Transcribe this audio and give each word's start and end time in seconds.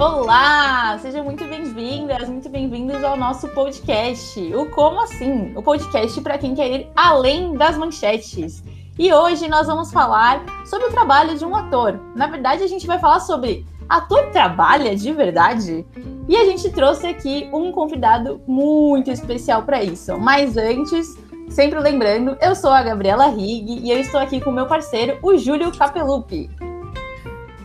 Olá, 0.00 0.98
sejam 1.02 1.22
muito 1.22 1.44
bem-vindas, 1.44 2.26
muito 2.26 2.48
bem-vindos 2.48 3.04
ao 3.04 3.18
nosso 3.18 3.46
podcast. 3.48 4.40
O 4.54 4.64
Como 4.70 4.98
Assim? 5.02 5.52
O 5.54 5.62
podcast 5.62 6.18
para 6.22 6.38
quem 6.38 6.54
quer 6.54 6.70
ir 6.70 6.88
além 6.96 7.52
das 7.52 7.76
manchetes. 7.76 8.64
E 8.98 9.12
hoje 9.12 9.46
nós 9.46 9.66
vamos 9.66 9.92
falar 9.92 10.42
sobre 10.64 10.86
o 10.86 10.90
trabalho 10.90 11.36
de 11.36 11.44
um 11.44 11.54
ator. 11.54 12.00
Na 12.16 12.26
verdade, 12.26 12.62
a 12.62 12.66
gente 12.66 12.86
vai 12.86 12.98
falar 12.98 13.20
sobre 13.20 13.66
ator 13.90 14.30
trabalha 14.30 14.96
de 14.96 15.12
verdade? 15.12 15.84
E 16.26 16.34
a 16.34 16.46
gente 16.46 16.70
trouxe 16.70 17.06
aqui 17.06 17.50
um 17.52 17.70
convidado 17.70 18.40
muito 18.46 19.10
especial 19.10 19.64
para 19.64 19.84
isso. 19.84 20.18
Mas 20.18 20.56
antes, 20.56 21.14
sempre 21.50 21.78
lembrando, 21.78 22.38
eu 22.40 22.54
sou 22.54 22.70
a 22.70 22.82
Gabriela 22.82 23.26
Rig 23.26 23.80
e 23.84 23.90
eu 23.90 24.00
estou 24.00 24.18
aqui 24.18 24.40
com 24.40 24.50
meu 24.50 24.64
parceiro, 24.64 25.18
o 25.22 25.36
Júlio 25.36 25.70
Capelupi. 25.76 26.48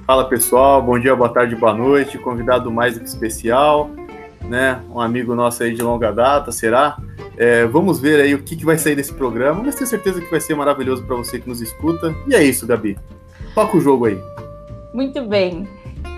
Fala 0.05 0.26
pessoal, 0.26 0.84
bom 0.84 1.00
dia, 1.00 1.16
boa 1.16 1.30
tarde, 1.30 1.55
boa 1.55 1.73
noite. 1.73 2.20
Convidado 2.20 2.72
mais 2.72 2.94
do 2.94 3.00
que 3.00 3.08
especial, 3.08 3.90
né? 4.44 4.80
Um 4.91 5.02
amigo 5.02 5.34
nosso 5.34 5.64
aí 5.64 5.73
de 5.73 5.81
longa 5.81 6.12
data, 6.12 6.52
será? 6.52 6.95
É, 7.36 7.66
vamos 7.66 8.00
ver 8.00 8.22
aí 8.22 8.36
o 8.36 8.44
que, 8.44 8.55
que 8.55 8.64
vai 8.64 8.78
sair 8.78 8.95
desse 8.95 9.12
programa, 9.12 9.64
mas 9.64 9.73
tenho 9.73 9.88
certeza 9.88 10.22
que 10.22 10.30
vai 10.30 10.40
ser 10.40 10.54
maravilhoso 10.54 11.04
para 11.04 11.16
você 11.16 11.40
que 11.40 11.50
nos 11.50 11.59
escuta. 11.59 12.14
E 12.28 12.36
é 12.36 12.44
isso, 12.44 12.68
Gabi. 12.68 13.00
Toca 13.55 13.78
o 13.78 13.81
jogo 13.81 14.05
aí. 14.05 14.22
Muito 14.94 15.23
bem. 15.23 15.68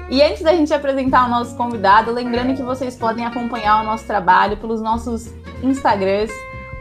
E 0.09 0.21
antes 0.21 0.41
da 0.41 0.53
gente 0.53 0.73
apresentar 0.73 1.25
o 1.25 1.29
nosso 1.29 1.55
convidado, 1.55 2.11
lembrando 2.11 2.57
que 2.57 2.63
vocês 2.63 2.93
podem 2.93 3.25
acompanhar 3.25 3.81
o 3.81 3.85
nosso 3.85 4.05
trabalho 4.05 4.57
pelos 4.57 4.81
nossos 4.81 5.33
Instagrams, 5.63 6.33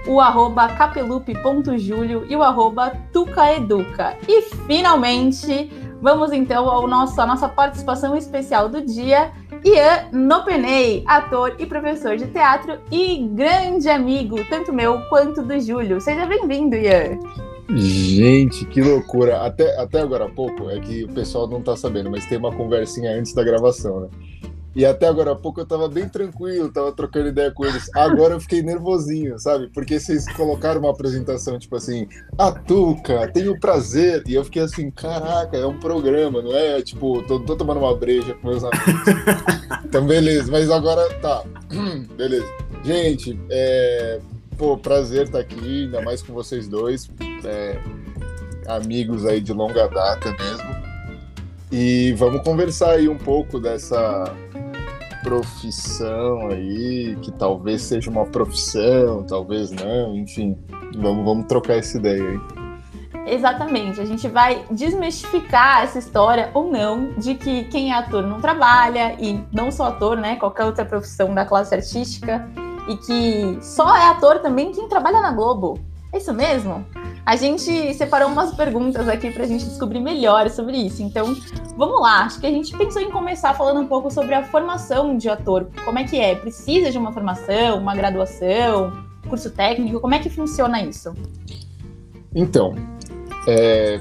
o 0.09 0.21
arroba 0.21 0.69
capelupe.julio 0.71 2.27
e 2.29 2.35
o 2.35 2.43
arroba 2.43 2.93
tucaeduca. 3.13 4.17
E 4.29 4.43
finalmente, 4.43 5.71
vamos 6.01 6.33
então 6.33 6.69
ao 6.69 6.87
nosso, 6.87 7.21
à 7.21 7.27
nossa 7.27 7.49
participação 7.49 8.17
especial 8.17 8.69
do 8.69 8.85
dia, 8.85 9.31
Ian 9.65 10.09
Nopenei, 10.13 11.03
ator 11.07 11.55
e 11.59 11.67
professor 11.67 12.17
de 12.17 12.27
teatro 12.27 12.79
e 12.91 13.27
grande 13.29 13.89
amigo, 13.89 14.45
tanto 14.49 14.73
meu 14.73 15.01
quanto 15.09 15.43
do 15.43 15.59
Júlio. 15.61 16.01
Seja 16.01 16.27
bem-vindo, 16.27 16.77
Ian. 16.77 17.19
Gente, 17.75 18.65
que 18.67 18.81
loucura. 18.81 19.43
Até, 19.43 19.77
até 19.81 20.01
agora 20.01 20.27
há 20.27 20.29
pouco, 20.29 20.71
é 20.71 20.79
que 20.79 21.05
o 21.05 21.09
pessoal 21.09 21.49
não 21.49 21.61
tá 21.61 21.77
sabendo, 21.77 22.11
mas 22.11 22.25
tem 22.27 22.39
uma 22.39 22.53
conversinha 22.53 23.11
antes 23.11 23.33
da 23.33 23.43
gravação, 23.43 24.01
né? 24.01 24.09
E 24.77 24.85
até 24.85 25.09
agora 25.09 25.33
há 25.33 25.35
pouco 25.35 25.59
eu 25.59 25.65
tava 25.65 25.89
bem 25.89 26.07
tranquilo, 26.07 26.71
tava 26.71 26.93
trocando 26.93 27.29
ideia 27.29 27.51
com 27.51 27.65
eles. 27.65 27.89
Agora 27.95 28.35
eu 28.35 28.41
fiquei 28.41 28.63
nervosinho, 28.63 29.39
sabe? 29.39 29.69
Porque 29.73 29.99
vocês 29.99 30.31
colocaram 30.35 30.83
uma 30.83 30.91
apresentação 30.91 31.59
tipo 31.59 31.75
assim, 31.77 32.07
a 32.37 32.53
Tuca, 32.53 33.27
tenho 33.33 33.59
prazer. 33.59 34.23
E 34.27 34.35
eu 34.35 34.45
fiquei 34.45 34.61
assim, 34.61 34.91
caraca, 34.91 35.57
é 35.57 35.65
um 35.65 35.81
programa, 35.81 36.43
não 36.43 36.55
é? 36.55 36.83
Tipo, 36.83 37.23
tô, 37.23 37.41
tô 37.41 37.57
tomando 37.57 37.81
uma 37.81 37.97
breja 37.97 38.35
com 38.35 38.49
meus 38.49 38.63
amigos. 38.63 38.85
então, 39.83 40.07
beleza, 40.07 40.53
mas 40.53 40.71
agora 40.71 41.09
tá. 41.21 41.43
beleza. 42.15 42.47
Gente, 42.85 43.41
é. 43.49 44.21
Pô, 44.59 44.77
prazer 44.77 45.25
estar 45.25 45.39
tá 45.39 45.41
aqui, 45.41 45.85
ainda 45.85 46.03
mais 46.03 46.21
com 46.21 46.35
vocês 46.35 46.69
dois. 46.69 47.11
É... 47.45 47.81
Amigos 48.67 49.25
aí 49.25 49.41
de 49.41 49.55
longa 49.55 49.89
data 49.89 50.33
mesmo. 50.33 50.77
E 51.73 52.13
vamos 52.13 52.43
conversar 52.43 52.91
aí 52.91 53.09
um 53.09 53.19
pouco 53.19 53.59
dessa 53.59 54.35
profissão 55.27 56.47
aí, 56.51 57.17
que 57.21 57.33
talvez 57.33 57.83
seja 57.83 58.09
uma 58.09 58.25
profissão, 58.25 59.25
talvez 59.25 59.73
não, 59.73 60.15
enfim. 60.15 60.57
Vamos, 60.97 61.25
vamos 61.25 61.47
trocar 61.49 61.79
essa 61.79 61.99
ideia 61.99 62.23
aí. 62.23 62.41
Exatamente, 63.27 64.01
a 64.01 64.05
gente 64.05 64.29
vai 64.29 64.65
desmistificar 64.71 65.83
essa 65.83 65.99
história 65.99 66.49
ou 66.55 66.71
não 66.71 67.15
de 67.15 67.35
que 67.35 67.65
quem 67.65 67.91
é 67.91 67.97
ator 67.97 68.23
não 68.23 68.41
trabalha, 68.41 69.17
e 69.19 69.45
não 69.53 69.73
só 69.73 69.87
ator, 69.89 70.17
né? 70.17 70.37
Qualquer 70.37 70.65
outra 70.65 70.85
profissão 70.85 71.35
da 71.35 71.45
classe 71.45 71.75
artística, 71.75 72.49
e 72.89 72.97
que 72.97 73.59
só 73.61 73.97
é 73.97 74.07
ator 74.11 74.39
também 74.39 74.71
quem 74.71 74.89
trabalha 74.89 75.21
na 75.21 75.33
Globo. 75.33 75.81
É 76.13 76.19
isso 76.19 76.33
mesmo? 76.33 76.85
A 77.25 77.35
gente 77.37 77.93
separou 77.95 78.29
umas 78.29 78.55
perguntas 78.55 79.09
aqui 79.09 79.31
para 79.31 79.45
a 79.45 79.47
gente 79.47 79.65
descobrir 79.65 80.01
melhor 80.01 80.49
sobre 80.49 80.77
isso. 80.77 81.03
Então, 81.03 81.37
vamos 81.77 82.01
lá. 82.01 82.25
Acho 82.25 82.41
que 82.41 82.47
a 82.47 82.51
gente 82.51 82.77
pensou 82.77 83.03
em 83.03 83.11
começar 83.11 83.53
falando 83.55 83.81
um 83.81 83.87
pouco 83.87 84.11
sobre 84.11 84.35
a 84.35 84.45
formação 84.45 85.17
de 85.17 85.29
ator. 85.29 85.69
Como 85.85 85.99
é 85.99 86.05
que 86.05 86.19
é? 86.19 86.35
Precisa 86.35 86.91
de 86.91 86.99
uma 86.99 87.13
formação, 87.13 87.79
uma 87.79 87.95
graduação, 87.95 88.93
curso 89.29 89.51
técnico? 89.51 90.01
Como 90.01 90.15
é 90.15 90.19
que 90.21 90.31
funciona 90.31 90.81
isso? 90.83 91.13
Então, 92.35 92.75
é, 93.49 94.01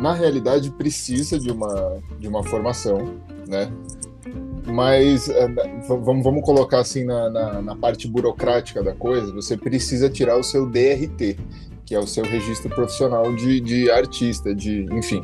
na 0.00 0.14
realidade 0.14 0.70
precisa 0.70 1.38
de 1.38 1.50
uma, 1.50 1.98
de 2.18 2.26
uma 2.26 2.42
formação, 2.42 3.20
né? 3.46 3.70
Mas 4.64 5.28
é, 5.28 5.48
vamos, 5.86 6.22
vamos 6.22 6.44
colocar 6.44 6.78
assim 6.78 7.04
na, 7.04 7.28
na, 7.28 7.62
na 7.62 7.76
parte 7.76 8.06
burocrática 8.06 8.82
da 8.82 8.94
coisa, 8.94 9.32
você 9.32 9.56
precisa 9.56 10.08
tirar 10.08 10.38
o 10.38 10.42
seu 10.42 10.66
DRT, 10.66 11.36
que 11.84 11.94
é 11.94 11.98
o 11.98 12.06
seu 12.06 12.24
registro 12.24 12.70
profissional 12.70 13.34
de, 13.34 13.60
de 13.60 13.90
artista, 13.90 14.54
de 14.54 14.86
enfim. 14.92 15.22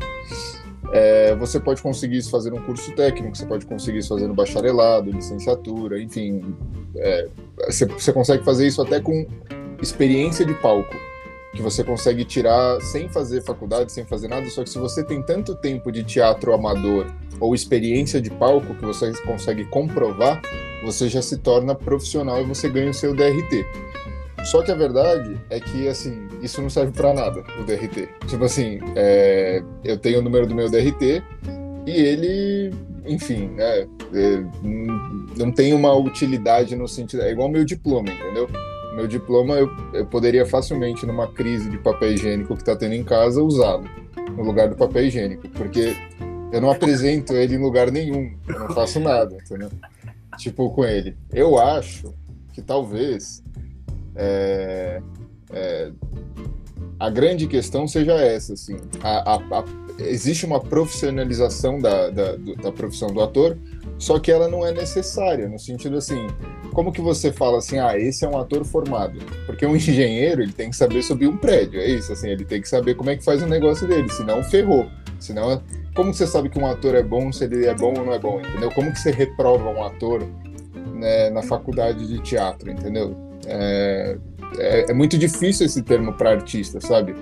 É, 0.93 1.35
você 1.37 1.61
pode 1.61 1.83
conseguir 1.83 2.17
isso 2.17 2.31
fazendo 2.31 2.57
um 2.57 2.63
curso 2.63 2.93
técnico, 2.93 3.37
você 3.37 3.47
pode 3.47 3.67
conseguir 3.67 3.99
isso 3.99 4.09
fazendo 4.09 4.35
bacharelado, 4.35 5.11
licenciatura, 5.11 6.01
enfim. 6.01 6.43
É, 6.97 7.29
você, 7.67 7.87
você 7.87 8.13
consegue 8.13 8.45
fazer 8.45 8.67
isso 8.67 8.83
até 8.83 8.99
com 9.01 9.27
experiência 9.81 10.45
de 10.45 10.55
palco, 10.55 10.95
que 11.59 11.63
você 11.63 11.83
consegue 11.83 12.25
tirar 12.25 12.81
sem 12.81 13.09
fazer 13.09 13.43
faculdade, 13.43 13.91
sem 13.91 14.05
fazer 14.05 14.29
nada. 14.29 14.49
Só 14.49 14.63
que 14.63 14.71
se 14.71 14.79
você 14.79 15.03
tem 15.03 15.21
tanto 15.21 15.57
tempo 15.57 15.91
de 15.91 16.05
teatro 16.05 16.55
amador 16.55 17.07
ou 17.41 17.53
experiência 17.53 18.21
de 18.21 18.31
palco 18.31 18.77
que 18.77 18.85
você 18.85 19.13
consegue 19.23 19.65
comprovar, 19.65 20.41
você 20.85 21.09
já 21.09 21.21
se 21.21 21.37
torna 21.39 21.75
profissional 21.75 22.41
e 22.41 22.45
você 22.45 22.69
ganha 22.69 22.91
o 22.91 22.95
seu 22.95 23.13
DRT. 23.13 23.67
Só 24.45 24.63
que 24.63 24.71
a 24.71 24.75
verdade 24.77 25.37
é 25.51 25.59
que, 25.59 25.89
assim, 25.89 26.29
isso 26.41 26.63
não 26.63 26.71
serve 26.71 26.93
para 26.93 27.13
nada, 27.13 27.43
o 27.61 27.65
DRT. 27.65 28.09
Tipo 28.29 28.45
assim, 28.45 28.79
é, 28.95 29.61
eu 29.83 29.99
tenho 29.99 30.21
o 30.21 30.23
número 30.23 30.47
do 30.47 30.55
meu 30.55 30.71
DRT 30.71 31.25
e 31.85 31.91
ele, 31.91 32.73
enfim, 33.05 33.49
né, 33.49 33.89
é, 34.15 34.45
não 35.37 35.51
tem 35.51 35.75
uma 35.75 35.93
utilidade 35.93 36.77
no 36.77 36.87
sentido. 36.87 37.25
É 37.25 37.33
igual 37.33 37.49
meu 37.49 37.65
diploma, 37.65 38.13
entendeu? 38.13 38.49
Meu 38.99 39.07
diploma 39.07 39.55
eu, 39.55 39.71
eu 39.93 40.05
poderia 40.05 40.45
facilmente, 40.45 41.07
numa 41.07 41.29
crise 41.29 41.71
de 41.71 41.79
papel 41.79 42.15
higiênico 42.15 42.57
que 42.57 42.63
está 42.63 42.75
tendo 42.75 42.95
em 42.95 43.05
casa, 43.05 43.41
usá-lo 43.41 43.89
no 44.37 44.43
lugar 44.43 44.69
do 44.69 44.75
papel 44.75 45.07
higiênico, 45.07 45.49
porque 45.51 45.97
eu 46.51 46.61
não 46.61 46.69
apresento 46.69 47.33
ele 47.33 47.55
em 47.55 47.59
lugar 47.59 47.93
nenhum, 47.93 48.37
eu 48.49 48.59
não 48.59 48.71
faço 48.71 48.99
nada, 48.99 49.37
entendeu? 49.37 49.71
Tipo, 50.37 50.71
com 50.71 50.85
ele. 50.85 51.17
Eu 51.33 51.61
acho 51.61 52.13
que 52.53 52.61
talvez 52.61 53.41
é, 54.17 55.01
é, 55.53 55.93
a 56.99 57.09
grande 57.09 57.47
questão 57.47 57.87
seja 57.87 58.15
essa, 58.15 58.55
assim, 58.55 58.79
a, 59.01 59.35
a, 59.35 59.61
a, 59.61 59.65
existe 60.01 60.45
uma 60.45 60.59
profissionalização 60.59 61.79
da, 61.79 62.11
da, 62.11 62.35
da, 62.35 62.73
profissão 62.73 63.13
do 63.13 63.21
ator, 63.21 63.57
só 63.99 64.19
que 64.19 64.31
ela 64.31 64.49
não 64.49 64.65
é 64.65 64.73
necessária, 64.73 65.49
no 65.49 65.59
sentido 65.59 65.97
assim, 65.97 66.29
como 66.73 66.93
que 66.93 67.01
você 67.01 67.33
fala 67.33 67.59
assim, 67.59 67.79
ah, 67.79 67.99
esse 67.99 68.25
é 68.25 68.29
um 68.29 68.39
ator 68.39 68.65
formado? 68.65 69.19
Porque 69.45 69.67
um 69.67 69.75
engenheiro, 69.77 70.43
ele 70.43 70.53
tem 70.53 70.71
que 70.71 70.77
saber 70.77 71.03
subir 71.03 71.29
um 71.29 71.37
prédio, 71.37 71.81
é 71.81 71.89
isso, 71.89 72.13
assim, 72.13 72.29
ele 72.29 72.45
tem 72.45 72.61
que 72.61 72.69
saber 72.69 72.95
como 72.95 73.11
é 73.11 73.17
que 73.17 73.25
faz 73.25 73.43
o 73.43 73.47
negócio 73.47 73.87
dele, 73.87 74.09
senão 74.09 74.43
ferrou, 74.45 74.87
senão, 75.19 75.61
como 75.95 76.15
você 76.15 76.27
sabe 76.27 76.49
que 76.49 76.59
um 76.59 76.67
ator 76.67 76.95
é 76.95 77.03
bom, 77.03 77.33
se 77.33 77.45
ele 77.45 77.67
é 77.67 77.75
bom 77.75 77.93
ou 77.99 78.05
não 78.05 78.13
é 78.13 78.19
bom, 78.19 78.41
entendeu? 78.41 78.71
Como 78.71 78.93
que 78.93 79.01
você 79.01 79.11
reprova 79.11 79.69
um 79.69 79.83
ator 79.83 80.23
né, 80.95 81.31
na 81.31 81.43
faculdade 81.43 82.07
de 82.07 82.21
teatro, 82.21 82.71
entendeu? 82.71 83.17
É, 83.47 84.17
é, 84.59 84.91
é 84.91 84.95
muito 84.95 85.19
difícil 85.19 85.67
esse 85.67 85.83
termo 85.83 86.13
para 86.13 86.31
artista, 86.31 86.81
sabe? 86.81 87.15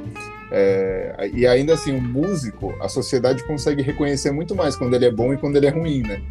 É, 0.53 1.31
e 1.33 1.47
ainda 1.47 1.75
assim, 1.75 1.97
o 1.97 2.01
músico, 2.01 2.75
a 2.81 2.89
sociedade 2.89 3.43
consegue 3.47 3.83
reconhecer 3.83 4.31
muito 4.31 4.55
mais 4.55 4.77
quando 4.77 4.95
ele 4.95 5.07
é 5.07 5.11
bom 5.11 5.33
e 5.33 5.37
quando 5.37 5.57
ele 5.57 5.67
é 5.67 5.71
ruim, 5.71 6.03
né? 6.03 6.23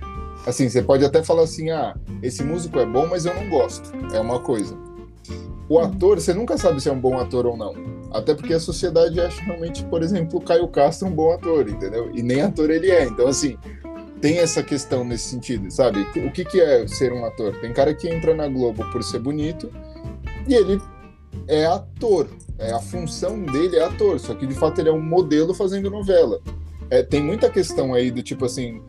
Assim, 0.46 0.70
você 0.70 0.82
pode 0.82 1.04
até 1.04 1.24
falar 1.24 1.44
assim, 1.44 1.72
ah, 1.72 1.96
esse 2.22 2.44
músico 2.44 2.80
é 2.80 2.86
bom, 2.86 3.08
mas 3.08 3.26
eu 3.26 3.34
não 3.34 3.50
gosto. 3.50 3.92
É 4.14 4.20
uma 4.20 4.40
coisa. 4.40 4.78
O 5.68 5.80
ator, 5.80 6.20
você 6.20 6.34
nunca 6.34 6.58
sabe 6.58 6.80
se 6.80 6.88
é 6.88 6.92
um 6.92 7.00
bom 7.00 7.18
ator 7.20 7.48
ou 7.48 7.58
não. 7.58 7.74
Até 8.12 8.36
porque 8.36 8.54
a 8.54 8.60
sociedade 8.60 9.20
acha 9.20 9.42
realmente, 9.42 9.84
por 9.86 10.04
exemplo, 10.04 10.40
o 10.40 10.42
Caio 10.42 10.68
Castro 10.68 11.08
um 11.08 11.12
bom 11.12 11.34
ator, 11.34 11.68
entendeu? 11.68 12.12
E 12.14 12.22
nem 12.22 12.42
ator 12.42 12.70
ele 12.70 12.92
é. 12.92 13.06
Então, 13.06 13.28
assim, 13.28 13.58
tem 14.22 14.38
essa 14.38 14.62
questão 14.62 15.04
nesse 15.04 15.30
sentido, 15.30 15.70
sabe? 15.72 16.02
O 16.02 16.32
que, 16.32 16.46
que 16.46 16.62
é 16.62 16.88
ser 16.88 17.12
um 17.12 17.26
ator? 17.26 17.60
Tem 17.60 17.74
cara 17.74 17.94
que 17.94 18.08
entra 18.08 18.36
na 18.36 18.48
Globo 18.48 18.86
por 18.92 19.04
ser 19.04 19.20
bonito 19.20 19.72
e 20.48 20.54
ele 20.54 20.80
é 21.48 21.66
ator. 21.66 22.30
É, 22.58 22.72
a 22.72 22.80
função 22.80 23.42
dele 23.42 23.78
é 23.78 23.84
ator, 23.84 24.20
só 24.20 24.34
que 24.34 24.48
de 24.48 24.54
fato 24.54 24.80
ele 24.80 24.90
é 24.90 24.94
um 24.94 25.02
modelo 25.02 25.54
fazendo 25.54 25.90
novela. 25.90 26.40
É, 26.90 27.04
tem 27.04 27.22
muita 27.22 27.50
questão 27.50 27.94
aí 27.94 28.12
do 28.12 28.22
tipo 28.22 28.46
assim, 28.46 28.82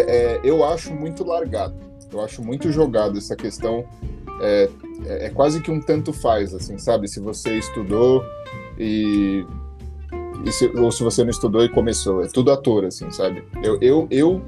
é, 0.00 0.16
é, 0.36 0.40
eu 0.44 0.64
acho 0.64 0.92
muito 0.94 1.24
largado, 1.24 1.74
eu 2.12 2.20
acho 2.20 2.42
muito 2.42 2.70
jogado 2.70 3.18
essa 3.18 3.36
questão. 3.36 3.84
É, 4.40 4.68
é, 5.06 5.26
é 5.26 5.30
quase 5.30 5.62
que 5.62 5.70
um 5.70 5.80
tanto 5.80 6.12
faz, 6.12 6.54
assim, 6.54 6.78
sabe? 6.78 7.08
Se 7.08 7.20
você 7.20 7.56
estudou 7.56 8.22
e, 8.78 9.44
e 10.44 10.52
se, 10.52 10.66
ou 10.76 10.90
se 10.92 11.02
você 11.02 11.22
não 11.22 11.30
estudou 11.30 11.64
e 11.64 11.68
começou, 11.68 12.22
é 12.22 12.28
tudo 12.28 12.52
ator, 12.52 12.84
assim, 12.84 13.10
sabe? 13.10 13.42
Eu, 13.62 13.78
eu, 13.80 14.06
eu 14.10 14.42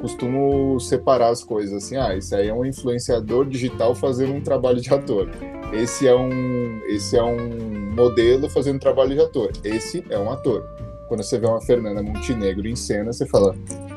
costumo 0.00 0.80
separar 0.80 1.28
as 1.28 1.44
coisas 1.44 1.84
assim, 1.84 1.96
ah, 1.96 2.16
esse 2.16 2.34
aí 2.34 2.48
é 2.48 2.54
um 2.54 2.64
influenciador 2.64 3.46
digital 3.46 3.94
fazendo 3.94 4.32
um 4.32 4.40
trabalho 4.40 4.80
de 4.80 4.92
ator. 4.92 5.30
Esse 5.72 6.08
é 6.08 6.14
um, 6.14 6.80
esse 6.86 7.16
é 7.16 7.22
um 7.22 7.92
modelo 7.94 8.48
fazendo 8.48 8.80
trabalho 8.80 9.14
de 9.14 9.20
ator. 9.20 9.52
Esse 9.62 10.04
é 10.10 10.18
um 10.18 10.30
ator. 10.30 10.66
Quando 11.06 11.22
você 11.22 11.38
vê 11.38 11.46
uma 11.46 11.60
Fernanda 11.60 12.02
Montenegro 12.02 12.66
em 12.66 12.76
cena, 12.76 13.12
você 13.12 13.26
fala, 13.26 13.54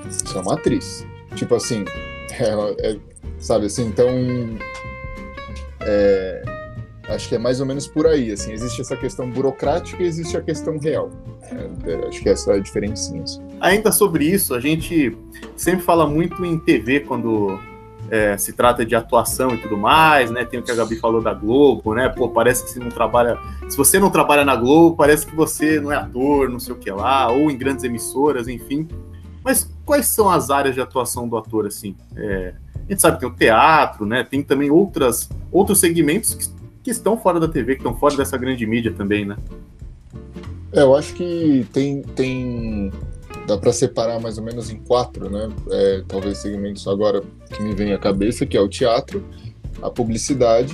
isso 0.09 0.38
é 0.38 0.41
uma 0.41 0.53
atriz. 0.53 1.05
Tipo 1.35 1.55
assim, 1.55 1.85
é, 2.39 2.89
é, 2.89 3.00
sabe 3.39 3.65
assim, 3.65 3.85
então 3.85 4.07
é, 5.81 6.44
acho 7.09 7.29
que 7.29 7.35
é 7.35 7.38
mais 7.38 7.59
ou 7.59 7.65
menos 7.65 7.88
por 7.88 8.07
aí, 8.07 8.31
assim, 8.31 8.53
existe 8.53 8.81
essa 8.81 8.95
questão 8.95 9.29
burocrática 9.29 10.01
e 10.01 10.05
existe 10.05 10.38
a 10.38 10.41
questão 10.41 10.77
real. 10.77 11.09
É, 11.51 11.91
é 11.91 12.07
acho 12.07 12.21
que 12.21 12.29
essa 12.29 12.53
é 12.53 12.55
a 12.55 12.59
diferença. 12.59 13.15
Assim. 13.17 13.41
Ainda 13.59 13.91
sobre 13.91 14.25
isso, 14.25 14.53
a 14.53 14.59
gente 14.59 15.17
sempre 15.55 15.83
fala 15.83 16.07
muito 16.07 16.44
em 16.45 16.57
TV 16.57 17.01
quando 17.01 17.59
é, 18.09 18.38
se 18.38 18.53
trata 18.53 18.85
de 18.85 18.95
atuação 18.95 19.55
e 19.55 19.57
tudo 19.57 19.77
mais, 19.77 20.29
né? 20.29 20.45
Tem 20.45 20.59
o 20.59 20.63
que 20.63 20.71
a 20.71 20.75
Gabi 20.75 20.97
falou 20.97 21.21
da 21.21 21.33
Globo, 21.33 21.94
né? 21.94 22.09
Pô, 22.09 22.29
parece 22.29 22.63
que 22.63 22.71
você 22.71 22.79
não 22.79 22.89
trabalha. 22.89 23.39
Se 23.67 23.77
você 23.77 24.00
não 24.00 24.09
trabalha 24.09 24.45
na 24.45 24.55
Globo, 24.55 24.95
parece 24.95 25.25
que 25.25 25.35
você 25.35 25.79
não 25.79 25.91
é 25.91 25.95
ator, 25.95 26.50
não 26.50 26.59
sei 26.59 26.73
o 26.73 26.77
que 26.77 26.91
lá, 26.91 27.31
ou 27.31 27.50
em 27.50 27.57
grandes 27.57 27.83
emissoras, 27.83 28.47
enfim. 28.47 28.88
Mas 29.44 29.69
quais 29.85 30.07
são 30.07 30.30
as 30.30 30.50
áreas 30.50 30.75
de 30.75 30.81
atuação 30.81 31.27
do 31.27 31.38
ator, 31.38 31.65
assim? 31.65 31.95
É, 32.15 32.53
a 32.75 32.91
gente 32.91 33.01
sabe 33.01 33.18
que 33.18 33.21
tem 33.21 33.30
o 33.30 33.35
teatro, 33.35 34.06
né? 34.06 34.24
Tem 34.24 34.41
também 34.41 34.69
outras, 34.69 35.30
outros 35.51 35.80
segmentos 35.80 36.33
que, 36.33 36.47
que 36.83 36.91
estão 36.91 37.18
fora 37.18 37.39
da 37.39 37.47
TV, 37.47 37.75
que 37.75 37.81
estão 37.81 37.95
fora 37.95 38.15
dessa 38.15 38.38
grande 38.38 38.65
mídia 38.65 38.94
também, 38.94 39.25
né? 39.25 39.38
É, 40.71 40.81
eu 40.81 40.95
acho 40.95 41.13
que 41.13 41.68
tem, 41.71 42.01
tem 42.01 42.91
dá 43.45 43.57
para 43.57 43.71
separar 43.71 44.19
mais 44.19 44.38
ou 44.38 44.44
menos 44.44 44.69
em 44.69 44.77
quatro, 44.77 45.30
né? 45.30 45.50
É, 45.69 46.03
talvez 46.07 46.39
segmentos 46.39 46.88
agora 46.88 47.21
que 47.50 47.62
me 47.62 47.74
vem 47.74 47.94
à 47.94 47.97
cabeça, 47.97 48.45
que 48.45 48.57
é 48.57 48.62
o 48.62 48.68
teatro, 48.68 49.24
a 49.81 49.89
publicidade, 49.89 50.74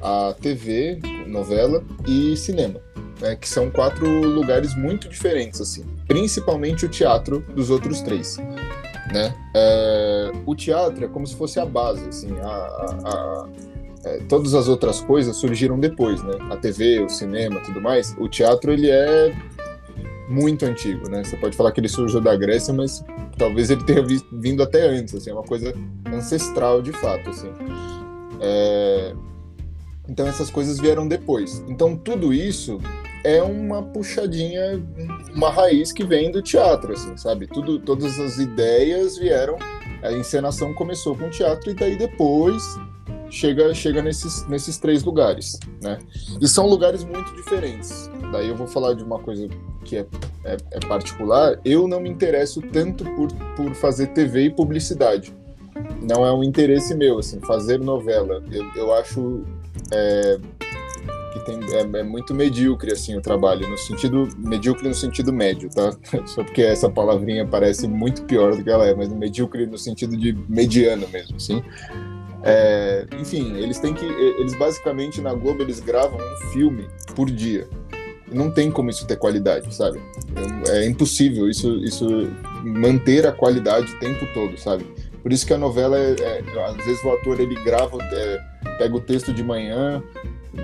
a 0.00 0.34
TV, 0.40 1.00
novela 1.26 1.82
e 2.06 2.36
cinema, 2.36 2.80
né? 3.20 3.36
Que 3.36 3.48
são 3.48 3.70
quatro 3.70 4.06
lugares 4.06 4.74
muito 4.74 5.08
diferentes, 5.08 5.60
assim. 5.60 5.84
Principalmente 6.06 6.84
o 6.84 6.88
teatro 6.88 7.40
dos 7.54 7.70
outros 7.70 8.00
três, 8.00 8.36
né? 9.12 9.34
É, 9.54 10.32
o 10.44 10.54
teatro 10.54 11.04
é 11.04 11.08
como 11.08 11.26
se 11.26 11.34
fosse 11.34 11.58
a 11.58 11.64
base, 11.64 12.06
assim. 12.08 12.38
A, 12.40 12.46
a, 12.46 13.08
a 13.08 13.48
é, 14.04 14.18
todas 14.28 14.54
as 14.54 14.68
outras 14.68 15.00
coisas 15.00 15.36
surgiram 15.36 15.78
depois, 15.80 16.22
né? 16.22 16.34
A 16.50 16.56
TV, 16.56 17.00
o 17.00 17.08
cinema, 17.08 17.60
tudo 17.60 17.80
mais. 17.80 18.14
O 18.18 18.28
teatro 18.28 18.72
ele 18.72 18.90
é 18.90 19.34
muito 20.28 20.64
antigo, 20.64 21.08
né? 21.08 21.24
Você 21.24 21.36
pode 21.36 21.56
falar 21.56 21.72
que 21.72 21.80
ele 21.80 21.88
surgiu 21.88 22.20
da 22.20 22.36
Grécia, 22.36 22.72
mas 22.72 23.02
talvez 23.38 23.70
ele 23.70 23.82
tenha 23.84 24.04
vindo 24.32 24.62
até 24.62 24.86
antes, 24.86 25.14
assim, 25.14 25.30
é 25.30 25.32
uma 25.32 25.42
coisa 25.42 25.74
ancestral 26.12 26.82
de 26.82 26.92
fato, 26.92 27.30
assim. 27.30 27.50
É... 28.40 29.14
Então 30.08 30.26
essas 30.26 30.50
coisas 30.50 30.78
vieram 30.78 31.08
depois. 31.08 31.64
Então 31.66 31.96
tudo 31.96 32.32
isso 32.32 32.78
é 33.24 33.42
uma 33.42 33.82
puxadinha, 33.82 34.80
uma 35.34 35.50
raiz 35.50 35.90
que 35.90 36.04
vem 36.04 36.30
do 36.30 36.42
teatro, 36.42 36.92
assim, 36.92 37.16
sabe? 37.16 37.46
Tudo, 37.46 37.78
todas 37.78 38.20
as 38.20 38.36
ideias 38.36 39.16
vieram, 39.16 39.56
a 40.02 40.12
encenação 40.12 40.74
começou 40.74 41.16
com 41.16 41.26
o 41.26 41.30
teatro 41.30 41.70
e 41.70 41.74
daí 41.74 41.96
depois 41.96 42.62
chega, 43.30 43.72
chega 43.74 44.02
nesses, 44.02 44.46
nesses 44.46 44.76
três 44.78 45.02
lugares, 45.02 45.58
né? 45.82 45.98
E 46.40 46.46
são 46.46 46.66
lugares 46.66 47.02
muito 47.02 47.34
diferentes. 47.34 48.10
Daí 48.30 48.48
eu 48.48 48.56
vou 48.56 48.66
falar 48.66 48.92
de 48.92 49.02
uma 49.02 49.18
coisa 49.18 49.48
que 49.84 49.96
é, 49.96 50.06
é, 50.44 50.56
é 50.72 50.80
particular. 50.80 51.58
Eu 51.64 51.88
não 51.88 52.00
me 52.00 52.10
interesso 52.10 52.60
tanto 52.60 53.04
por, 53.04 53.32
por 53.56 53.74
fazer 53.74 54.08
TV 54.08 54.44
e 54.44 54.50
publicidade. 54.50 55.34
Não 56.02 56.26
é 56.26 56.32
um 56.32 56.44
interesse 56.44 56.94
meu, 56.94 57.18
assim, 57.18 57.40
fazer 57.40 57.80
novela. 57.80 58.42
Eu, 58.52 58.64
eu 58.76 58.92
acho 58.92 59.42
é, 59.90 60.38
que 61.34 61.40
tem, 61.40 61.58
é, 61.72 62.00
é, 62.00 62.02
muito 62.04 62.32
medíocre, 62.32 62.92
assim, 62.92 63.16
o 63.16 63.20
trabalho, 63.20 63.68
no 63.68 63.76
sentido, 63.76 64.28
medíocre 64.38 64.88
no 64.88 64.94
sentido 64.94 65.32
médio, 65.32 65.68
tá? 65.68 65.92
Só 66.26 66.44
porque 66.44 66.62
essa 66.62 66.88
palavrinha 66.88 67.44
parece 67.44 67.88
muito 67.88 68.22
pior 68.22 68.56
do 68.56 68.62
que 68.62 68.70
ela 68.70 68.86
é, 68.86 68.94
mas 68.94 69.08
medíocre 69.08 69.66
no 69.66 69.76
sentido 69.76 70.16
de 70.16 70.32
mediano 70.48 71.08
mesmo, 71.08 71.36
assim. 71.36 71.60
É, 72.44 73.06
enfim, 73.20 73.56
eles 73.56 73.80
têm 73.80 73.94
que. 73.94 74.04
Eles 74.04 74.54
basicamente 74.54 75.20
na 75.20 75.34
Globo 75.34 75.62
eles 75.62 75.80
gravam 75.80 76.18
um 76.18 76.52
filme 76.52 76.86
por 77.16 77.28
dia. 77.30 77.66
Não 78.30 78.50
tem 78.50 78.70
como 78.70 78.90
isso 78.90 79.06
ter 79.06 79.16
qualidade, 79.16 79.74
sabe? 79.74 80.00
É, 80.68 80.84
é 80.84 80.86
impossível 80.86 81.48
isso, 81.48 81.76
isso 81.78 82.06
manter 82.62 83.26
a 83.26 83.32
qualidade 83.32 83.92
o 83.92 83.98
tempo 83.98 84.26
todo, 84.34 84.56
sabe? 84.58 84.84
Por 85.22 85.32
isso 85.32 85.46
que 85.46 85.54
a 85.54 85.58
novela 85.58 85.98
é, 85.98 86.14
é 86.20 86.64
às 86.66 86.76
vezes 86.84 87.02
o 87.02 87.10
ator 87.10 87.40
ele 87.40 87.54
grava, 87.64 87.96
é, 88.12 88.38
pega 88.76 88.94
o 88.94 89.00
texto 89.00 89.32
de 89.32 89.42
manhã, 89.42 90.02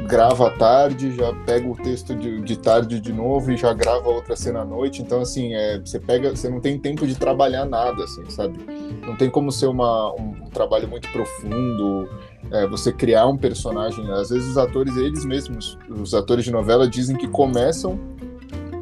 grava 0.07 0.51
tarde, 0.51 1.15
já 1.15 1.33
pega 1.45 1.69
o 1.69 1.77
texto 1.77 2.15
de, 2.15 2.41
de 2.41 2.57
tarde 2.57 3.01
de 3.01 3.13
novo 3.13 3.51
e 3.53 3.57
já 3.57 3.73
grava 3.73 4.09
outra 4.09 4.37
cena 4.37 4.61
à 4.61 4.65
noite. 4.65 5.03
Então, 5.03 5.21
assim, 5.21 5.55
é, 5.55 5.79
você 5.79 5.99
pega, 5.99 6.31
você 6.35 6.49
não 6.49 6.61
tem 6.61 6.79
tempo 6.79 7.07
de 7.07 7.15
trabalhar 7.15 7.65
nada, 7.65 8.05
assim, 8.05 8.29
sabe? 8.29 8.59
Não 9.07 9.17
tem 9.17 9.29
como 9.31 9.51
ser 9.51 9.67
uma, 9.67 10.13
um, 10.15 10.31
um 10.45 10.51
trabalho 10.51 10.89
muito 10.89 11.11
profundo, 11.11 12.09
é, 12.51 12.67
você 12.67 12.93
criar 12.93 13.27
um 13.27 13.37
personagem. 13.37 14.09
Às 14.11 14.31
vezes 14.31 14.49
os 14.51 14.59
atores, 14.59 14.97
eles 14.97 15.25
mesmos, 15.25 15.79
os 15.89 16.15
atores 16.15 16.45
de 16.45 16.51
novela, 16.51 16.89
dizem 16.89 17.17
que 17.17 17.29
começam 17.29 17.99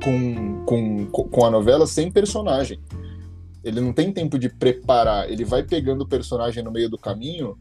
com, 0.02 0.64
com, 0.64 1.06
com 1.06 1.46
a 1.46 1.50
novela 1.50 1.86
sem 1.86 2.10
personagem. 2.10 2.80
Ele 3.64 3.80
não 3.80 3.92
tem 3.92 4.12
tempo 4.12 4.38
de 4.38 4.48
preparar, 4.48 5.30
ele 5.30 5.44
vai 5.44 5.62
pegando 5.62 6.02
o 6.02 6.08
personagem 6.08 6.62
no 6.62 6.70
meio 6.70 6.88
do 6.88 6.96
caminho 6.96 7.58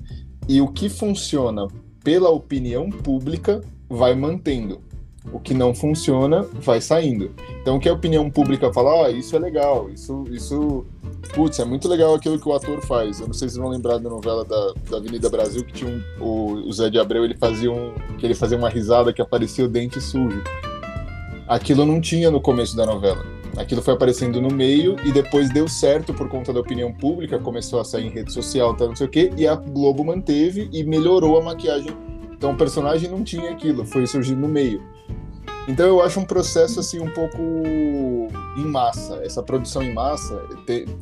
e 0.47 0.61
o 0.61 0.67
que 0.67 0.87
funciona 0.87 1.67
pela 2.07 2.29
opinião 2.29 2.89
pública, 2.89 3.61
vai 3.89 4.15
mantendo. 4.15 4.79
O 5.33 5.41
que 5.41 5.53
não 5.53 5.75
funciona, 5.75 6.43
vai 6.53 6.79
saindo. 6.79 7.31
Então, 7.61 7.75
o 7.75 7.79
que 7.81 7.89
a 7.89 7.93
opinião 7.93 8.31
pública 8.31 8.71
fala, 8.71 9.11
isso 9.11 9.35
é 9.35 9.39
legal, 9.39 9.89
isso, 9.89 10.23
isso, 10.31 10.85
putz, 11.35 11.59
é 11.59 11.65
muito 11.65 11.85
legal 11.85 12.15
aquilo 12.15 12.39
que 12.39 12.47
o 12.47 12.53
ator 12.53 12.79
faz. 12.79 13.19
Eu 13.19 13.27
não 13.27 13.33
sei 13.33 13.49
se 13.49 13.55
vocês 13.55 13.57
vão 13.57 13.67
lembrar 13.67 13.97
da 13.97 14.09
novela 14.09 14.45
da, 14.45 14.73
da 14.89 14.97
Avenida 14.99 15.29
Brasil, 15.29 15.65
que 15.65 15.73
tinha 15.73 15.91
um, 15.91 16.23
o, 16.23 16.53
o 16.69 16.71
Zé 16.71 16.89
de 16.89 16.97
Abreu, 16.97 17.25
ele 17.25 17.35
fazia 17.35 17.69
um, 17.69 17.93
que 18.17 18.25
ele 18.25 18.35
fazia 18.35 18.57
uma 18.57 18.69
risada 18.69 19.11
que 19.11 19.21
aparecia 19.21 19.65
o 19.65 19.67
dente 19.67 19.99
sujo. 19.99 20.41
Aquilo 21.45 21.85
não 21.85 21.99
tinha 21.99 22.31
no 22.31 22.39
começo 22.39 22.73
da 22.73 22.85
novela 22.85 23.36
aquilo 23.55 23.81
foi 23.81 23.93
aparecendo 23.93 24.41
no 24.41 24.49
meio 24.49 24.95
e 25.05 25.11
depois 25.11 25.49
deu 25.49 25.67
certo 25.67 26.13
por 26.13 26.27
conta 26.27 26.51
da 26.51 26.59
opinião 26.59 26.91
pública, 26.93 27.39
começou 27.39 27.79
a 27.79 27.85
sair 27.85 28.07
em 28.07 28.09
rede 28.09 28.33
social, 28.33 28.75
tá, 28.75 28.85
não 28.85 28.95
sei 28.95 29.07
o 29.07 29.09
quê, 29.09 29.31
e 29.37 29.47
a 29.47 29.55
Globo 29.55 30.03
manteve 30.03 30.69
e 30.71 30.83
melhorou 30.83 31.39
a 31.39 31.43
maquiagem. 31.43 31.95
Então 32.31 32.51
o 32.51 32.57
personagem 32.57 33.09
não 33.09 33.23
tinha 33.23 33.51
aquilo, 33.51 33.85
foi 33.85 34.05
surgindo 34.05 34.41
no 34.41 34.47
meio. 34.47 34.81
Então 35.67 35.85
eu 35.85 36.01
acho 36.01 36.19
um 36.19 36.25
processo 36.25 36.79
assim 36.79 36.99
um 36.99 37.11
pouco 37.11 37.37
em 38.57 38.65
massa. 38.65 39.21
Essa 39.23 39.43
produção 39.43 39.83
em 39.83 39.93
massa 39.93 40.41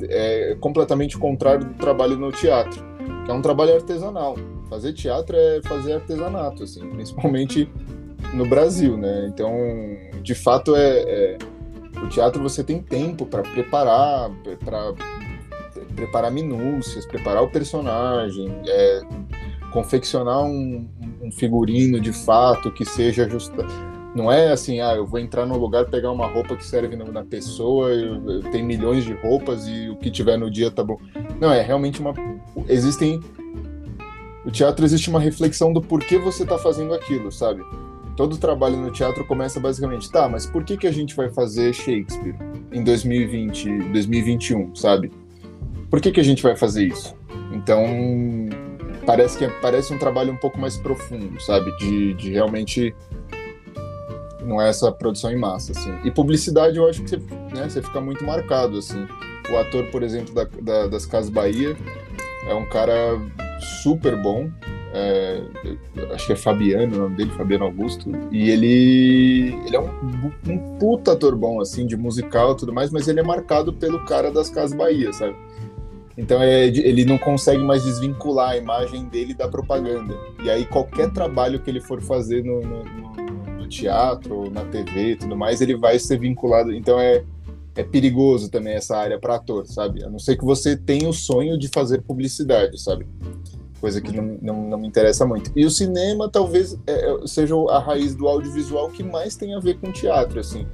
é 0.08 0.56
completamente 0.60 1.16
contrário 1.16 1.66
do 1.68 1.74
trabalho 1.74 2.16
no 2.16 2.32
teatro, 2.32 2.82
que 3.24 3.30
é 3.30 3.34
um 3.34 3.42
trabalho 3.42 3.74
artesanal. 3.74 4.36
Fazer 4.68 4.92
teatro 4.92 5.36
é 5.36 5.60
fazer 5.62 5.92
artesanato, 5.94 6.64
assim, 6.64 6.80
principalmente 6.90 7.70
no 8.34 8.44
Brasil, 8.44 8.96
né? 8.96 9.30
Então, 9.32 9.54
de 10.20 10.34
fato, 10.34 10.74
é, 10.74 10.98
é 10.98 11.38
o 12.02 12.08
teatro 12.08 12.42
você 12.42 12.62
tem 12.62 12.82
tempo 12.82 13.26
para 13.26 13.42
preparar, 13.42 14.30
para 14.64 14.94
preparar 15.94 16.30
minúcias, 16.30 17.06
preparar 17.06 17.42
o 17.42 17.48
personagem, 17.48 18.52
é, 18.66 19.00
confeccionar 19.72 20.44
um, 20.44 20.88
um, 21.22 21.32
figurino 21.32 22.00
de 22.00 22.12
fato 22.12 22.70
que 22.70 22.84
seja 22.84 23.28
justo. 23.28 23.54
Não 24.14 24.32
é 24.32 24.50
assim, 24.50 24.80
ah, 24.80 24.94
eu 24.94 25.06
vou 25.06 25.20
entrar 25.20 25.44
no 25.44 25.58
lugar 25.58 25.86
pegar 25.86 26.10
uma 26.10 26.26
roupa 26.26 26.56
que 26.56 26.64
serve 26.64 26.96
na 26.96 27.22
pessoa, 27.22 27.90
eu, 27.90 28.30
eu 28.30 28.40
tenho 28.50 28.64
milhões 28.64 29.04
de 29.04 29.12
roupas 29.12 29.66
e 29.68 29.90
o 29.90 29.96
que 29.96 30.10
tiver 30.10 30.38
no 30.38 30.50
dia 30.50 30.70
tá 30.70 30.82
bom. 30.82 30.98
Não, 31.40 31.52
é 31.52 31.60
realmente 31.60 32.00
uma. 32.00 32.14
Existem. 32.68 33.20
O 34.44 34.50
teatro 34.50 34.84
existe 34.84 35.10
uma 35.10 35.18
reflexão 35.18 35.72
do 35.72 35.82
porquê 35.82 36.18
você 36.18 36.44
está 36.44 36.56
fazendo 36.56 36.94
aquilo, 36.94 37.32
sabe? 37.32 37.62
Todo 38.16 38.38
trabalho 38.38 38.76
no 38.76 38.90
teatro 38.90 39.24
começa 39.24 39.60
basicamente, 39.60 40.10
tá, 40.10 40.28
mas 40.28 40.46
por 40.46 40.64
que, 40.64 40.76
que 40.76 40.86
a 40.86 40.92
gente 40.92 41.14
vai 41.14 41.28
fazer 41.30 41.72
Shakespeare 41.74 42.34
em 42.72 42.82
2020, 42.82 43.90
2021, 43.92 44.74
sabe? 44.74 45.12
Por 45.90 46.00
que, 46.00 46.10
que 46.10 46.20
a 46.20 46.24
gente 46.24 46.42
vai 46.42 46.56
fazer 46.56 46.86
isso? 46.86 47.14
Então, 47.52 47.84
parece 49.04 49.38
que 49.38 49.44
é, 49.44 49.48
parece 49.60 49.92
um 49.92 49.98
trabalho 49.98 50.32
um 50.32 50.36
pouco 50.36 50.58
mais 50.58 50.76
profundo, 50.76 51.40
sabe? 51.40 51.76
De, 51.78 52.14
de 52.14 52.30
realmente 52.30 52.94
não 54.42 54.60
é 54.60 54.68
essa 54.68 54.90
produção 54.90 55.30
em 55.30 55.36
massa, 55.36 55.72
assim. 55.72 55.94
E 56.04 56.10
publicidade, 56.10 56.76
eu 56.78 56.88
acho 56.88 57.02
que 57.02 57.10
você, 57.10 57.16
né, 57.16 57.68
você 57.68 57.82
fica 57.82 58.00
muito 58.00 58.24
marcado, 58.24 58.78
assim. 58.78 59.06
O 59.50 59.56
ator, 59.56 59.84
por 59.90 60.02
exemplo, 60.02 60.34
da, 60.34 60.44
da, 60.44 60.86
das 60.86 61.04
Casas 61.06 61.30
Bahia 61.30 61.76
é 62.48 62.54
um 62.54 62.66
cara 62.66 63.20
super 63.82 64.16
bom, 64.20 64.50
é, 64.96 65.42
acho 66.12 66.26
que 66.26 66.32
é 66.32 66.36
Fabiano 66.36 66.96
o 66.96 66.98
nome 67.00 67.16
dele, 67.16 67.30
Fabiano 67.30 67.64
Augusto, 67.64 68.10
e 68.32 68.50
ele, 68.50 69.54
ele 69.66 69.76
é 69.76 69.80
um, 69.80 70.32
um 70.48 70.78
puta 70.78 71.12
ator 71.12 71.36
bom, 71.36 71.60
assim, 71.60 71.86
de 71.86 71.96
musical 71.96 72.52
e 72.52 72.56
tudo 72.56 72.72
mais, 72.72 72.90
mas 72.90 73.06
ele 73.06 73.20
é 73.20 73.22
marcado 73.22 73.72
pelo 73.72 74.04
cara 74.04 74.30
das 74.30 74.48
Casas 74.48 74.76
Bahia, 74.76 75.12
sabe? 75.12 75.36
Então 76.16 76.42
é, 76.42 76.66
ele 76.66 77.04
não 77.04 77.18
consegue 77.18 77.62
mais 77.62 77.84
desvincular 77.84 78.50
a 78.50 78.56
imagem 78.56 79.04
dele 79.04 79.34
da 79.34 79.48
propaganda. 79.48 80.16
E 80.42 80.48
aí 80.48 80.64
qualquer 80.64 81.12
trabalho 81.12 81.60
que 81.60 81.68
ele 81.68 81.80
for 81.80 82.00
fazer 82.00 82.42
no, 82.42 82.62
no, 82.62 82.84
no 83.58 83.68
teatro, 83.68 84.50
na 84.50 84.64
TV 84.64 85.10
e 85.10 85.16
tudo 85.16 85.36
mais, 85.36 85.60
ele 85.60 85.76
vai 85.76 85.98
ser 85.98 86.18
vinculado. 86.18 86.72
Então 86.72 86.98
é, 86.98 87.22
é 87.74 87.82
perigoso 87.82 88.50
também 88.50 88.72
essa 88.72 88.96
área 88.96 89.18
para 89.18 89.34
ator, 89.34 89.66
sabe? 89.66 90.02
A 90.04 90.08
não 90.08 90.18
ser 90.18 90.36
que 90.36 90.44
você 90.44 90.74
tenha 90.74 91.06
o 91.06 91.12
sonho 91.12 91.58
de 91.58 91.68
fazer 91.68 92.00
publicidade, 92.00 92.80
sabe? 92.80 93.06
Coisa 93.80 94.00
que 94.00 94.14
não, 94.14 94.38
não, 94.40 94.68
não 94.70 94.78
me 94.78 94.88
interessa 94.88 95.26
muito. 95.26 95.50
E 95.54 95.64
o 95.64 95.70
cinema 95.70 96.28
talvez 96.28 96.78
é, 96.86 96.92
é 96.92 97.26
seja 97.26 97.54
a 97.70 97.78
raiz 97.78 98.14
do 98.14 98.26
audiovisual 98.26 98.90
que 98.90 99.02
mais 99.02 99.36
tem 99.36 99.54
a 99.54 99.60
ver 99.60 99.78
com 99.78 99.92
teatro, 99.92 100.40
assim. 100.40 100.66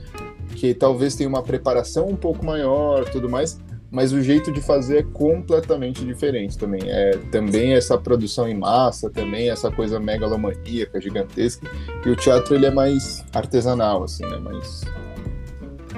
Que 0.54 0.72
talvez 0.72 1.14
tenha 1.14 1.28
uma 1.28 1.42
preparação 1.42 2.06
um 2.06 2.16
pouco 2.16 2.44
maior, 2.44 3.04
tudo 3.10 3.28
mais, 3.28 3.58
mas 3.90 4.12
o 4.12 4.22
jeito 4.22 4.52
de 4.52 4.60
fazer 4.60 4.98
é 4.98 5.02
completamente 5.02 6.04
diferente 6.04 6.56
também. 6.56 6.80
É 6.86 7.10
também 7.30 7.74
essa 7.74 7.98
produção 7.98 8.48
em 8.48 8.54
massa, 8.54 9.10
também 9.10 9.50
essa 9.50 9.70
coisa 9.70 9.98
megalomaníaca, 9.98 11.00
gigantesca. 11.00 11.68
E 12.04 12.08
o 12.08 12.16
teatro 12.16 12.54
ele 12.54 12.66
é 12.66 12.70
mais 12.70 13.24
artesanal, 13.34 14.04
assim, 14.04 14.24
né? 14.24 14.38
Mais 14.38 14.82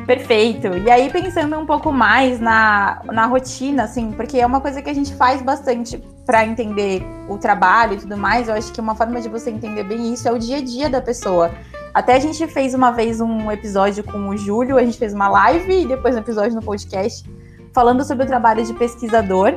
Perfeito. 0.07 0.67
E 0.67 0.91
aí, 0.91 1.11
pensando 1.11 1.57
um 1.57 1.65
pouco 1.65 1.93
mais 1.93 2.41
na, 2.41 3.01
na 3.07 3.27
rotina, 3.27 3.85
assim, 3.85 4.13
porque 4.13 4.39
é 4.39 4.47
uma 4.47 4.61
coisa 4.61 4.83
que 4.83 4.91
a 4.91 4.95
gente 4.95 5.15
faz 5.15 5.41
bastante 5.41 6.03
para 6.25 6.45
entender 6.47 7.03
o 7.29 7.37
trabalho 7.37 7.95
e 7.95 7.97
tudo 7.99 8.17
mais, 8.17 8.49
eu 8.49 8.55
acho 8.55 8.73
que 8.73 8.81
uma 8.81 8.95
forma 8.95 9.21
de 9.21 9.29
você 9.29 9.51
entender 9.51 9.85
bem 9.85 10.13
isso 10.13 10.27
é 10.29 10.33
o 10.33 10.39
dia 10.39 10.59
a 10.59 10.63
dia 10.63 10.89
da 10.89 11.01
pessoa. 11.01 11.53
Até 11.93 12.15
a 12.15 12.19
gente 12.19 12.47
fez 12.47 12.75
uma 12.75 12.91
vez 12.91 13.21
um 13.21 13.51
episódio 13.51 14.03
com 14.03 14.29
o 14.29 14.37
Júlio, 14.37 14.79
a 14.79 14.85
gente 14.85 14.99
fez 14.99 15.15
uma 15.15 15.29
live 15.29 15.83
e 15.83 15.87
depois 15.87 16.15
um 16.17 16.19
episódio 16.19 16.55
no 16.55 16.63
podcast 16.63 17.25
falando 17.73 18.05
sobre 18.05 18.25
o 18.25 18.27
trabalho 18.27 18.65
de 18.65 18.73
pesquisador. 18.73 19.55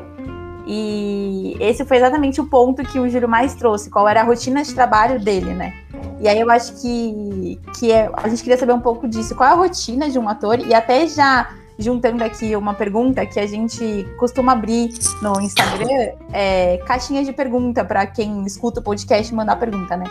E 0.66 1.56
esse 1.62 1.86
foi 1.86 1.98
exatamente 1.98 2.42
o 2.42 2.46
ponto 2.46 2.84
que 2.84 3.00
o 3.00 3.08
Júlio 3.10 3.30
mais 3.30 3.56
trouxe, 3.56 3.90
qual 3.90 4.08
era 4.08 4.22
a 4.22 4.24
rotina 4.24 4.64
de 4.64 4.74
trabalho 4.74 5.20
dele, 5.20 5.54
né? 5.54 5.74
E 6.20 6.28
aí 6.28 6.40
eu 6.40 6.50
acho 6.50 6.74
que, 6.82 7.60
que 7.80 7.92
é, 7.92 8.10
a 8.12 8.28
gente 8.28 8.44
queria 8.44 8.58
saber 8.58 8.74
um 8.74 8.82
pouco 8.82 9.08
disso. 9.08 9.36
Qual 9.36 9.48
é 9.48 9.54
a 9.54 9.56
rotina 9.56 10.10
de 10.10 10.20
um 10.20 10.28
ator? 10.28 10.60
E 10.60 10.74
até 10.74 11.08
já 11.08 11.50
juntando 11.78 12.24
aqui 12.24 12.56
uma 12.56 12.74
pergunta 12.74 13.26
que 13.26 13.40
a 13.40 13.46
gente 13.46 14.06
costuma 14.18 14.54
abrir 14.54 14.90
no 15.22 15.40
Instagram, 15.40 16.14
é, 16.34 16.78
caixinha 16.86 17.24
de 17.24 17.32
pergunta 17.32 17.86
para 17.86 18.06
quem 18.08 18.46
escuta 18.46 18.80
o 18.80 18.84
podcast 18.84 19.34
mandar 19.34 19.58
pergunta, 19.58 19.96
né? 19.96 20.06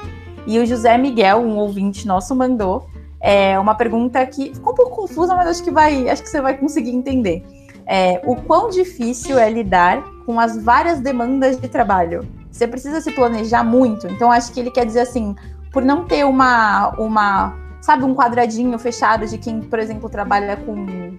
E 0.47 0.59
o 0.59 0.67
José 0.67 0.97
Miguel, 0.97 1.39
um 1.39 1.57
ouvinte 1.57 2.07
nosso, 2.07 2.35
mandou 2.35 2.87
é, 3.21 3.59
uma 3.59 3.75
pergunta 3.75 4.25
que 4.27 4.55
ficou 4.55 4.73
um 4.73 4.77
pouco 4.77 4.97
confusa, 4.97 5.35
mas 5.35 5.49
acho 5.49 5.65
que 5.65 5.71
vai, 5.71 6.09
acho 6.09 6.23
que 6.23 6.29
você 6.29 6.41
vai 6.41 6.57
conseguir 6.57 6.91
entender. 6.91 7.45
É, 7.85 8.21
o 8.25 8.37
quão 8.37 8.71
difícil 8.71 9.39
é 9.39 9.51
lidar 9.51 10.03
com 10.25 10.39
as 10.39 10.63
várias 10.63 11.01
demandas 11.01 11.59
de 11.59 11.69
trabalho? 11.69 12.27
Você 12.51 12.67
precisa 12.67 13.01
se 13.01 13.11
planejar 13.13 13.65
muito. 13.65 14.07
Então, 14.07 14.31
acho 14.31 14.53
que 14.53 14.61
ele 14.61 14.71
quer 14.71 14.87
dizer 14.87 15.01
assim: 15.01 15.35
por 15.73 15.85
não 15.85 16.05
ter 16.05 16.25
uma, 16.25 16.91
uma 16.99 17.55
sabe, 17.81 18.05
um 18.05 18.15
quadradinho 18.15 18.79
fechado 18.79 19.27
de 19.27 19.39
quem, 19.39 19.61
por 19.61 19.79
exemplo, 19.79 20.09
trabalha 20.09 20.57
com 20.57 21.17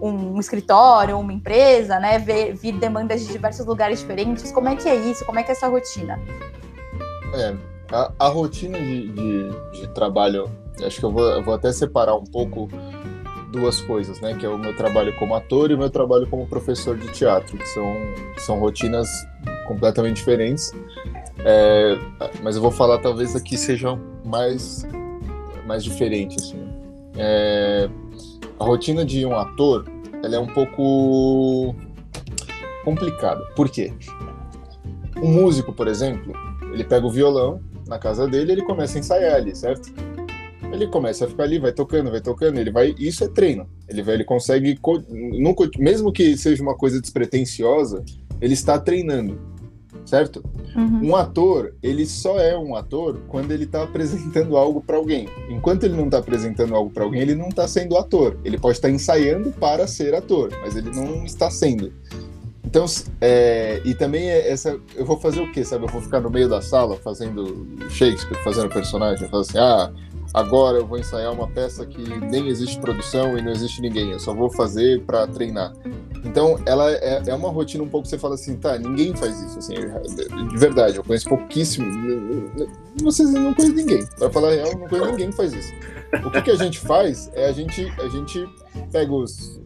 um 0.00 0.38
escritório, 0.40 1.18
uma 1.18 1.32
empresa, 1.32 1.98
né, 1.98 2.18
ver, 2.18 2.54
vir 2.54 2.72
demandas 2.78 3.20
de 3.20 3.32
diversos 3.32 3.66
lugares 3.66 4.00
diferentes. 4.00 4.50
Como 4.52 4.68
é 4.68 4.76
que 4.76 4.88
é 4.88 4.94
isso? 4.94 5.24
Como 5.24 5.38
é 5.38 5.42
que 5.42 5.50
é 5.50 5.52
essa 5.52 5.68
rotina? 5.68 6.18
É, 7.34 7.54
a, 7.92 8.12
a 8.18 8.28
rotina 8.28 8.78
de, 8.78 9.08
de, 9.08 9.50
de, 9.72 9.88
trabalho, 9.88 10.50
acho 10.84 10.98
que 10.98 11.04
eu 11.04 11.12
vou, 11.12 11.24
eu 11.24 11.42
vou 11.42 11.54
até 11.54 11.70
separar 11.72 12.14
um 12.14 12.24
pouco 12.24 12.68
duas 13.52 13.80
coisas, 13.80 14.20
né, 14.20 14.34
que 14.34 14.46
é 14.46 14.48
o 14.48 14.56
meu 14.56 14.74
trabalho 14.76 15.14
como 15.18 15.34
ator 15.34 15.70
e 15.70 15.74
o 15.74 15.78
meu 15.78 15.90
trabalho 15.90 16.26
como 16.28 16.46
professor 16.46 16.96
de 16.96 17.08
teatro, 17.08 17.56
que 17.56 17.68
são, 17.68 17.84
são 18.38 18.58
rotinas 18.58 19.08
completamente 19.66 20.16
diferentes. 20.16 20.72
É, 21.44 21.98
mas 22.42 22.56
eu 22.56 22.62
vou 22.62 22.70
falar 22.70 22.98
talvez 22.98 23.34
aqui 23.34 23.56
seja 23.56 23.98
mais 24.24 24.86
mais 25.66 25.82
diferente 25.82 26.36
assim. 26.36 26.68
É, 27.16 27.88
a 28.60 28.64
rotina 28.64 29.04
de 29.06 29.24
um 29.24 29.34
ator 29.34 29.86
ela 30.22 30.36
é 30.36 30.38
um 30.38 30.46
pouco 30.46 31.74
complicada. 32.84 33.42
Por 33.56 33.70
quê? 33.70 33.90
Um 35.16 35.32
músico, 35.32 35.72
por 35.72 35.88
exemplo, 35.88 36.34
ele 36.70 36.84
pega 36.84 37.06
o 37.06 37.10
violão 37.10 37.60
na 37.88 37.98
casa 37.98 38.28
dele, 38.28 38.52
ele 38.52 38.62
começa 38.62 38.98
a 38.98 39.00
ensaiar 39.00 39.34
ali, 39.34 39.56
certo? 39.56 39.90
Ele 40.70 40.86
começa 40.86 41.24
a 41.24 41.28
ficar 41.28 41.44
ali, 41.44 41.58
vai 41.58 41.72
tocando, 41.72 42.10
vai 42.10 42.20
tocando, 42.20 42.58
ele 42.58 42.70
vai. 42.70 42.94
Isso 42.98 43.24
é 43.24 43.28
treino. 43.28 43.66
Ele 43.88 44.02
vai, 44.02 44.14
ele 44.14 44.24
consegue, 44.24 44.78
mesmo 45.78 46.12
que 46.12 46.36
seja 46.36 46.62
uma 46.62 46.76
coisa 46.76 47.00
despretensiosa, 47.00 48.04
ele 48.40 48.54
está 48.54 48.78
treinando 48.78 49.40
certo? 50.04 50.42
Uhum. 50.74 51.10
Um 51.10 51.16
ator, 51.16 51.74
ele 51.82 52.06
só 52.06 52.38
é 52.38 52.56
um 52.56 52.74
ator 52.74 53.20
quando 53.28 53.52
ele 53.52 53.64
está 53.64 53.82
apresentando 53.82 54.56
algo 54.56 54.80
para 54.80 54.96
alguém. 54.96 55.28
Enquanto 55.48 55.84
ele 55.84 55.96
não 55.96 56.06
está 56.06 56.18
apresentando 56.18 56.74
algo 56.74 56.90
para 56.90 57.04
alguém, 57.04 57.22
ele 57.22 57.34
não 57.34 57.48
está 57.48 57.66
sendo 57.66 57.96
ator. 57.96 58.36
Ele 58.44 58.58
pode 58.58 58.76
estar 58.76 58.88
tá 58.88 58.94
ensaiando 58.94 59.50
para 59.52 59.86
ser 59.86 60.14
ator, 60.14 60.52
mas 60.62 60.76
ele 60.76 60.90
não 60.90 61.24
está 61.24 61.50
sendo. 61.50 61.92
Então, 62.64 62.84
é, 63.20 63.80
e 63.84 63.94
também 63.94 64.30
é 64.30 64.48
essa, 64.48 64.78
eu 64.94 65.04
vou 65.04 65.18
fazer 65.18 65.40
o 65.40 65.50
quê, 65.50 65.64
sabe? 65.64 65.86
Eu 65.86 65.88
vou 65.88 66.00
ficar 66.00 66.20
no 66.20 66.30
meio 66.30 66.48
da 66.48 66.62
sala 66.62 66.96
fazendo 66.96 67.66
Shakespeare, 67.90 68.38
fazendo 68.44 68.68
personagem, 68.68 69.28
fazer 69.28 69.58
assim, 69.58 69.58
ah, 69.58 69.92
agora 70.32 70.78
eu 70.78 70.86
vou 70.86 70.98
ensaiar 70.98 71.32
uma 71.32 71.48
peça 71.48 71.84
que 71.86 72.02
nem 72.20 72.48
existe 72.48 72.78
produção 72.78 73.36
e 73.36 73.42
não 73.42 73.52
existe 73.52 73.80
ninguém, 73.80 74.12
eu 74.12 74.18
só 74.18 74.34
vou 74.34 74.50
fazer 74.50 75.02
para 75.02 75.26
treinar. 75.26 75.72
Então, 76.24 76.58
ela 76.66 76.90
é, 76.90 77.22
é, 77.26 77.34
uma 77.34 77.48
rotina 77.48 77.82
um 77.82 77.88
pouco 77.88 78.04
que 78.04 78.10
você 78.10 78.18
fala 78.18 78.34
assim, 78.34 78.56
tá, 78.56 78.78
ninguém 78.78 79.14
faz 79.16 79.40
isso, 79.42 79.58
assim, 79.58 79.74
de 79.74 80.58
verdade, 80.58 80.96
eu 80.96 81.04
conheço 81.04 81.28
pouquíssimo, 81.28 81.86
vocês 83.02 83.30
não 83.30 83.54
conhecem 83.54 83.76
ninguém, 83.76 84.06
para 84.18 84.30
falar 84.30 84.48
a 84.48 84.52
real, 84.52 84.78
não 84.78 84.88
conheço 84.88 85.10
ninguém 85.10 85.30
que 85.30 85.36
faz 85.36 85.52
isso. 85.52 85.72
O 86.24 86.30
que, 86.30 86.42
que 86.42 86.50
a 86.50 86.56
gente 86.56 86.78
faz 86.78 87.30
é 87.34 87.46
a 87.46 87.52
gente, 87.52 87.86
a 88.00 88.08
gente 88.08 88.46
pega 88.92 89.12
os 89.12 89.60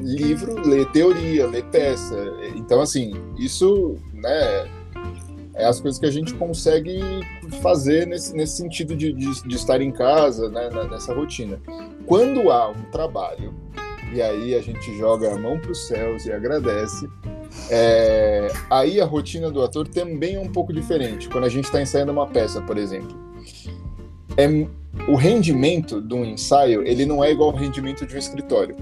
livros, 0.00 0.66
lê 0.66 0.84
teoria, 0.86 1.46
lê 1.46 1.62
peça, 1.62 2.16
então, 2.54 2.80
assim, 2.80 3.12
isso, 3.36 3.96
né, 4.14 4.77
é 5.58 5.66
as 5.66 5.80
coisas 5.80 5.98
que 5.98 6.06
a 6.06 6.10
gente 6.10 6.32
consegue 6.34 7.00
fazer 7.60 8.06
nesse, 8.06 8.34
nesse 8.34 8.56
sentido 8.56 8.94
de, 8.94 9.12
de, 9.12 9.42
de 9.42 9.56
estar 9.56 9.80
em 9.82 9.90
casa, 9.90 10.48
né, 10.48 10.70
nessa 10.88 11.12
rotina. 11.12 11.60
Quando 12.06 12.50
há 12.50 12.70
um 12.70 12.82
trabalho, 12.92 13.52
e 14.14 14.22
aí 14.22 14.54
a 14.54 14.62
gente 14.62 14.96
joga 14.96 15.34
a 15.34 15.38
mão 15.38 15.58
para 15.58 15.72
os 15.72 15.88
céus 15.88 16.24
e 16.24 16.32
agradece, 16.32 17.08
é, 17.70 18.48
aí 18.70 19.00
a 19.00 19.04
rotina 19.04 19.50
do 19.50 19.60
ator 19.62 19.88
também 19.88 20.36
é 20.36 20.40
um 20.40 20.48
pouco 20.48 20.72
diferente. 20.72 21.28
Quando 21.28 21.44
a 21.44 21.48
gente 21.48 21.64
está 21.64 21.82
ensaiando 21.82 22.12
uma 22.12 22.28
peça, 22.28 22.62
por 22.62 22.78
exemplo, 22.78 23.18
é, 24.36 24.46
o 25.08 25.16
rendimento 25.16 26.00
de 26.00 26.14
um 26.14 26.24
ensaio 26.24 26.86
ele 26.86 27.04
não 27.04 27.22
é 27.24 27.32
igual 27.32 27.50
ao 27.50 27.56
rendimento 27.56 28.06
de 28.06 28.14
um 28.14 28.18
escritório 28.18 28.76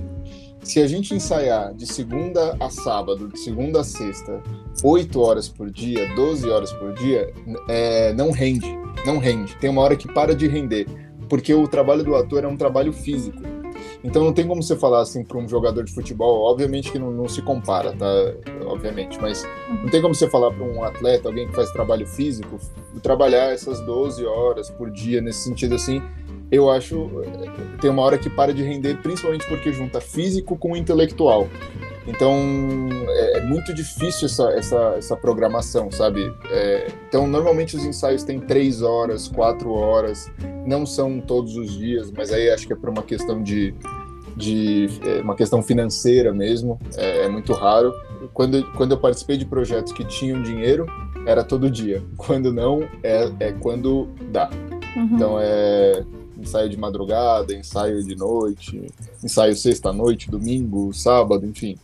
se 0.66 0.82
a 0.82 0.86
gente 0.88 1.14
ensaiar 1.14 1.72
de 1.72 1.86
segunda 1.86 2.56
a 2.58 2.68
sábado, 2.68 3.28
de 3.28 3.38
segunda 3.38 3.82
a 3.82 3.84
sexta, 3.84 4.42
8 4.82 5.20
horas 5.20 5.48
por 5.48 5.70
dia, 5.70 6.12
12 6.16 6.50
horas 6.50 6.72
por 6.72 6.92
dia, 6.92 7.32
é, 7.68 8.12
não 8.12 8.32
rende. 8.32 8.76
Não 9.06 9.18
rende. 9.18 9.56
Tem 9.58 9.70
uma 9.70 9.82
hora 9.82 9.94
que 9.94 10.12
para 10.12 10.34
de 10.34 10.48
render. 10.48 10.88
Porque 11.28 11.54
o 11.54 11.68
trabalho 11.68 12.02
do 12.02 12.16
ator 12.16 12.42
é 12.42 12.48
um 12.48 12.56
trabalho 12.56 12.92
físico. 12.92 13.40
Então 14.02 14.24
não 14.24 14.32
tem 14.32 14.46
como 14.46 14.60
você 14.60 14.74
falar 14.74 15.02
assim 15.02 15.22
para 15.22 15.38
um 15.38 15.48
jogador 15.48 15.84
de 15.84 15.92
futebol, 15.92 16.50
obviamente 16.50 16.90
que 16.90 16.98
não, 16.98 17.12
não, 17.12 17.28
se 17.28 17.42
compara, 17.42 17.92
tá? 17.92 18.06
Obviamente, 18.66 19.18
mas 19.20 19.44
não 19.68 19.88
tem 19.88 20.02
como 20.02 20.14
você 20.14 20.28
falar 20.28 20.52
para 20.52 20.64
um 20.64 20.82
atleta, 20.82 21.28
alguém 21.28 21.46
que 21.46 21.54
faz 21.54 21.70
trabalho 21.70 22.06
físico, 22.06 22.58
trabalhar 23.02 23.52
essas 23.52 23.80
12 23.80 24.24
horas 24.24 24.70
por 24.70 24.90
dia 24.90 25.20
nesse 25.20 25.40
sentido 25.40 25.74
assim, 25.74 26.02
eu 26.50 26.70
acho 26.70 27.10
tem 27.80 27.90
uma 27.90 28.02
hora 28.02 28.18
que 28.18 28.30
para 28.30 28.52
de 28.54 28.62
render, 28.62 28.96
principalmente 28.98 29.46
porque 29.48 29.72
junta 29.72 30.00
físico 30.00 30.56
com 30.56 30.76
intelectual. 30.76 31.48
Então 32.06 32.32
é, 33.08 33.38
é 33.38 33.44
muito 33.44 33.74
difícil 33.74 34.26
essa, 34.26 34.50
essa, 34.50 34.94
essa 34.96 35.16
programação, 35.16 35.90
sabe? 35.90 36.32
É, 36.50 36.86
então 37.08 37.26
normalmente 37.26 37.76
os 37.76 37.84
ensaios 37.84 38.22
têm 38.22 38.38
três 38.38 38.80
horas, 38.80 39.26
quatro 39.26 39.72
horas, 39.72 40.30
não 40.64 40.86
são 40.86 41.20
todos 41.20 41.56
os 41.56 41.76
dias, 41.76 42.10
mas 42.12 42.32
aí 42.32 42.50
acho 42.50 42.66
que 42.66 42.72
é 42.72 42.76
por 42.76 42.90
uma 42.90 43.02
questão 43.02 43.42
de, 43.42 43.74
de 44.36 44.88
é, 45.02 45.20
uma 45.20 45.34
questão 45.34 45.62
financeira 45.62 46.32
mesmo, 46.32 46.78
é, 46.96 47.24
é, 47.24 47.28
muito 47.28 47.52
raro. 47.52 47.92
Quando, 48.32 48.64
quando 48.72 48.92
eu 48.92 48.98
participei 48.98 49.36
de 49.36 49.44
projetos 49.44 49.92
que 49.92 50.04
tinham 50.04 50.42
dinheiro, 50.42 50.86
era 51.26 51.42
todo 51.42 51.68
dia. 51.68 52.02
Quando 52.16 52.52
não, 52.52 52.88
é, 53.02 53.30
é 53.40 53.52
quando 53.52 54.08
dá. 54.30 54.48
Uhum. 54.96 55.08
Então 55.12 55.38
é 55.40 56.04
ensaio 56.36 56.68
de 56.68 56.76
madrugada, 56.76 57.54
ensaio 57.54 58.02
de 58.04 58.14
noite, 58.14 58.86
ensaio 59.22 59.56
sexta-noite, 59.56 60.30
domingo, 60.30 60.92
sábado, 60.92 61.46
enfim. 61.46 61.76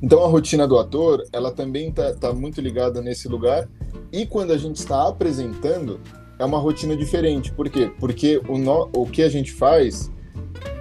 Então 0.00 0.22
a 0.24 0.28
rotina 0.28 0.66
do 0.66 0.78
ator, 0.78 1.24
ela 1.32 1.50
também 1.50 1.88
está 1.88 2.12
tá 2.14 2.32
muito 2.32 2.60
ligada 2.60 3.00
nesse 3.00 3.28
lugar. 3.28 3.68
E 4.12 4.26
quando 4.26 4.52
a 4.52 4.58
gente 4.58 4.76
está 4.76 5.08
apresentando, 5.08 6.00
é 6.38 6.44
uma 6.44 6.58
rotina 6.58 6.96
diferente. 6.96 7.52
Por 7.52 7.68
quê? 7.68 7.90
Porque 7.98 8.40
o, 8.48 8.58
no, 8.58 8.88
o 8.94 9.06
que 9.06 9.22
a 9.22 9.28
gente 9.28 9.52
faz 9.52 10.10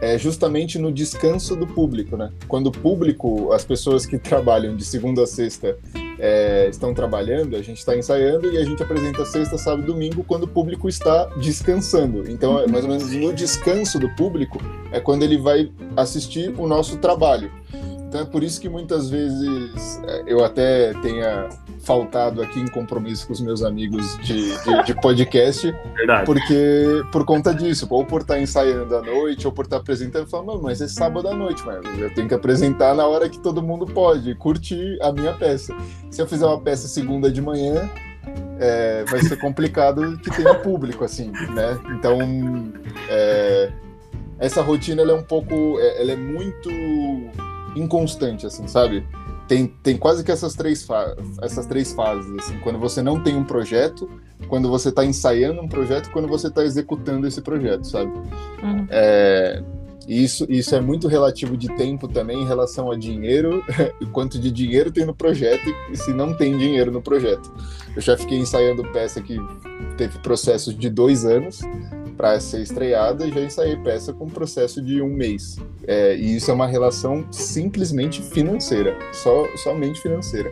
é 0.01 0.17
justamente 0.17 0.77
no 0.77 0.91
descanso 0.91 1.55
do 1.55 1.65
público, 1.65 2.17
né? 2.17 2.31
Quando 2.47 2.67
o 2.67 2.71
público, 2.71 3.51
as 3.51 3.63
pessoas 3.63 4.05
que 4.05 4.17
trabalham 4.19 4.75
de 4.75 4.85
segunda 4.85 5.23
a 5.23 5.27
sexta 5.27 5.77
é, 6.19 6.67
estão 6.69 6.93
trabalhando, 6.93 7.55
a 7.55 7.61
gente 7.61 7.77
está 7.77 7.95
ensaiando 7.95 8.51
e 8.51 8.57
a 8.57 8.63
gente 8.63 8.81
apresenta 8.81 9.25
sexta, 9.25 9.57
sábado 9.57 9.85
domingo 9.85 10.23
quando 10.23 10.43
o 10.43 10.47
público 10.47 10.87
está 10.87 11.25
descansando. 11.37 12.29
Então, 12.29 12.59
é 12.59 12.67
mais 12.67 12.83
ou 12.83 12.91
menos 12.91 13.11
no 13.11 13.33
descanso 13.33 13.99
do 13.99 14.09
público 14.15 14.59
é 14.91 14.99
quando 14.99 15.23
ele 15.23 15.37
vai 15.37 15.71
assistir 15.95 16.53
o 16.57 16.67
nosso 16.67 16.97
trabalho. 16.97 17.51
Então 18.15 18.23
é 18.23 18.29
por 18.29 18.43
isso 18.43 18.61
que 18.61 18.69
muitas 18.69 19.09
vezes 19.09 20.01
é, 20.07 20.23
eu 20.25 20.41
até 20.41 20.93
tenha 21.01 21.49
faltado 21.81 22.41
aqui 22.41 22.61
em 22.61 22.67
compromisso 22.67 23.27
com 23.27 23.33
os 23.33 23.41
meus 23.41 23.61
amigos 23.61 24.17
de, 24.19 24.57
de, 24.63 24.83
de 24.85 25.01
podcast, 25.01 25.69
Verdade. 25.93 26.25
porque 26.25 27.03
por 27.11 27.25
conta 27.25 27.53
disso, 27.53 27.85
ou 27.89 28.05
por 28.05 28.21
estar 28.21 28.39
ensaiando 28.39 28.95
à 28.95 29.01
noite, 29.01 29.45
ou 29.45 29.51
por 29.51 29.65
estar 29.65 29.77
apresentando, 29.77 30.23
eu 30.23 30.27
falo, 30.29 30.61
mas 30.61 30.79
é 30.79 30.87
sábado 30.87 31.27
à 31.27 31.33
noite, 31.33 31.61
mas 31.65 31.83
eu 31.99 32.09
tenho 32.13 32.29
que 32.29 32.33
apresentar 32.33 32.95
na 32.95 33.05
hora 33.05 33.27
que 33.27 33.37
todo 33.37 33.61
mundo 33.61 33.85
pode, 33.85 34.33
curtir 34.35 34.97
a 35.01 35.11
minha 35.11 35.33
peça. 35.33 35.75
Se 36.09 36.21
eu 36.21 36.25
fizer 36.25 36.45
uma 36.45 36.61
peça 36.61 36.87
segunda 36.87 37.29
de 37.29 37.41
manhã, 37.41 37.89
é, 38.61 39.03
vai 39.09 39.19
ser 39.19 39.35
complicado 39.35 40.17
que 40.19 40.31
tenha 40.31 40.55
público, 40.55 41.03
assim, 41.03 41.33
né? 41.53 41.77
Então, 41.89 42.17
é, 43.09 43.73
essa 44.39 44.61
rotina 44.61 45.01
ela 45.01 45.11
é 45.11 45.15
um 45.15 45.23
pouco, 45.23 45.53
é, 45.81 46.01
ela 46.01 46.13
é 46.13 46.15
muito 46.15 46.69
inconstante, 47.75 48.45
assim, 48.45 48.67
sabe? 48.67 49.05
Tem, 49.47 49.67
tem 49.67 49.97
quase 49.97 50.23
que 50.23 50.31
essas 50.31 50.55
três, 50.55 50.87
essas 51.41 51.65
três 51.65 51.93
fases, 51.93 52.31
assim, 52.39 52.57
quando 52.59 52.79
você 52.79 53.01
não 53.01 53.21
tem 53.21 53.35
um 53.35 53.43
projeto, 53.43 54.09
quando 54.47 54.69
você 54.69 54.89
está 54.89 55.05
ensaiando 55.05 55.61
um 55.61 55.67
projeto, 55.67 56.09
quando 56.11 56.27
você 56.27 56.47
está 56.47 56.63
executando 56.63 57.27
esse 57.27 57.41
projeto, 57.41 57.85
sabe? 57.85 58.11
Uhum. 58.63 58.87
É, 58.89 59.63
isso, 60.07 60.45
isso 60.49 60.75
é 60.75 60.81
muito 60.81 61.07
relativo 61.07 61.57
de 61.57 61.67
tempo 61.75 62.07
também 62.07 62.41
em 62.41 62.45
relação 62.45 62.91
a 62.91 62.97
dinheiro, 62.97 63.63
quanto 64.13 64.39
de 64.39 64.51
dinheiro 64.51 64.91
tem 64.91 65.05
no 65.05 65.15
projeto 65.15 65.67
e 65.91 65.97
se 65.97 66.13
não 66.13 66.33
tem 66.33 66.57
dinheiro 66.57 66.91
no 66.91 67.01
projeto. 67.01 67.51
Eu 67.95 68.01
já 68.01 68.15
fiquei 68.15 68.37
ensaiando 68.37 68.83
peça 68.91 69.21
que 69.21 69.37
teve 69.97 70.19
processos 70.19 70.77
de 70.77 70.89
dois 70.89 71.25
anos, 71.25 71.61
para 72.17 72.39
ser 72.39 72.61
estreada, 72.61 73.29
já 73.29 73.41
ensaiei 73.41 73.75
peça 73.77 74.13
com 74.13 74.25
um 74.25 74.29
processo 74.29 74.81
de 74.81 75.01
um 75.01 75.09
mês. 75.09 75.57
É, 75.87 76.15
e 76.15 76.35
isso 76.37 76.49
é 76.49 76.53
uma 76.53 76.67
relação 76.67 77.25
simplesmente 77.31 78.21
financeira, 78.21 78.95
só, 79.13 79.45
somente 79.57 80.01
financeira. 80.01 80.49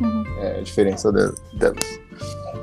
Uhum. 0.00 0.24
É 0.40 0.58
a 0.58 0.62
diferença 0.62 1.10
de, 1.12 1.32
delas. 1.58 2.00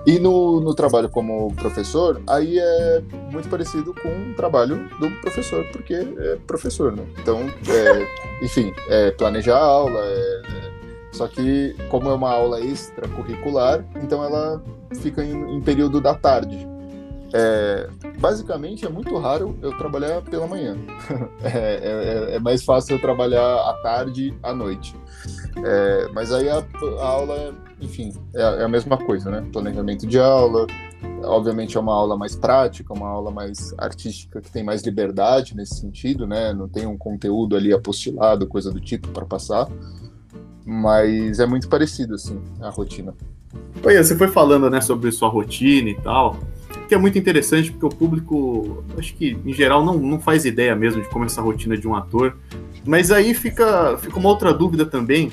E 0.05 0.19
no, 0.19 0.61
no 0.61 0.75
trabalho 0.75 1.09
como 1.09 1.51
professor, 1.55 2.21
aí 2.27 2.59
é 2.59 3.01
muito 3.31 3.49
parecido 3.49 3.93
com 3.93 4.31
o 4.31 4.35
trabalho 4.35 4.87
do 4.99 5.09
professor, 5.21 5.65
porque 5.71 5.95
é 5.95 6.37
professor, 6.45 6.95
né? 6.95 7.03
Então, 7.19 7.41
é, 7.67 8.07
enfim, 8.45 8.71
é 8.87 9.09
planejar 9.11 9.57
a 9.57 9.63
aula, 9.63 9.99
é, 9.99 10.41
é, 10.45 10.71
só 11.11 11.27
que 11.27 11.75
como 11.89 12.07
é 12.09 12.13
uma 12.13 12.29
aula 12.29 12.61
extracurricular, 12.61 13.83
então 14.03 14.23
ela 14.23 14.61
fica 15.01 15.23
em, 15.23 15.57
em 15.57 15.61
período 15.61 15.99
da 15.99 16.13
tarde. 16.13 16.67
É, 17.33 17.89
basicamente 18.17 18.85
é 18.85 18.89
muito 18.89 19.17
raro 19.17 19.57
eu 19.61 19.77
trabalhar 19.77 20.21
pela 20.21 20.47
manhã. 20.47 20.77
É, 21.43 22.31
é, 22.31 22.35
é, 22.35 22.39
mais 22.39 22.63
fácil 22.63 22.95
eu 22.95 23.01
trabalhar 23.01 23.55
à 23.69 23.73
tarde, 23.81 24.35
à 24.41 24.53
noite. 24.53 24.95
É, 25.63 26.09
mas 26.13 26.31
aí 26.31 26.49
a, 26.49 26.57
a 26.57 27.05
aula, 27.05 27.53
enfim, 27.79 28.11
é, 28.33 28.41
é, 28.41 28.63
a 28.63 28.67
mesma 28.67 28.97
coisa, 28.97 29.29
né? 29.29 29.47
Planejamento 29.53 30.07
de 30.07 30.19
aula, 30.19 30.65
obviamente 31.23 31.77
é 31.77 31.79
uma 31.79 31.93
aula 31.93 32.17
mais 32.17 32.35
prática, 32.35 32.93
uma 32.93 33.07
aula 33.07 33.31
mais 33.31 33.73
artística 33.77 34.41
que 34.41 34.51
tem 34.51 34.63
mais 34.63 34.81
liberdade 34.81 35.55
nesse 35.55 35.75
sentido, 35.75 36.25
né? 36.25 36.51
Não 36.53 36.67
tem 36.67 36.85
um 36.87 36.97
conteúdo 36.97 37.55
ali 37.55 37.71
apostilado, 37.71 38.47
coisa 38.47 38.71
do 38.71 38.79
tipo 38.79 39.07
para 39.09 39.25
passar. 39.25 39.67
Mas 40.65 41.39
é 41.39 41.45
muito 41.45 41.69
parecido 41.69 42.15
assim 42.15 42.41
a 42.59 42.69
rotina. 42.69 43.13
Oi, 43.83 44.03
você 44.03 44.15
foi 44.17 44.27
falando, 44.27 44.69
né, 44.69 44.81
sobre 44.81 45.11
sua 45.11 45.29
rotina 45.29 45.89
e 45.89 46.01
tal 46.01 46.37
que 46.87 46.95
é 46.95 46.97
muito 46.97 47.17
interessante, 47.17 47.71
porque 47.71 47.85
o 47.85 47.89
público, 47.89 48.83
acho 48.97 49.13
que 49.15 49.37
em 49.45 49.53
geral 49.53 49.83
não, 49.83 49.97
não 49.97 50.19
faz 50.19 50.45
ideia 50.45 50.75
mesmo 50.75 51.01
de 51.01 51.09
como 51.09 51.25
é 51.25 51.27
essa 51.27 51.41
rotina 51.41 51.77
de 51.77 51.87
um 51.87 51.95
ator. 51.95 52.37
Mas 52.85 53.11
aí 53.11 53.33
fica, 53.33 53.97
fica 53.97 54.17
uma 54.17 54.29
outra 54.29 54.53
dúvida 54.53 54.85
também 54.85 55.31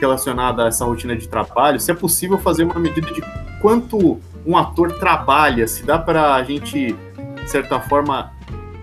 relacionada 0.00 0.64
a 0.64 0.68
essa 0.68 0.84
rotina 0.84 1.14
de 1.16 1.28
trabalho, 1.28 1.78
se 1.78 1.90
é 1.90 1.94
possível 1.94 2.38
fazer 2.38 2.64
uma 2.64 2.78
medida 2.78 3.10
de 3.12 3.22
quanto 3.60 4.18
um 4.44 4.56
ator 4.56 4.98
trabalha, 4.98 5.66
se 5.66 5.84
dá 5.84 5.98
para 5.98 6.34
a 6.34 6.42
gente, 6.42 6.92
de 6.92 7.50
certa 7.50 7.80
forma, 7.80 8.32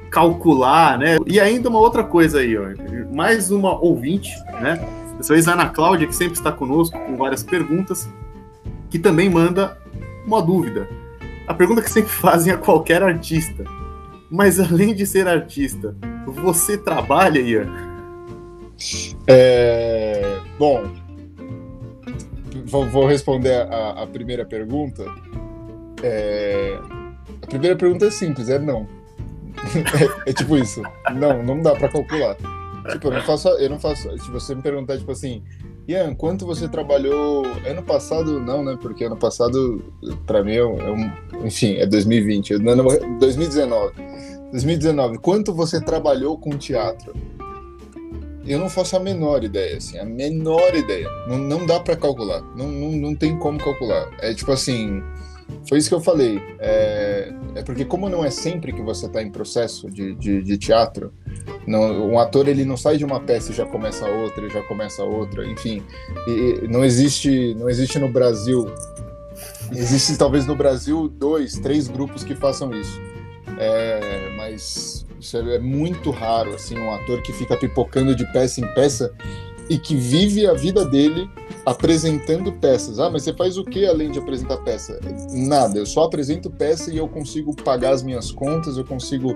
calcular, 0.10 0.98
né? 0.98 1.18
E 1.26 1.40
ainda 1.40 1.70
uma 1.70 1.80
outra 1.80 2.04
coisa 2.04 2.40
aí, 2.40 2.56
ó, 2.58 2.66
mais 3.12 3.50
uma 3.50 3.80
ouvinte, 3.80 4.30
né? 4.62 4.86
Dessa 5.18 5.34
vez 5.34 5.48
a 5.48 5.54
Ana 5.54 5.70
Cláudia, 5.70 6.08
que 6.08 6.16
sempre 6.16 6.34
está 6.34 6.52
conosco 6.52 6.98
com 7.00 7.16
várias 7.16 7.44
perguntas, 7.44 8.10
que 8.90 9.00
também 9.00 9.30
manda 9.30 9.78
uma 10.26 10.42
dúvida 10.42 10.88
a 11.48 11.54
pergunta 11.54 11.82
que 11.82 11.90
sempre 11.90 12.12
fazem 12.12 12.54
a 12.54 12.58
qualquer 12.58 13.04
artista. 13.04 13.64
Mas 14.30 14.60
além 14.60 14.96
de 14.96 15.06
ser 15.06 15.28
artista, 15.28 15.96
você 16.26 16.78
trabalha, 16.78 17.40
Ian? 17.40 17.68
É, 19.28 20.40
bom, 20.58 20.84
vou, 22.66 23.06
responder 23.06 23.54
a, 23.72 24.04
a 24.04 24.08
primeira 24.08 24.46
pergunta. 24.46 25.06
É, 26.02 26.78
a 27.42 27.48
primeira 27.48 27.76
pergunta 27.76 28.08
é 28.08 28.12
simples, 28.12 28.50
é 28.50 28.58
não. 28.58 28.88
é, 30.26 30.30
é, 30.32 30.34
tipo 30.34 30.58
isso. 30.58 30.82
Não, 31.16 31.44
não 31.44 31.62
dá 31.62 31.76
para 31.76 31.90
calcular. 31.90 32.36
Tipo, 32.92 33.08
eu 33.08 33.12
não 33.12 33.22
faço, 33.22 33.48
eu 33.50 33.70
não 33.70 33.80
faço. 33.80 34.18
Se 34.18 34.32
você 34.32 34.56
me 34.56 34.62
perguntar, 34.62 34.98
tipo 34.98 35.12
assim, 35.12 35.44
Ian, 35.88 36.16
quanto 36.16 36.46
você 36.46 36.68
trabalhou 36.68 37.46
ano 37.68 37.84
passado? 37.84 38.40
Não, 38.40 38.64
né? 38.64 38.78
Porque 38.82 39.04
ano 39.04 39.18
passado, 39.18 39.84
para 40.26 40.44
mim, 40.44 40.56
é 40.56 40.66
um, 40.66 41.12
enfim, 41.46 41.76
é 41.76 41.86
2020, 41.86 42.58
não, 42.60 42.86
2019. 43.20 43.94
2019, 44.52 45.18
quanto 45.18 45.54
você 45.54 45.82
trabalhou 45.82 46.38
com 46.38 46.52
teatro? 46.58 47.14
Eu 48.46 48.60
não 48.60 48.70
faço 48.70 48.96
a 48.96 49.00
menor 49.00 49.44
ideia, 49.44 49.78
assim, 49.78 49.98
a 49.98 50.06
menor 50.06 50.76
ideia. 50.76 51.08
Não, 51.28 51.38
não 51.38 51.66
dá 51.66 51.80
para 51.80 51.96
calcular, 51.96 52.42
não, 52.56 52.68
não, 52.68 52.92
não 52.92 53.16
tem 53.16 53.38
como 53.40 53.58
calcular. 53.58 54.10
É 54.20 54.34
tipo 54.34 54.52
assim, 54.52 55.02
foi 55.68 55.78
isso 55.78 55.90
que 55.90 55.96
eu 55.96 56.02
falei. 56.02 56.42
É, 56.60 57.34
é 57.56 57.64
porque 57.64 57.86
como 57.86 58.10
não 58.10 58.24
é 58.24 58.30
sempre 58.30 58.74
que 58.74 58.82
você 58.82 59.06
está 59.06 59.22
em 59.22 59.32
processo 59.32 59.90
de, 59.90 60.16
de, 60.16 60.42
de, 60.44 60.58
teatro, 60.58 61.14
não, 61.68 62.12
um 62.12 62.20
ator 62.20 62.48
ele 62.48 62.66
não 62.66 62.78
sai 62.78 62.98
de 62.98 63.06
uma 63.06 63.20
peça 63.20 63.52
e 63.52 63.56
já 63.56 63.66
começa 63.66 64.06
outra, 64.06 64.50
já 64.50 64.62
começa 64.64 65.04
outra, 65.04 65.46
enfim. 65.46 65.84
E, 66.28 66.68
não 66.68 66.84
existe, 66.84 67.56
não 67.56 67.70
existe 67.70 68.00
no 68.00 68.10
Brasil. 68.10 68.66
Existe 69.72 70.18
talvez 70.18 70.46
no 70.46 70.56
Brasil 70.56 71.08
dois, 71.08 71.54
três 71.54 71.88
grupos 71.88 72.24
que 72.24 72.36
façam 72.36 72.74
isso. 72.74 73.02
É, 73.58 74.30
mas 74.36 75.06
isso 75.20 75.38
é 75.38 75.60
muito 75.60 76.12
raro, 76.12 76.54
assim, 76.54 76.78
um 76.78 76.94
ator 76.94 77.22
que 77.22 77.32
fica 77.32 77.56
pipocando 77.56 78.16
de 78.16 78.26
peça 78.32 78.60
em 78.60 78.68
peça 78.74 79.14
e 79.70 79.78
que 79.78 79.96
vive 79.96 80.46
a 80.46 80.54
vida 80.54 80.86
dele 80.86 81.30
apresentando 81.66 82.52
peças. 82.52 83.00
Ah, 83.00 83.10
mas 83.10 83.24
você 83.24 83.34
faz 83.34 83.58
o 83.58 83.64
que 83.64 83.86
além 83.86 84.12
de 84.12 84.20
apresentar 84.20 84.58
peça? 84.58 85.00
Nada, 85.32 85.78
eu 85.78 85.86
só 85.86 86.04
apresento 86.04 86.50
peça 86.50 86.92
e 86.92 86.98
eu 86.98 87.08
consigo 87.08 87.56
pagar 87.56 87.92
as 87.92 88.04
minhas 88.04 88.32
contas, 88.32 88.78
eu 88.78 88.86
consigo 88.86 89.36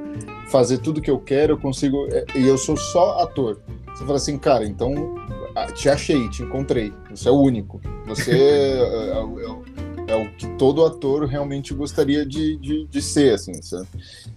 fazer 0.50 0.80
tudo 0.80 1.02
que 1.02 1.12
eu 1.12 1.20
quero, 1.20 1.54
eu 1.54 1.58
consigo. 1.58 2.08
É, 2.12 2.26
e 2.36 2.48
eu 2.48 2.58
sou 2.58 2.76
só 2.78 3.20
ator. 3.20 3.60
Você 3.96 4.04
fala 4.04 4.18
assim, 4.18 4.38
cara, 4.38 4.66
então 4.66 5.16
ah, 5.56 5.66
te 5.72 5.90
achei, 5.90 6.30
te 6.30 6.44
encontrei. 6.44 6.94
Você 7.10 7.30
é 7.30 7.32
o 7.32 7.40
único. 7.40 7.82
Você 8.06 8.32
é, 8.32 8.78
é, 8.78 9.10
é, 9.10 9.77
é 10.08 10.16
o 10.16 10.32
que 10.32 10.48
todo 10.58 10.86
ator 10.86 11.26
realmente 11.26 11.74
gostaria 11.74 12.26
de, 12.26 12.58
de, 12.58 12.86
de 12.86 13.02
ser, 13.02 13.34
assim, 13.34 13.54
sabe? 13.62 13.88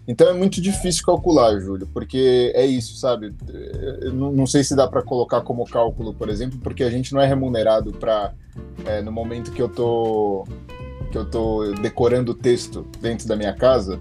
Então 0.07 0.29
é 0.29 0.33
muito 0.33 0.61
difícil 0.61 1.05
calcular, 1.05 1.59
Júlio, 1.61 1.89
porque 1.95 2.53
é 2.55 2.67
isso, 2.67 2.97
sabe? 2.97 3.33
Eu 4.03 4.13
não, 4.13 4.47
sei 4.47 4.65
se 4.65 4.75
dá 4.75 4.89
para 4.89 5.03
colocar 5.03 5.41
como 5.43 5.65
cálculo, 5.65 6.13
por 6.13 6.29
exemplo, 6.29 6.59
porque 6.61 6.83
a 6.83 6.91
gente 6.91 7.15
não 7.15 7.21
é 7.21 7.27
remunerado 7.27 7.93
para 7.93 8.35
é, 8.85 9.01
no 9.01 9.13
momento 9.13 9.53
que 9.53 9.63
eu 9.63 9.69
tô 9.69 10.45
que 11.13 11.19
eu 11.19 11.25
tô 11.25 11.73
decorando 11.81 12.33
o 12.33 12.35
texto 12.35 12.87
dentro 13.01 13.27
da 13.27 13.35
minha 13.35 13.53
casa, 13.53 13.99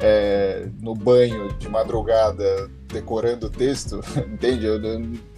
é, 0.00 0.68
no 0.80 0.94
banho 0.94 1.52
de 1.58 1.68
madrugada 1.68 2.70
decorando 2.92 3.46
o 3.46 3.50
texto, 3.50 4.00
entende? 4.32 4.64
Eu, 4.64 4.80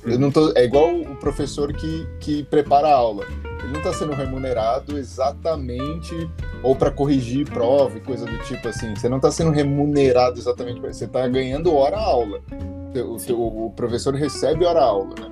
eu, 0.04 0.18
não 0.18 0.30
tô, 0.30 0.52
é 0.54 0.64
igual 0.64 0.94
o 0.94 1.16
professor 1.16 1.72
que, 1.72 2.06
que 2.20 2.42
prepara 2.44 2.88
a 2.88 2.94
aula 2.94 3.26
ele 3.58 3.72
não 3.72 3.78
está 3.78 3.92
sendo 3.92 4.12
remunerado 4.12 4.98
exatamente 4.98 6.14
ou 6.62 6.74
para 6.74 6.90
corrigir 6.90 7.48
prova 7.48 7.96
e 7.96 8.00
coisa 8.00 8.24
do 8.24 8.38
tipo 8.38 8.68
assim. 8.68 8.94
Você 8.94 9.08
não 9.08 9.16
está 9.16 9.30
sendo 9.30 9.50
remunerado 9.50 10.38
exatamente, 10.38 10.80
você 10.80 11.04
está 11.04 11.26
ganhando 11.26 11.74
hora 11.74 11.98
aula. 11.98 12.40
O, 12.94 13.66
o, 13.66 13.70
professor 13.70 14.14
recebe 14.14 14.64
hora 14.64 14.80
aula, 14.80 15.14
né? 15.20 15.30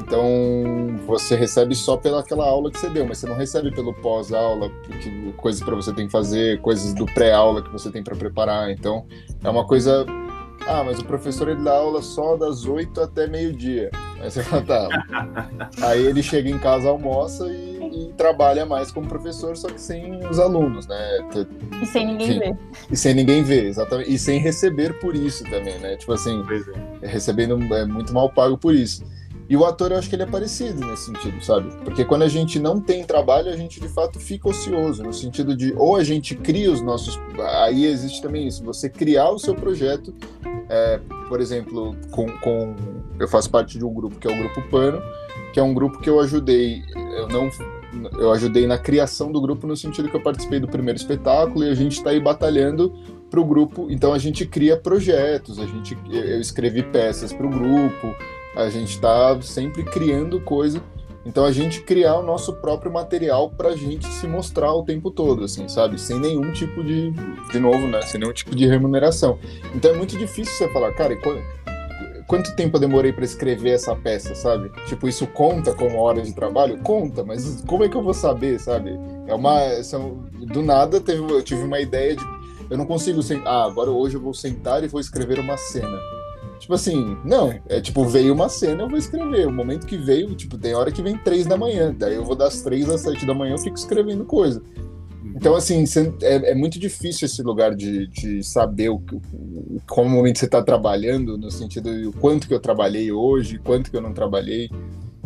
Então 0.00 0.22
você 1.04 1.34
recebe 1.34 1.74
só 1.74 1.96
pelaquela 1.96 2.46
aula 2.46 2.70
que 2.70 2.78
você 2.78 2.88
deu, 2.88 3.04
mas 3.04 3.18
você 3.18 3.26
não 3.26 3.34
recebe 3.34 3.74
pelo 3.74 3.92
pós-aula, 3.92 4.70
coisas 5.36 5.60
para 5.60 5.74
você 5.74 5.92
tem 5.92 6.06
que 6.06 6.12
fazer, 6.12 6.60
coisas 6.60 6.94
do 6.94 7.04
pré-aula 7.06 7.60
que 7.60 7.72
você 7.72 7.90
tem 7.90 8.04
para 8.04 8.14
preparar. 8.14 8.70
Então 8.70 9.04
é 9.42 9.50
uma 9.50 9.66
coisa 9.66 10.06
Ah, 10.66 10.82
mas 10.84 10.98
o 10.98 11.04
professor 11.04 11.48
ele 11.48 11.62
dá 11.62 11.76
aula 11.76 12.02
só 12.02 12.36
das 12.36 12.64
8 12.64 13.00
até 13.00 13.26
meio-dia. 13.26 13.90
Aí 14.20 14.30
você 14.30 14.42
fala, 14.42 14.62
tá. 14.62 14.88
Aí 15.82 16.04
ele 16.04 16.22
chega 16.22 16.50
em 16.50 16.58
casa, 16.58 16.88
almoça 16.88 17.46
e, 17.46 18.08
e, 18.08 18.12
trabalha 18.14 18.66
mais 18.66 18.90
como 18.90 19.06
professor, 19.06 19.56
só 19.56 19.68
que 19.68 19.80
sem 19.80 20.26
os 20.26 20.40
alunos, 20.40 20.88
né? 20.88 20.96
E 21.80 21.86
sem 21.86 22.06
ninguém 22.06 22.30
Enfim, 22.30 22.38
ver. 22.40 22.58
E 22.90 22.96
sem 22.96 23.14
ninguém 23.14 23.42
ver, 23.44 23.66
exatamente. 23.66 24.12
E 24.12 24.18
sem 24.18 24.40
receber 24.40 24.98
por 24.98 25.14
isso 25.14 25.44
também, 25.44 25.78
né? 25.78 25.96
Tipo 25.96 26.14
assim, 26.14 26.42
é. 27.00 27.06
recebendo 27.06 27.62
é 27.74 27.84
muito 27.84 28.12
mal 28.12 28.28
pago 28.28 28.58
por 28.58 28.74
isso. 28.74 29.04
E 29.48 29.56
o 29.56 29.64
ator, 29.64 29.92
eu 29.92 29.98
acho 29.98 30.08
que 30.08 30.16
ele 30.16 30.24
é 30.24 30.26
parecido 30.26 30.84
nesse 30.84 31.04
sentido, 31.04 31.40
sabe? 31.44 31.72
Porque 31.84 32.04
quando 32.04 32.22
a 32.22 32.28
gente 32.28 32.58
não 32.58 32.80
tem 32.80 33.04
trabalho, 33.04 33.48
a 33.48 33.56
gente 33.56 33.80
de 33.80 33.88
fato 33.88 34.18
fica 34.18 34.48
ocioso, 34.48 35.04
no 35.04 35.12
sentido 35.12 35.56
de 35.56 35.72
ou 35.76 35.94
a 35.94 36.02
gente 36.02 36.34
cria 36.34 36.70
os 36.70 36.82
nossos. 36.82 37.18
Aí 37.62 37.86
existe 37.86 38.20
também 38.20 38.48
isso, 38.48 38.64
você 38.64 38.88
criar 38.88 39.30
o 39.30 39.38
seu 39.38 39.54
projeto. 39.54 40.12
É, 40.68 41.00
por 41.28 41.40
exemplo, 41.40 41.96
com, 42.10 42.26
com, 42.38 42.74
eu 43.18 43.28
faço 43.28 43.50
parte 43.50 43.78
de 43.78 43.84
um 43.84 43.94
grupo 43.94 44.16
que 44.18 44.26
é 44.26 44.32
o 44.32 44.36
Grupo 44.36 44.62
Pano, 44.70 45.00
que 45.52 45.60
é 45.60 45.62
um 45.62 45.72
grupo 45.72 45.98
que 45.98 46.10
eu 46.10 46.20
ajudei. 46.20 46.82
Eu 46.94 47.28
não. 47.28 47.50
Eu 48.18 48.30
ajudei 48.32 48.66
na 48.66 48.76
criação 48.76 49.32
do 49.32 49.40
grupo 49.40 49.66
no 49.66 49.74
sentido 49.74 50.10
que 50.10 50.16
eu 50.16 50.22
participei 50.22 50.60
do 50.60 50.68
primeiro 50.68 50.98
espetáculo 50.98 51.64
e 51.64 51.70
a 51.70 51.74
gente 51.74 51.96
está 51.96 52.10
aí 52.10 52.20
batalhando 52.20 52.92
para 53.30 53.40
o 53.40 53.44
grupo. 53.44 53.86
Então 53.90 54.12
a 54.12 54.18
gente 54.18 54.44
cria 54.44 54.76
projetos, 54.76 55.58
a 55.58 55.64
gente, 55.64 55.96
eu 56.10 56.40
escrevi 56.40 56.82
peças 56.82 57.32
para 57.32 57.46
o 57.46 57.48
grupo, 57.48 58.14
a 58.54 58.68
gente 58.68 58.90
está 58.90 59.40
sempre 59.40 59.82
criando 59.82 60.40
coisa. 60.40 60.82
Então 61.26 61.44
a 61.44 61.50
gente 61.50 61.80
criar 61.80 62.16
o 62.16 62.22
nosso 62.22 62.52
próprio 62.52 62.90
material 62.90 63.50
para 63.50 63.70
a 63.70 63.76
gente 63.76 64.06
se 64.06 64.28
mostrar 64.28 64.72
o 64.72 64.84
tempo 64.84 65.10
todo, 65.10 65.42
assim, 65.42 65.68
sabe? 65.68 66.00
Sem 66.00 66.20
nenhum 66.20 66.52
tipo 66.52 66.84
de, 66.84 67.10
de 67.50 67.58
novo, 67.58 67.88
né? 67.88 68.00
Sem 68.02 68.20
nenhum 68.20 68.32
tipo 68.32 68.54
de 68.54 68.64
remuneração. 68.64 69.36
Então 69.74 69.90
é 69.90 69.94
muito 69.94 70.16
difícil 70.16 70.54
você 70.54 70.72
falar, 70.72 70.92
cara, 70.92 71.18
quanto 72.28 72.54
tempo 72.54 72.76
eu 72.76 72.80
demorei 72.80 73.12
para 73.12 73.24
escrever 73.24 73.70
essa 73.70 73.94
peça, 73.96 74.36
sabe? 74.36 74.70
Tipo, 74.86 75.08
isso 75.08 75.26
conta 75.26 75.74
como 75.74 75.98
hora 75.98 76.22
de 76.22 76.32
trabalho? 76.32 76.78
Conta, 76.78 77.24
mas 77.24 77.60
como 77.66 77.82
é 77.82 77.88
que 77.88 77.96
eu 77.96 78.02
vou 78.02 78.14
saber, 78.14 78.60
sabe? 78.60 78.96
É 79.26 79.34
uma. 79.34 79.82
São, 79.82 80.24
do 80.32 80.62
nada 80.62 81.00
teve, 81.00 81.20
eu 81.20 81.42
tive 81.42 81.64
uma 81.64 81.80
ideia 81.80 82.14
de. 82.14 82.24
Eu 82.70 82.78
não 82.78 82.86
consigo 82.86 83.20
sentar. 83.20 83.52
Ah, 83.52 83.64
agora 83.64 83.90
hoje 83.90 84.14
eu 84.14 84.20
vou 84.20 84.32
sentar 84.32 84.84
e 84.84 84.88
vou 84.88 85.00
escrever 85.00 85.40
uma 85.40 85.56
cena. 85.56 85.98
Tipo 86.58 86.74
assim, 86.74 87.16
não, 87.24 87.54
é 87.68 87.80
tipo, 87.80 88.04
veio 88.04 88.32
uma 88.32 88.48
cena, 88.48 88.82
eu 88.82 88.88
vou 88.88 88.98
escrever. 88.98 89.46
O 89.46 89.52
momento 89.52 89.86
que 89.86 89.96
veio, 89.96 90.34
tipo, 90.34 90.56
tem 90.56 90.74
hora 90.74 90.90
que 90.90 91.02
vem 91.02 91.16
três 91.18 91.46
da 91.46 91.56
manhã, 91.56 91.94
daí 91.96 92.14
eu 92.14 92.24
vou 92.24 92.34
das 92.34 92.62
três 92.62 92.88
às 92.88 93.02
sete 93.02 93.26
da 93.26 93.34
manhã, 93.34 93.54
eu 93.54 93.58
fico 93.58 93.76
escrevendo 93.76 94.24
coisa. 94.24 94.62
Então, 95.34 95.54
assim, 95.54 95.84
é, 96.22 96.52
é 96.52 96.54
muito 96.54 96.78
difícil 96.78 97.26
esse 97.26 97.42
lugar 97.42 97.74
de, 97.74 98.06
de 98.06 98.42
saber 98.42 98.88
o, 98.88 99.02
como 99.86 100.08
momento 100.08 100.38
você 100.38 100.46
está 100.46 100.62
trabalhando, 100.62 101.36
no 101.36 101.50
sentido 101.50 101.94
de 101.94 102.06
o 102.06 102.12
quanto 102.12 102.48
que 102.48 102.54
eu 102.54 102.60
trabalhei 102.60 103.12
hoje, 103.12 103.60
quanto 103.62 103.90
que 103.90 103.96
eu 103.96 104.00
não 104.00 104.14
trabalhei. 104.14 104.70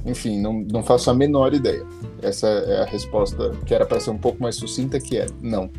Enfim, 0.04 0.40
não, 0.40 0.64
não 0.68 0.82
faço 0.82 1.10
a 1.10 1.14
menor 1.14 1.54
ideia. 1.54 1.86
Essa 2.22 2.48
é 2.48 2.82
a 2.82 2.84
resposta 2.86 3.52
que 3.64 3.72
era 3.72 3.86
para 3.86 4.00
ser 4.00 4.10
um 4.10 4.18
pouco 4.18 4.42
mais 4.42 4.56
sucinta, 4.56 4.98
que 4.98 5.16
é 5.16 5.26
não. 5.40 5.70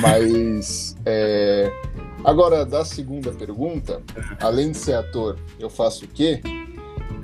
Mas 0.00 0.96
é, 1.04 1.70
Agora, 2.24 2.64
da 2.64 2.84
segunda 2.84 3.32
pergunta, 3.32 4.02
além 4.40 4.70
de 4.70 4.78
ser 4.78 4.94
ator, 4.94 5.38
eu 5.58 5.68
faço 5.68 6.04
o 6.04 6.08
quê? 6.08 6.40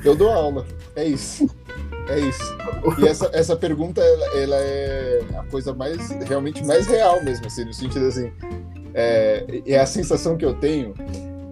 Eu 0.05 0.15
dou 0.15 0.31
aula. 0.31 0.67
É 0.97 1.05
isso. 1.05 1.49
É 2.09 2.19
isso. 2.19 2.57
E 2.99 3.07
essa, 3.07 3.31
essa 3.33 3.55
pergunta, 3.55 4.01
ela, 4.01 4.27
ela 4.35 4.57
é 4.57 5.21
a 5.37 5.45
coisa 5.45 5.75
mais, 5.75 6.11
realmente 6.27 6.65
mais 6.65 6.87
real 6.87 7.23
mesmo, 7.23 7.47
assim, 7.47 7.65
no 7.65 7.73
sentido 7.75 8.07
assim, 8.07 8.33
é, 8.95 9.63
é 9.67 9.79
a 9.79 9.87
sensação 9.87 10.37
que 10.37 10.45
eu 10.45 10.55
tenho 10.55 10.95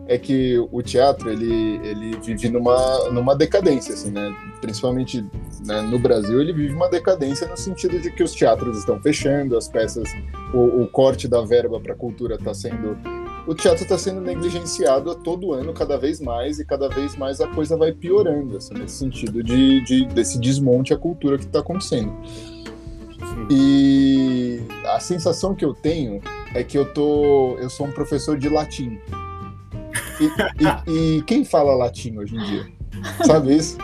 é 0.09 0.17
que 0.17 0.57
o 0.71 0.83
teatro 0.83 1.31
ele, 1.31 1.81
ele 1.85 2.17
vive 2.23 2.49
numa, 2.49 3.11
numa 3.11 3.35
decadência, 3.35 3.93
assim, 3.93 4.11
né? 4.11 4.35
Principalmente 4.61 5.25
né, 5.65 5.81
no 5.83 5.99
Brasil, 5.99 6.41
ele 6.41 6.53
vive 6.53 6.73
uma 6.75 6.89
decadência 6.89 7.47
no 7.49 7.57
sentido 7.57 7.99
de 7.99 8.11
que 8.13 8.23
os 8.23 8.33
teatros 8.33 8.79
estão 8.79 9.01
fechando, 9.01 9.57
as 9.57 9.69
peças, 9.69 10.09
o, 10.55 10.83
o 10.83 10.89
corte 10.89 11.27
da 11.27 11.43
verba 11.43 11.81
para 11.81 11.93
a 11.93 11.97
cultura 11.97 12.37
está 12.37 12.55
sendo 12.55 12.97
o 13.47 13.55
teatro 13.55 13.85
está 13.85 13.97
sendo 13.97 14.21
negligenciado 14.21 15.11
a 15.11 15.15
todo 15.15 15.53
ano, 15.53 15.73
cada 15.73 15.97
vez 15.97 16.21
mais, 16.21 16.59
e 16.59 16.65
cada 16.65 16.89
vez 16.89 17.17
mais 17.17 17.41
a 17.41 17.47
coisa 17.47 17.77
vai 17.77 17.93
piorando, 17.93 18.57
assim, 18.57 18.75
nesse 18.75 18.97
sentido 18.97 19.43
de, 19.43 19.81
de 19.85 20.07
desse 20.07 20.39
desmonte 20.39 20.93
à 20.93 20.99
cultura 20.99 21.39
que 21.39 21.45
está 21.45 21.61
acontecendo. 21.61 22.13
E 23.51 24.61
a 24.87 24.99
sensação 24.99 25.55
que 25.55 25.65
eu 25.65 25.73
tenho 25.73 26.21
é 26.55 26.65
que 26.65 26.77
eu 26.77 26.93
tô, 26.93 27.57
eu 27.59 27.71
sou 27.71 27.87
um 27.87 27.93
professor 27.93 28.37
de 28.37 28.49
latim. 28.49 28.99
E, 30.21 30.25
e, 30.63 31.19
e 31.19 31.23
quem 31.23 31.45
fala 31.45 31.75
latim 31.75 32.17
hoje 32.19 32.35
em 32.35 32.43
dia? 32.45 32.67
Sabe 33.25 33.57
isso? 33.57 33.79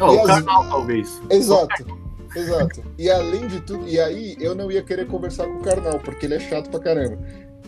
Oh, 0.00 0.12
o 0.12 0.30
as... 0.30 0.44
talvez. 0.44 1.20
Exato. 1.30 1.98
Exato. 2.36 2.82
E 2.96 3.10
além 3.10 3.46
de 3.46 3.60
tudo, 3.62 3.88
e 3.88 3.98
aí 3.98 4.36
eu 4.38 4.54
não 4.54 4.70
ia 4.70 4.82
querer 4.82 5.06
conversar 5.06 5.46
com 5.46 5.54
o 5.54 5.62
Karnal, 5.62 5.98
porque 5.98 6.26
ele 6.26 6.34
é 6.34 6.40
chato 6.40 6.70
pra 6.70 6.78
caramba. 6.78 7.18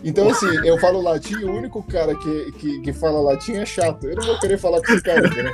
Então, 0.03 0.29
assim, 0.29 0.47
eu 0.65 0.77
falo 0.79 1.01
latim, 1.01 1.35
o 1.43 1.51
único 1.51 1.83
cara 1.83 2.15
que, 2.15 2.51
que, 2.53 2.81
que 2.81 2.93
fala 2.93 3.21
latim 3.21 3.53
é 3.53 3.65
chato. 3.65 4.07
Eu 4.07 4.15
não 4.15 4.25
vou 4.25 4.39
querer 4.39 4.57
falar 4.57 4.81
com 4.81 4.91
esse 4.91 5.03
cara, 5.03 5.21
né? 5.21 5.53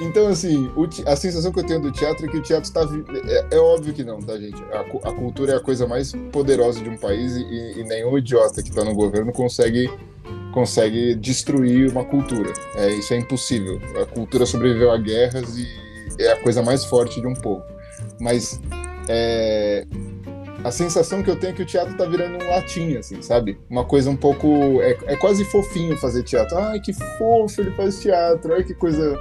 Então, 0.00 0.28
assim, 0.28 0.70
o, 0.76 0.88
a 1.06 1.16
sensação 1.16 1.50
que 1.50 1.58
eu 1.58 1.64
tenho 1.64 1.80
do 1.80 1.90
teatro 1.90 2.26
é 2.26 2.28
que 2.28 2.36
o 2.36 2.42
teatro 2.42 2.68
está. 2.68 2.82
É, 3.28 3.56
é 3.56 3.58
óbvio 3.58 3.94
que 3.94 4.04
não, 4.04 4.20
tá, 4.20 4.36
gente? 4.38 4.62
A, 4.64 4.80
a, 5.08 5.12
cultura 5.12 5.52
é 5.52 5.56
a 5.56 5.60
coisa 5.60 5.86
mais 5.86 6.12
poderosa 6.30 6.82
de 6.82 6.88
um 6.88 6.96
país 6.96 7.36
e, 7.36 7.80
e 7.80 7.84
nenhum 7.84 8.16
idiota 8.18 8.62
que 8.62 8.68
está 8.68 8.84
no 8.84 8.94
governo 8.94 9.32
consegue, 9.32 9.90
consegue 10.52 11.14
destruir 11.14 11.90
uma 11.90 12.04
cultura. 12.04 12.52
É, 12.76 12.90
isso 12.90 13.14
é 13.14 13.16
impossível. 13.16 13.80
A 14.00 14.06
cultura 14.06 14.44
sobreviveu 14.44 14.90
a 14.90 14.98
guerras 14.98 15.56
e 15.56 15.66
é 16.18 16.32
a 16.32 16.42
coisa 16.42 16.62
mais 16.62 16.84
forte 16.84 17.20
de 17.20 17.26
um 17.26 17.34
povo. 17.34 17.64
Mas 18.20 18.60
é, 19.08 19.86
a 20.66 20.70
sensação 20.72 21.22
que 21.22 21.30
eu 21.30 21.36
tenho 21.36 21.52
é 21.52 21.54
que 21.54 21.62
o 21.62 21.66
teatro 21.66 21.96
tá 21.96 22.04
virando 22.04 22.44
um 22.44 22.48
latim, 22.48 22.96
assim, 22.96 23.22
sabe? 23.22 23.56
Uma 23.70 23.84
coisa 23.84 24.10
um 24.10 24.16
pouco. 24.16 24.82
É, 24.82 24.98
é 25.06 25.16
quase 25.16 25.44
fofinho 25.44 25.96
fazer 25.96 26.24
teatro. 26.24 26.58
Ai, 26.58 26.80
que 26.80 26.92
fofo 26.92 27.60
ele 27.60 27.70
faz 27.70 28.00
teatro. 28.00 28.52
Ai, 28.52 28.64
que 28.64 28.74
coisa. 28.74 29.16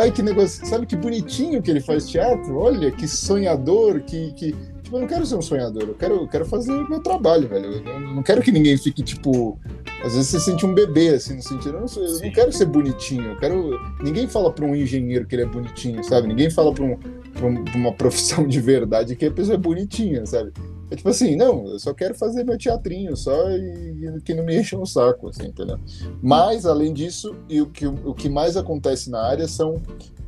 Ai, 0.00 0.10
que 0.10 0.22
negócio. 0.22 0.66
Sabe 0.66 0.86
que 0.86 0.96
bonitinho 0.96 1.62
que 1.62 1.70
ele 1.70 1.80
faz 1.80 2.08
teatro? 2.08 2.58
Olha, 2.58 2.90
que 2.90 3.06
sonhador, 3.06 4.00
que. 4.00 4.32
que... 4.32 4.56
Tipo, 4.90 4.96
eu 4.96 5.00
não 5.02 5.06
quero 5.08 5.24
ser 5.24 5.36
um 5.36 5.42
sonhador, 5.42 5.84
eu 5.84 5.94
quero, 5.94 6.14
eu 6.14 6.26
quero 6.26 6.44
fazer 6.44 6.72
meu 6.88 7.00
trabalho, 7.00 7.48
velho. 7.48 7.66
Eu 7.86 8.00
não, 8.00 8.22
quero 8.24 8.42
que 8.42 8.50
ninguém 8.50 8.76
fique, 8.76 9.04
tipo. 9.04 9.56
Às 10.04 10.14
vezes 10.14 10.28
você 10.28 10.40
sente 10.40 10.66
um 10.66 10.74
bebê, 10.74 11.10
assim, 11.10 11.36
no 11.36 11.42
sentido. 11.42 11.76
Eu 11.76 11.80
não, 11.82 11.88
sou, 11.88 12.02
eu 12.02 12.20
não 12.20 12.32
quero 12.32 12.52
ser 12.52 12.66
bonitinho, 12.66 13.30
eu 13.30 13.38
quero. 13.38 13.78
Ninguém 14.02 14.26
fala 14.26 14.52
pra 14.52 14.64
um 14.64 14.74
engenheiro 14.74 15.26
que 15.28 15.36
ele 15.36 15.42
é 15.42 15.46
bonitinho, 15.46 16.02
sabe? 16.02 16.26
Ninguém 16.26 16.50
fala 16.50 16.74
pra 16.74 16.82
um 16.82 16.98
pra 17.32 17.46
uma 17.76 17.92
profissão 17.94 18.44
de 18.48 18.60
verdade 18.60 19.14
que 19.14 19.26
a 19.26 19.30
pessoa 19.30 19.54
é 19.54 19.58
bonitinha, 19.58 20.26
sabe? 20.26 20.52
É 20.90 20.96
tipo 20.96 21.08
assim, 21.08 21.36
não, 21.36 21.68
eu 21.68 21.78
só 21.78 21.94
quero 21.94 22.16
fazer 22.16 22.42
meu 22.42 22.58
teatrinho, 22.58 23.16
só 23.16 23.48
e, 23.52 24.06
e 24.06 24.20
que 24.22 24.34
não 24.34 24.44
me 24.44 24.58
enche 24.58 24.74
o 24.74 24.80
um 24.80 24.86
saco, 24.86 25.28
assim, 25.28 25.46
entendeu? 25.46 25.78
Mas, 26.20 26.66
além 26.66 26.92
disso, 26.92 27.36
e 27.48 27.62
o 27.62 27.66
que, 27.66 27.86
o 27.86 28.12
que 28.12 28.28
mais 28.28 28.56
acontece 28.56 29.08
na 29.08 29.22
área 29.22 29.46
são 29.46 29.80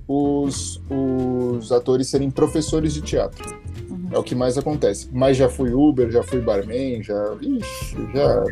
os, 0.07 0.83
os 0.91 1.73
atores 1.73 2.09
serem 2.09 2.31
professores 2.31 2.95
de 2.95 3.01
teatro. 3.03 3.45
Uhum. 3.89 4.09
É 4.13 4.19
o 4.19 4.23
que 4.23 4.35
mais 4.35 4.59
acontece. 4.59 5.09
Mas 5.13 5.37
já 5.37 5.49
fui 5.49 5.73
Uber, 5.73 6.11
já 6.11 6.23
fui 6.23 6.41
barman, 6.41 7.03
já. 7.03 7.37
Ixi, 7.41 7.97
já. 8.15 8.45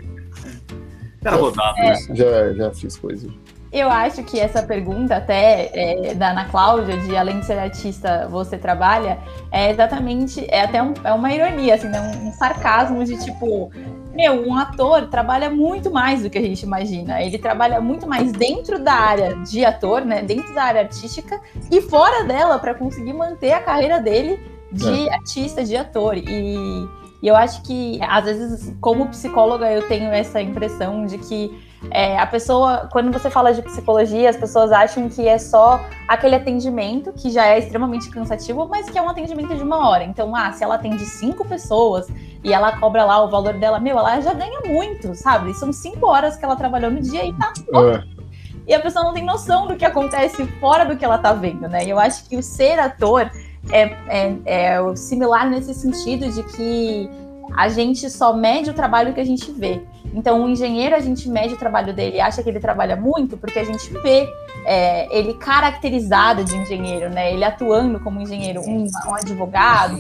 Já, 1.23 1.31
rodado, 1.37 1.77
já, 1.77 2.15
já, 2.15 2.53
já 2.55 2.71
fiz 2.73 2.97
coisas. 2.97 3.31
Eu 3.73 3.89
acho 3.89 4.25
que 4.25 4.39
essa 4.39 4.65
pergunta, 4.65 5.17
até 5.17 5.71
é, 5.73 6.15
da 6.15 6.31
Ana 6.31 6.47
Cláudia, 6.47 6.97
de 6.97 7.17
além 7.17 7.39
de 7.39 7.47
ser 7.47 7.59
artista, 7.59 8.27
você 8.29 8.59
trabalha, 8.59 9.19
é 9.53 9.71
exatamente, 9.71 10.45
é 10.49 10.63
até 10.63 10.83
um, 10.83 10.93
é 11.05 11.13
uma 11.13 11.33
ironia, 11.33 11.77
assim, 11.77 11.89
né? 11.89 12.01
um, 12.01 12.29
um 12.29 12.33
sarcasmo 12.33 13.05
de 13.05 13.17
tipo, 13.25 13.71
meu, 14.13 14.45
um 14.45 14.57
ator 14.57 15.07
trabalha 15.07 15.49
muito 15.49 15.89
mais 15.89 16.23
do 16.23 16.29
que 16.29 16.37
a 16.37 16.43
gente 16.43 16.63
imagina. 16.63 17.23
Ele 17.23 17.39
trabalha 17.39 17.81
muito 17.81 18.09
mais 18.09 18.33
dentro 18.33 18.83
da 18.83 18.93
área 18.93 19.37
de 19.37 19.65
ator, 19.65 20.05
né? 20.05 20.21
Dentro 20.21 20.53
da 20.53 20.65
área 20.65 20.81
artística 20.81 21.41
e 21.71 21.81
fora 21.81 22.25
dela 22.25 22.59
para 22.59 22.75
conseguir 22.75 23.13
manter 23.13 23.53
a 23.53 23.61
carreira 23.61 24.01
dele 24.01 24.41
de 24.73 25.09
é. 25.09 25.15
artista, 25.15 25.63
de 25.63 25.77
ator. 25.77 26.17
E, 26.17 26.89
e 27.23 27.29
eu 27.29 27.37
acho 27.37 27.63
que, 27.63 28.01
às 28.03 28.25
vezes, 28.25 28.77
como 28.81 29.07
psicóloga, 29.07 29.71
eu 29.71 29.87
tenho 29.87 30.11
essa 30.11 30.43
impressão 30.43 31.07
de 31.07 31.19
que 31.19 31.70
é, 31.91 32.19
a 32.19 32.27
pessoa, 32.27 32.89
quando 32.93 33.11
você 33.11 33.31
fala 33.31 33.55
de 33.55 33.63
psicologia, 33.63 34.29
as 34.29 34.37
pessoas 34.37 34.71
acham 34.71 35.09
que 35.09 35.27
é 35.27 35.39
só 35.39 35.81
aquele 36.07 36.35
atendimento, 36.35 37.13
que 37.13 37.31
já 37.31 37.47
é 37.47 37.59
extremamente 37.59 38.11
cansativo, 38.11 38.69
mas 38.69 38.91
que 38.91 38.99
é 38.99 39.03
um 39.03 39.09
atendimento 39.09 39.57
de 39.57 39.63
uma 39.63 39.89
hora. 39.89 40.05
Então, 40.05 40.37
ah, 40.37 40.53
se 40.53 40.63
ela 40.63 40.75
atende 40.75 41.05
cinco 41.07 41.45
pessoas 41.45 42.07
e 42.45 42.53
ela 42.53 42.79
cobra 42.79 43.05
lá 43.05 43.25
o 43.25 43.31
valor 43.31 43.55
dela, 43.55 43.81
meu, 43.81 43.99
ela 43.99 44.21
já 44.21 44.35
ganha 44.35 44.61
muito, 44.67 45.15
sabe? 45.15 45.55
São 45.55 45.73
cinco 45.73 46.07
horas 46.07 46.37
que 46.37 46.45
ela 46.45 46.55
trabalhou 46.55 46.91
no 46.91 47.01
dia 47.01 47.25
e 47.25 47.33
tá. 47.33 47.53
É. 47.75 48.21
E 48.67 48.75
a 48.75 48.81
pessoa 48.81 49.05
não 49.05 49.15
tem 49.15 49.25
noção 49.25 49.67
do 49.67 49.75
que 49.75 49.85
acontece 49.85 50.45
fora 50.61 50.85
do 50.85 50.97
que 50.97 51.05
ela 51.05 51.19
tá 51.19 51.33
vendo, 51.33 51.67
né? 51.67 51.85
E 51.85 51.91
eu 51.91 51.99
acho 51.99 52.29
que 52.29 52.37
o 52.37 52.43
ser 52.43 52.79
ator 52.79 53.31
é, 53.71 53.83
é, 54.07 54.37
é 54.45 54.97
similar 54.97 55.49
nesse 55.49 55.73
sentido 55.75 56.31
de 56.31 56.43
que 56.43 57.11
a 57.57 57.69
gente 57.69 58.09
só 58.11 58.33
mede 58.33 58.71
o 58.71 58.75
trabalho 58.75 59.13
que 59.13 59.21
a 59.21 59.25
gente 59.25 59.51
vê. 59.51 59.83
Então, 60.13 60.45
o 60.45 60.49
engenheiro, 60.49 60.97
a 60.97 61.01
gente 61.01 61.29
mede 61.29 61.55
o 61.55 61.57
trabalho 61.57 61.93
dele 61.93 62.21
acha 62.21 62.43
que 62.43 62.49
ele 62.49 62.59
trabalha 62.59 62.97
muito 62.97 63.37
porque 63.37 63.59
a 63.59 63.65
gente 63.65 63.93
vê 64.03 64.29
é, 64.65 65.17
ele 65.17 65.35
caracterizado 65.35 66.45
de 66.45 66.57
engenheiro, 66.57 67.11
né? 67.11 67.33
Ele 67.33 67.45
atuando 67.45 68.01
como 68.01 68.21
engenheiro, 68.21 68.61
um, 68.63 68.85
um 69.07 69.15
advogado, 69.15 69.99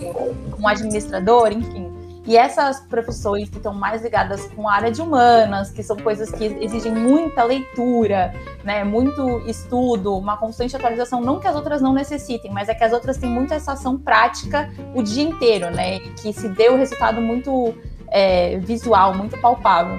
um 0.58 0.66
administrador, 0.66 1.52
enfim. 1.52 1.99
E 2.30 2.36
essas 2.36 2.78
profissões 2.78 3.50
que 3.50 3.56
estão 3.56 3.74
mais 3.74 4.04
ligadas 4.04 4.46
com 4.54 4.68
a 4.68 4.74
área 4.74 4.92
de 4.92 5.02
humanas, 5.02 5.72
que 5.72 5.82
são 5.82 5.96
coisas 5.96 6.30
que 6.30 6.44
exigem 6.44 6.94
muita 6.94 7.42
leitura, 7.42 8.32
né, 8.62 8.84
muito 8.84 9.42
estudo, 9.48 10.16
uma 10.16 10.36
constante 10.36 10.76
atualização, 10.76 11.20
não 11.20 11.40
que 11.40 11.48
as 11.48 11.56
outras 11.56 11.82
não 11.82 11.92
necessitem, 11.92 12.52
mas 12.52 12.68
é 12.68 12.74
que 12.74 12.84
as 12.84 12.92
outras 12.92 13.16
têm 13.16 13.28
muita 13.28 13.56
essa 13.56 13.72
ação 13.72 13.98
prática 13.98 14.70
o 14.94 15.02
dia 15.02 15.24
inteiro, 15.24 15.74
né, 15.74 15.98
que 16.22 16.32
se 16.32 16.48
dê 16.50 16.68
o 16.68 16.76
resultado 16.76 17.20
muito 17.20 17.74
é, 18.06 18.58
visual, 18.58 19.12
muito 19.12 19.36
palpável. 19.38 19.98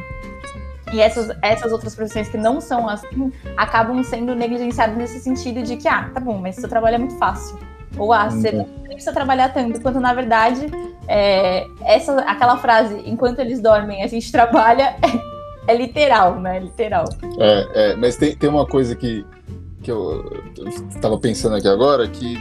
E 0.94 1.02
essas, 1.02 1.38
essas 1.41 1.74
outras 1.74 1.94
profissões 1.94 2.30
que 2.30 2.38
não 2.38 2.62
são 2.62 2.88
assim 2.88 3.30
acabam 3.58 4.02
sendo 4.06 4.34
negligenciadas 4.34 4.96
nesse 4.96 5.20
sentido 5.20 5.63
de 5.63 5.76
que, 5.76 5.89
ah, 5.89 6.10
tá 6.13 6.22
bom, 6.22 6.38
mas 6.38 6.56
seu 6.56 6.70
trabalho 6.70 6.96
é 6.96 7.00
muito 7.00 7.17
fácil. 7.17 7.60
Ou, 7.97 8.13
ah, 8.13 8.30
você 8.30 8.51
não 8.51 8.65
precisa 8.84 9.13
trabalhar 9.13 9.54
tanto, 9.54 9.82
quanto 9.82 9.99
na 9.99 10.13
verdade, 10.13 10.65
é, 11.08 11.65
essa, 11.84 12.19
aquela 12.21 12.58
frase, 12.58 13.01
enquanto 13.06 13.39
eles 13.39 13.62
dormem, 13.62 14.04
a 14.04 14.08
gente 14.08 14.30
trabalha, 14.32 14.95
é, 15.67 15.73
é 15.73 15.77
literal, 15.77 16.39
né? 16.39 16.60
Literal. 16.60 17.06
É, 17.39 17.91
é, 17.91 17.95
mas 17.95 18.15
tem, 18.15 18.36
tem 18.36 18.49
uma 18.49 18.65
coisa 18.65 18.95
que, 18.95 19.25
que 19.82 19.91
eu 19.91 20.23
estava 20.89 21.17
pensando 21.19 21.56
aqui 21.56 21.67
agora, 21.67 22.08
que 22.08 22.38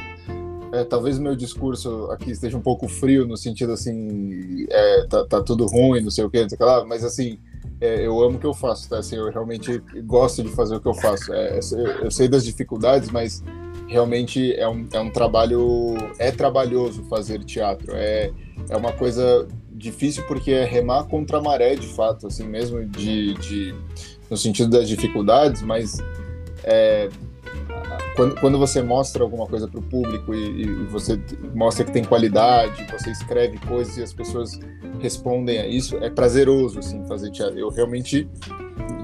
é, 0.73 0.85
talvez 0.85 1.19
o 1.19 1.23
meu 1.23 1.35
discurso 1.35 2.09
aqui 2.13 2.31
esteja 2.31 2.57
um 2.57 2.63
pouco 2.63 2.89
frio, 2.89 3.27
no 3.27 3.37
sentido 3.37 3.73
assim, 3.73 4.67
é, 4.71 5.07
tá, 5.09 5.25
tá, 5.25 5.43
tudo 5.43 5.67
ruim, 5.67 6.01
não 6.01 6.11
sei 6.11 6.25
o 6.25 6.31
que, 6.31 6.41
não 6.41 6.49
sei 6.49 6.57
o 6.57 6.59
que 6.59 6.65
lá, 6.65 6.85
mas 6.85 7.05
assim, 7.05 7.39
é, 7.81 8.07
eu 8.07 8.23
amo 8.23 8.37
o 8.37 8.39
que 8.39 8.47
eu 8.47 8.55
faço, 8.55 8.89
tá? 8.89 8.99
Assim, 8.99 9.17
eu 9.17 9.31
realmente 9.31 9.83
gosto 10.05 10.43
de 10.43 10.51
fazer 10.51 10.77
o 10.77 10.81
que 10.81 10.87
eu 10.87 10.95
faço. 10.95 11.33
É, 11.33 11.59
eu 12.03 12.11
sei 12.11 12.29
das 12.29 12.45
dificuldades, 12.45 13.11
mas 13.11 13.43
realmente 13.91 14.55
é 14.55 14.69
um, 14.69 14.87
é 14.93 15.01
um 15.01 15.11
trabalho, 15.11 15.97
é 16.19 16.31
trabalhoso 16.31 17.03
fazer 17.11 17.43
teatro, 17.43 17.93
é, 17.95 18.31
é 18.69 18.77
uma 18.77 18.93
coisa 18.93 19.49
difícil 19.73 20.23
porque 20.29 20.53
é 20.53 20.65
remar 20.65 21.05
contra 21.05 21.39
a 21.39 21.43
maré, 21.43 21.75
de 21.75 21.89
fato, 21.89 22.29
assim, 22.29 22.47
mesmo 22.47 22.87
de, 22.87 23.35
de 23.35 23.75
no 24.31 24.37
sentido 24.37 24.71
das 24.71 24.89
dificuldades, 24.89 25.61
mas 25.63 25.99
é, 26.63 27.09
quando, 28.17 28.41
quando 28.41 28.59
você 28.59 28.83
mostra 28.83 29.23
alguma 29.23 29.47
coisa 29.47 29.67
para 29.67 29.81
o 29.81 29.83
público 29.83 30.35
e, 30.35 30.63
e, 30.63 30.67
você 30.87 31.21
mostra 31.55 31.85
que 31.85 31.93
tem 31.93 32.05
qualidade, 32.05 32.87
você 32.91 33.11
escreve 33.11 33.59
coisas 33.59 33.97
e 33.97 34.03
as 34.03 34.13
pessoas 34.13 34.59
respondem 35.01 35.59
a 35.59 35.67
isso, 35.67 35.97
é 35.99 36.11
prazeroso 36.11 36.79
assim 36.79 37.05
fazer 37.07 37.31
teatro. 37.31 37.59
Eu 37.59 37.71
realmente 37.71 38.29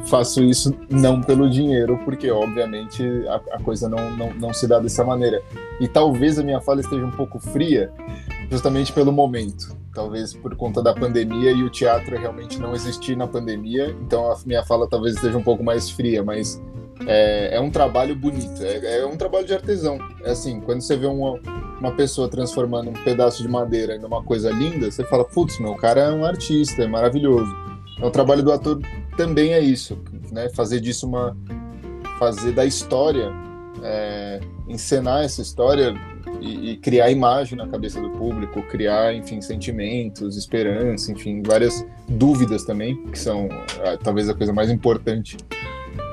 faço 0.06 0.42
isso 0.42 0.74
não 0.90 1.20
pelo 1.20 1.48
dinheiro, 1.48 1.98
porque 2.04 2.30
obviamente 2.30 3.02
a, 3.28 3.56
a 3.56 3.62
coisa 3.62 3.88
não, 3.88 4.16
não, 4.16 4.34
não 4.34 4.52
se 4.52 4.66
dá 4.66 4.78
dessa 4.78 5.04
maneira. 5.04 5.42
E 5.80 5.88
talvez 5.88 6.38
a 6.38 6.42
minha 6.42 6.60
fala 6.60 6.80
esteja 6.80 7.04
um 7.04 7.10
pouco 7.10 7.38
fria, 7.38 7.92
justamente 8.50 8.92
pelo 8.92 9.12
momento. 9.12 9.76
Talvez 9.92 10.34
por 10.34 10.54
conta 10.56 10.82
da 10.82 10.92
pandemia 10.94 11.52
e 11.52 11.62
o 11.62 11.70
teatro 11.70 12.16
realmente 12.18 12.58
não 12.58 12.74
existir 12.74 13.16
na 13.16 13.26
pandemia, 13.26 13.96
então 14.02 14.30
a 14.30 14.36
minha 14.44 14.62
fala 14.62 14.86
talvez 14.86 15.14
esteja 15.14 15.38
um 15.38 15.42
pouco 15.42 15.64
mais 15.64 15.90
fria, 15.90 16.22
mas 16.22 16.62
é, 17.04 17.56
é 17.56 17.60
um 17.60 17.70
trabalho 17.70 18.14
bonito, 18.16 18.62
é, 18.62 19.00
é, 19.00 19.06
um 19.06 19.16
trabalho 19.16 19.46
de 19.46 19.52
artesão. 19.52 19.98
É 20.24 20.30
assim, 20.30 20.60
quando 20.60 20.80
você 20.80 20.96
vê 20.96 21.06
uma, 21.06 21.38
uma 21.80 21.92
pessoa 21.92 22.28
transformando 22.28 22.90
um 22.90 23.04
pedaço 23.04 23.42
de 23.42 23.48
madeira 23.48 23.96
em 23.96 24.04
uma 24.04 24.22
coisa 24.22 24.50
linda, 24.50 24.90
você 24.90 25.04
fala, 25.04 25.24
putz, 25.24 25.58
meu, 25.58 25.72
o 25.72 25.76
cara 25.76 26.02
é 26.02 26.12
um 26.12 26.24
artista, 26.24 26.82
é 26.82 26.86
maravilhoso. 26.86 27.52
É 28.00 28.04
o 28.04 28.10
trabalho 28.10 28.42
do 28.42 28.52
ator 28.52 28.80
também 29.16 29.52
é 29.52 29.60
isso, 29.60 29.98
né? 30.30 30.48
Fazer 30.50 30.80
disso 30.80 31.06
uma, 31.06 31.36
fazer 32.18 32.52
da 32.52 32.64
história, 32.64 33.32
é, 33.82 34.40
encenar 34.68 35.24
essa 35.24 35.40
história 35.40 35.94
e, 36.40 36.72
e, 36.72 36.76
criar 36.76 37.10
imagem 37.10 37.56
na 37.56 37.66
cabeça 37.66 38.00
do 38.00 38.10
público, 38.10 38.62
criar, 38.62 39.14
enfim, 39.14 39.40
sentimentos, 39.40 40.36
esperança, 40.36 41.10
enfim, 41.10 41.42
várias 41.42 41.86
dúvidas 42.08 42.64
também, 42.64 43.02
que 43.06 43.18
são 43.18 43.48
é, 43.82 43.96
talvez 43.96 44.28
a 44.28 44.34
coisa 44.34 44.52
mais 44.52 44.70
importante 44.70 45.38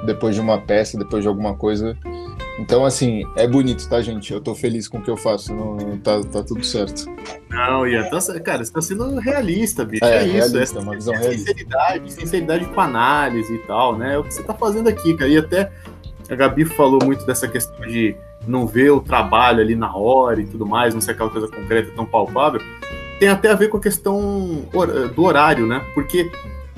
depois 0.05 0.35
de 0.35 0.41
uma 0.41 0.59
peça, 0.59 0.97
depois 0.97 1.23
de 1.23 1.27
alguma 1.27 1.55
coisa. 1.55 1.97
Então, 2.59 2.85
assim, 2.85 3.23
é 3.35 3.47
bonito, 3.47 3.87
tá, 3.89 4.01
gente? 4.01 4.31
Eu 4.31 4.39
tô 4.39 4.53
feliz 4.53 4.87
com 4.87 4.99
o 4.99 5.01
que 5.01 5.09
eu 5.09 5.17
faço, 5.17 5.53
não, 5.53 5.97
tá, 5.97 6.21
tá 6.23 6.43
tudo 6.43 6.63
certo. 6.63 7.05
Não, 7.49 7.87
Ian, 7.87 8.03
tá, 8.09 8.39
cara, 8.39 8.63
você 8.63 8.71
tá 8.71 8.81
sendo 8.81 9.19
realista, 9.19 9.83
bicho. 9.83 10.05
É, 10.05 10.17
é 10.17 10.27
isso. 10.27 10.53
Realista, 10.53 10.79
é, 10.79 10.81
uma 10.81 10.93
visão 10.93 11.13
é 11.15 11.17
realista. 11.17 11.47
Sinceridade, 11.47 12.13
sinceridade 12.13 12.65
com 12.65 12.81
análise 12.81 13.53
e 13.53 13.59
tal, 13.59 13.97
né? 13.97 14.13
É 14.13 14.17
o 14.17 14.23
que 14.23 14.33
você 14.33 14.43
tá 14.43 14.53
fazendo 14.53 14.87
aqui, 14.87 15.15
cara. 15.15 15.31
E 15.31 15.37
até 15.37 15.71
a 16.29 16.35
Gabi 16.35 16.65
falou 16.65 16.99
muito 17.03 17.25
dessa 17.25 17.47
questão 17.47 17.87
de 17.87 18.15
não 18.47 18.67
ver 18.67 18.91
o 18.91 18.99
trabalho 18.99 19.61
ali 19.61 19.75
na 19.75 19.95
hora 19.95 20.39
e 20.41 20.45
tudo 20.45 20.65
mais, 20.65 20.93
não 20.93 21.01
ser 21.01 21.11
aquela 21.11 21.29
coisa 21.29 21.47
concreta 21.47 21.91
tão 21.95 22.05
palpável. 22.05 22.61
Tem 23.19 23.29
até 23.29 23.49
a 23.49 23.55
ver 23.55 23.69
com 23.69 23.77
a 23.77 23.81
questão 23.81 24.63
do 25.15 25.23
horário, 25.23 25.65
né? 25.65 25.81
Porque 25.93 26.29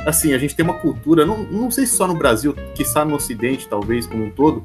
assim, 0.05 0.33
a 0.33 0.37
gente 0.37 0.55
tem 0.55 0.63
uma 0.63 0.75
cultura, 0.75 1.25
não, 1.25 1.43
não 1.43 1.71
sei 1.71 1.85
se 1.85 1.95
só 1.95 2.07
no 2.07 2.15
Brasil, 2.15 2.53
que 2.73 2.83
está 2.83 3.03
no 3.03 3.15
Ocidente, 3.15 3.67
talvez, 3.67 4.05
como 4.05 4.25
um 4.25 4.29
todo, 4.29 4.63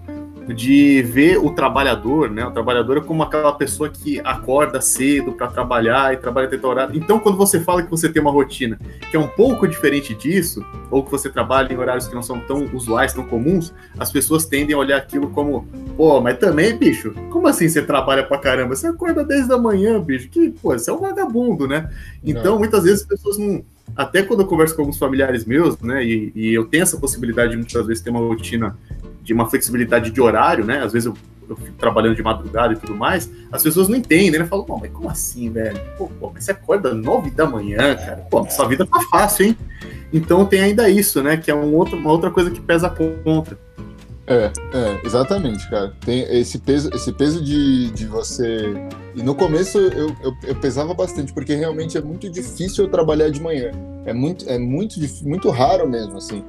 de 0.52 1.02
ver 1.02 1.38
o 1.38 1.50
trabalhador, 1.50 2.30
né? 2.30 2.44
O 2.44 2.50
trabalhador 2.50 2.98
é 2.98 3.00
como 3.00 3.22
aquela 3.22 3.52
pessoa 3.52 3.88
que 3.88 4.20
acorda 4.20 4.80
cedo 4.80 5.32
para 5.32 5.46
trabalhar 5.46 6.12
e 6.12 6.16
trabalha 6.16 6.48
até 6.48 6.66
horário. 6.66 6.96
Então, 6.96 7.18
quando 7.18 7.36
você 7.36 7.60
fala 7.60 7.82
que 7.82 7.90
você 7.90 8.08
tem 8.08 8.20
uma 8.20 8.30
rotina 8.30 8.78
que 9.10 9.16
é 9.16 9.20
um 9.20 9.28
pouco 9.28 9.66
diferente 9.68 10.14
disso, 10.14 10.64
ou 10.90 11.04
que 11.04 11.10
você 11.10 11.30
trabalha 11.30 11.72
em 11.72 11.76
horários 11.76 12.08
que 12.08 12.14
não 12.14 12.22
são 12.22 12.40
tão 12.40 12.68
usuais, 12.74 13.12
tão 13.12 13.24
comuns, 13.24 13.72
as 13.98 14.10
pessoas 14.10 14.44
tendem 14.44 14.74
a 14.74 14.78
olhar 14.78 14.96
aquilo 14.96 15.30
como, 15.30 15.66
pô, 15.96 16.20
mas 16.20 16.38
também, 16.38 16.76
bicho, 16.76 17.14
como 17.30 17.46
assim 17.46 17.68
você 17.68 17.82
trabalha 17.82 18.24
pra 18.24 18.38
caramba? 18.38 18.74
Você 18.74 18.88
acorda 18.88 19.24
desde 19.24 19.48
da 19.48 19.58
manhã, 19.58 20.00
bicho, 20.00 20.28
que, 20.28 20.50
pô, 20.50 20.72
você 20.72 20.90
é 20.90 20.92
um 20.92 21.00
vagabundo, 21.00 21.68
né? 21.68 21.90
Então, 22.24 22.52
não. 22.52 22.58
muitas 22.58 22.84
vezes 22.84 23.02
as 23.02 23.06
pessoas 23.06 23.38
não 23.38 23.62
até 23.96 24.22
quando 24.22 24.40
eu 24.40 24.46
converso 24.46 24.74
com 24.74 24.82
alguns 24.82 24.98
familiares 24.98 25.44
meus, 25.44 25.78
né, 25.80 26.04
e, 26.04 26.32
e, 26.34 26.54
eu 26.54 26.64
tenho 26.64 26.82
essa 26.82 26.96
possibilidade 26.96 27.52
de 27.52 27.56
muitas 27.56 27.86
vezes 27.86 28.02
ter 28.02 28.10
uma 28.10 28.20
rotina 28.20 28.76
de 29.22 29.32
uma 29.32 29.48
flexibilidade 29.48 30.10
de 30.10 30.20
horário, 30.20 30.64
né, 30.64 30.82
às 30.82 30.92
vezes 30.92 31.06
eu, 31.06 31.14
eu 31.48 31.56
fico 31.56 31.76
trabalhando 31.78 32.14
de 32.14 32.22
madrugada 32.22 32.72
e 32.72 32.76
tudo 32.76 32.96
mais, 32.96 33.30
as 33.50 33.62
pessoas 33.62 33.88
não 33.88 33.96
entendem, 33.96 34.40
né, 34.40 34.46
falam, 34.46 34.66
mas 34.80 34.90
como 34.90 35.08
assim, 35.08 35.50
velho? 35.50 35.80
Pô, 35.96 36.08
pô, 36.08 36.30
mas 36.32 36.44
você 36.44 36.52
acorda 36.52 36.94
nove 36.94 37.30
da 37.30 37.46
manhã, 37.46 37.96
cara, 37.96 38.26
pô, 38.30 38.48
sua 38.48 38.66
vida 38.66 38.86
tá 38.86 39.00
fácil, 39.10 39.46
hein? 39.46 39.56
Então 40.12 40.44
tem 40.44 40.60
ainda 40.60 40.88
isso, 40.88 41.22
né, 41.22 41.36
que 41.36 41.50
é 41.50 41.54
um 41.54 41.74
outro, 41.74 41.96
uma 41.96 42.10
outra 42.10 42.30
coisa 42.30 42.50
que 42.50 42.60
pesa 42.60 42.88
contra. 42.88 43.58
É, 44.30 44.52
é, 44.72 45.00
exatamente, 45.04 45.68
cara. 45.68 45.92
Tem 46.04 46.20
esse 46.38 46.60
peso, 46.60 46.88
esse 46.94 47.12
peso 47.12 47.42
de, 47.42 47.90
de 47.90 48.06
você. 48.06 48.72
E 49.16 49.22
no 49.24 49.34
começo 49.34 49.76
eu, 49.76 50.14
eu, 50.22 50.32
eu, 50.44 50.54
pesava 50.54 50.94
bastante, 50.94 51.32
porque 51.32 51.52
realmente 51.56 51.98
é 51.98 52.00
muito 52.00 52.30
difícil 52.30 52.84
eu 52.84 52.90
trabalhar 52.90 53.28
de 53.28 53.42
manhã. 53.42 53.72
É 54.06 54.12
muito, 54.12 54.48
é 54.48 54.56
muito, 54.56 55.00
muito 55.24 55.50
raro 55.50 55.88
mesmo, 55.88 56.16
assim. 56.16 56.44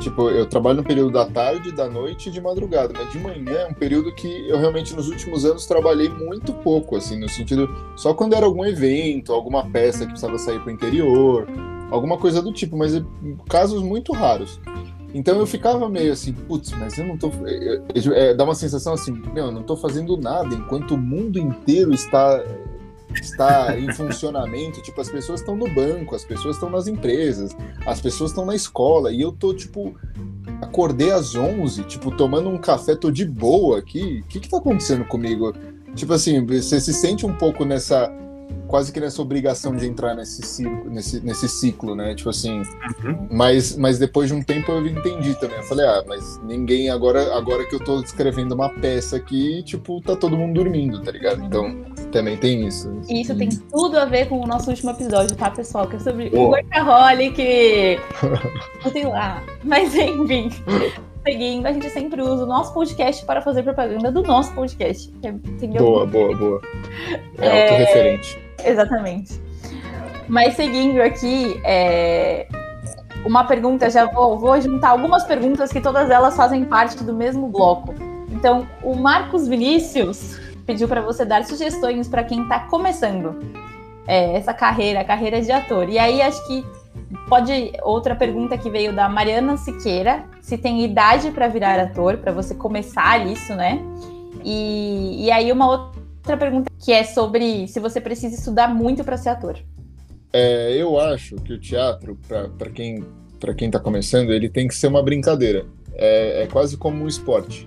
Tipo, 0.00 0.30
eu 0.30 0.46
trabalho 0.46 0.78
no 0.78 0.84
período 0.84 1.12
da 1.12 1.26
tarde, 1.26 1.72
da 1.72 1.90
noite 1.90 2.30
e 2.30 2.32
de 2.32 2.40
madrugada, 2.40 2.94
mas 2.96 3.12
de 3.12 3.18
manhã 3.18 3.58
é 3.58 3.66
um 3.66 3.74
período 3.74 4.14
que 4.14 4.48
eu 4.48 4.58
realmente 4.58 4.96
nos 4.96 5.08
últimos 5.08 5.44
anos 5.44 5.66
trabalhei 5.66 6.08
muito 6.08 6.54
pouco, 6.54 6.96
assim, 6.96 7.20
no 7.20 7.28
sentido. 7.28 7.68
Só 7.96 8.14
quando 8.14 8.34
era 8.34 8.46
algum 8.46 8.64
evento, 8.64 9.34
alguma 9.34 9.62
peça 9.68 10.00
que 10.00 10.12
precisava 10.12 10.38
sair 10.38 10.58
para 10.60 10.70
o 10.70 10.72
interior, 10.72 11.46
alguma 11.90 12.16
coisa 12.16 12.40
do 12.40 12.50
tipo, 12.50 12.78
mas 12.78 12.94
é 12.94 13.04
casos 13.46 13.82
muito 13.82 14.12
raros. 14.12 14.58
Então 15.14 15.38
eu 15.38 15.46
ficava 15.46 15.88
meio 15.88 16.12
assim, 16.12 16.32
putz, 16.32 16.72
mas 16.72 16.98
eu 16.98 17.06
não 17.06 17.16
tô. 17.16 17.30
É, 18.14 18.34
dá 18.34 18.44
uma 18.44 18.54
sensação 18.54 18.92
assim, 18.92 19.12
meu, 19.32 19.46
eu 19.46 19.52
não 19.52 19.62
tô 19.62 19.76
fazendo 19.76 20.16
nada 20.16 20.54
enquanto 20.54 20.94
o 20.94 20.98
mundo 20.98 21.38
inteiro 21.38 21.92
está 21.94 22.42
está 23.14 23.78
em 23.78 23.90
funcionamento, 23.92 24.82
tipo, 24.82 25.00
as 25.00 25.08
pessoas 25.08 25.40
estão 25.40 25.56
no 25.56 25.68
banco, 25.72 26.14
as 26.14 26.24
pessoas 26.24 26.56
estão 26.56 26.68
nas 26.68 26.86
empresas, 26.86 27.56
as 27.86 28.00
pessoas 28.00 28.30
estão 28.30 28.44
na 28.44 28.54
escola, 28.54 29.10
e 29.10 29.22
eu 29.22 29.32
tô, 29.32 29.54
tipo, 29.54 29.94
acordei 30.60 31.10
às 31.10 31.34
11, 31.34 31.84
tipo, 31.84 32.10
tomando 32.10 32.48
um 32.48 32.58
café, 32.58 32.94
tô 32.94 33.10
de 33.10 33.24
boa 33.24 33.78
aqui, 33.78 34.22
o 34.22 34.28
que 34.28 34.40
que 34.40 34.48
tá 34.48 34.58
acontecendo 34.58 35.04
comigo? 35.06 35.54
Tipo 35.94 36.12
assim, 36.12 36.44
você 36.44 36.78
se 36.78 36.92
sente 36.92 37.24
um 37.24 37.32
pouco 37.32 37.64
nessa 37.64 38.12
quase 38.66 38.92
que 38.92 39.00
nessa 39.00 39.20
obrigação 39.22 39.74
de 39.74 39.86
entrar 39.86 40.14
nesse 40.14 40.42
ciclo, 40.42 40.90
nesse, 40.90 41.20
nesse 41.20 41.48
ciclo, 41.48 41.94
né? 41.94 42.14
Tipo 42.14 42.30
assim, 42.30 42.62
uhum. 43.04 43.28
mas, 43.30 43.76
mas 43.76 43.98
depois 43.98 44.28
de 44.28 44.34
um 44.34 44.42
tempo 44.42 44.72
eu 44.72 44.86
entendi 44.86 45.34
também. 45.38 45.56
Eu 45.56 45.62
falei, 45.64 45.86
ah, 45.86 46.04
mas 46.06 46.40
ninguém 46.42 46.90
agora, 46.90 47.36
agora 47.36 47.64
que 47.66 47.74
eu 47.74 47.80
tô 47.80 48.00
escrevendo 48.00 48.52
uma 48.52 48.68
peça 48.68 49.16
aqui, 49.16 49.62
tipo, 49.62 50.00
tá 50.00 50.16
todo 50.16 50.36
mundo 50.36 50.54
dormindo, 50.54 51.00
tá 51.02 51.10
ligado? 51.10 51.42
Então, 51.42 51.84
também 52.10 52.36
tem 52.36 52.66
isso. 52.66 52.92
E 53.08 53.22
isso 53.22 53.34
tem 53.36 53.48
tudo 53.48 53.98
a 53.98 54.04
ver 54.04 54.28
com 54.28 54.40
o 54.40 54.46
nosso 54.46 54.70
último 54.70 54.90
episódio, 54.90 55.36
tá, 55.36 55.50
pessoal? 55.50 55.86
Que 55.86 55.96
é 55.96 55.98
sobre 55.98 56.30
oh. 56.34 56.38
o 56.38 56.48
workaholic. 56.50 57.36
sei 58.92 59.04
lá. 59.04 59.42
Mas 59.64 59.94
enfim. 59.94 60.50
Seguindo, 61.24 61.66
a 61.66 61.72
gente 61.72 61.90
sempre 61.90 62.22
usa 62.22 62.44
o 62.44 62.46
nosso 62.46 62.72
podcast 62.72 63.24
para 63.24 63.42
fazer 63.42 63.64
propaganda 63.64 64.12
do 64.12 64.22
nosso 64.22 64.52
podcast. 64.54 65.12
Entendeu? 65.22 65.82
Boa, 65.82 66.06
boa, 66.06 66.36
boa. 66.36 66.62
É, 67.38 67.46
é... 67.46 67.62
autorreferente. 67.62 68.45
Exatamente. 68.64 69.40
Mas 70.28 70.54
seguindo 70.54 71.00
aqui, 71.00 71.60
é... 71.64 72.48
uma 73.24 73.44
pergunta, 73.44 73.88
já 73.88 74.06
vou, 74.06 74.38
vou 74.38 74.60
juntar 74.60 74.90
algumas 74.90 75.24
perguntas 75.24 75.72
que 75.72 75.80
todas 75.80 76.10
elas 76.10 76.36
fazem 76.36 76.64
parte 76.64 77.02
do 77.04 77.14
mesmo 77.14 77.48
bloco. 77.48 77.94
Então, 78.30 78.66
o 78.82 78.94
Marcos 78.94 79.46
Vinícius 79.46 80.38
pediu 80.66 80.88
para 80.88 81.00
você 81.00 81.24
dar 81.24 81.44
sugestões 81.44 82.08
para 82.08 82.24
quem 82.24 82.42
está 82.42 82.60
começando 82.60 83.38
é, 84.06 84.36
essa 84.36 84.52
carreira, 84.52 85.00
a 85.00 85.04
carreira 85.04 85.40
de 85.40 85.52
ator. 85.52 85.88
E 85.88 85.98
aí 85.98 86.20
acho 86.20 86.44
que 86.46 86.64
pode 87.28 87.72
outra 87.82 88.14
pergunta 88.14 88.58
que 88.58 88.68
veio 88.68 88.92
da 88.92 89.08
Mariana 89.08 89.56
Siqueira, 89.56 90.24
se 90.40 90.58
tem 90.58 90.84
idade 90.84 91.30
para 91.30 91.48
virar 91.48 91.78
ator, 91.78 92.18
para 92.18 92.32
você 92.32 92.54
começar 92.54 93.24
isso, 93.26 93.54
né? 93.54 93.80
E, 94.44 95.24
e 95.26 95.30
aí 95.30 95.50
uma 95.50 95.68
outra 95.68 96.05
pergunta 96.34 96.72
que 96.78 96.92
é 96.92 97.04
sobre 97.04 97.68
se 97.68 97.78
você 97.78 98.00
precisa 98.00 98.34
estudar 98.34 98.74
muito 98.74 99.04
para 99.04 99.18
ser 99.18 99.28
ator. 99.28 99.58
É, 100.32 100.74
eu 100.74 100.98
acho 100.98 101.36
que 101.36 101.52
o 101.52 101.60
teatro, 101.60 102.18
para 102.56 102.70
quem 102.70 103.04
para 103.38 103.54
quem 103.54 103.68
está 103.68 103.78
começando, 103.78 104.32
ele 104.32 104.48
tem 104.48 104.66
que 104.66 104.74
ser 104.74 104.86
uma 104.86 105.02
brincadeira. 105.02 105.66
É, 105.94 106.42
é 106.42 106.46
quase 106.46 106.76
como 106.76 107.04
um 107.04 107.08
esporte. 107.08 107.66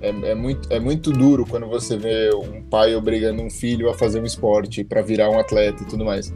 É, 0.00 0.08
é, 0.08 0.34
muito, 0.34 0.72
é 0.72 0.78
muito 0.78 1.10
duro 1.10 1.44
quando 1.46 1.66
você 1.66 1.96
vê 1.96 2.30
um 2.34 2.62
pai 2.62 2.94
obrigando 2.94 3.42
um 3.42 3.50
filho 3.50 3.88
a 3.88 3.94
fazer 3.94 4.20
um 4.20 4.24
esporte 4.24 4.84
para 4.84 5.02
virar 5.02 5.30
um 5.30 5.38
atleta 5.38 5.82
e 5.82 5.86
tudo 5.86 6.04
mais. 6.04 6.32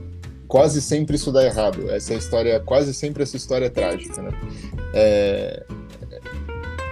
Quase 0.48 0.82
sempre 0.82 1.16
isso 1.16 1.32
dá 1.32 1.44
errado. 1.44 1.90
Essa 1.90 2.14
história, 2.14 2.58
quase 2.60 2.92
sempre 2.92 3.22
essa 3.22 3.36
história 3.36 3.66
é 3.66 3.70
trágica, 3.70 4.22
né? 4.22 4.30
É... 4.92 5.64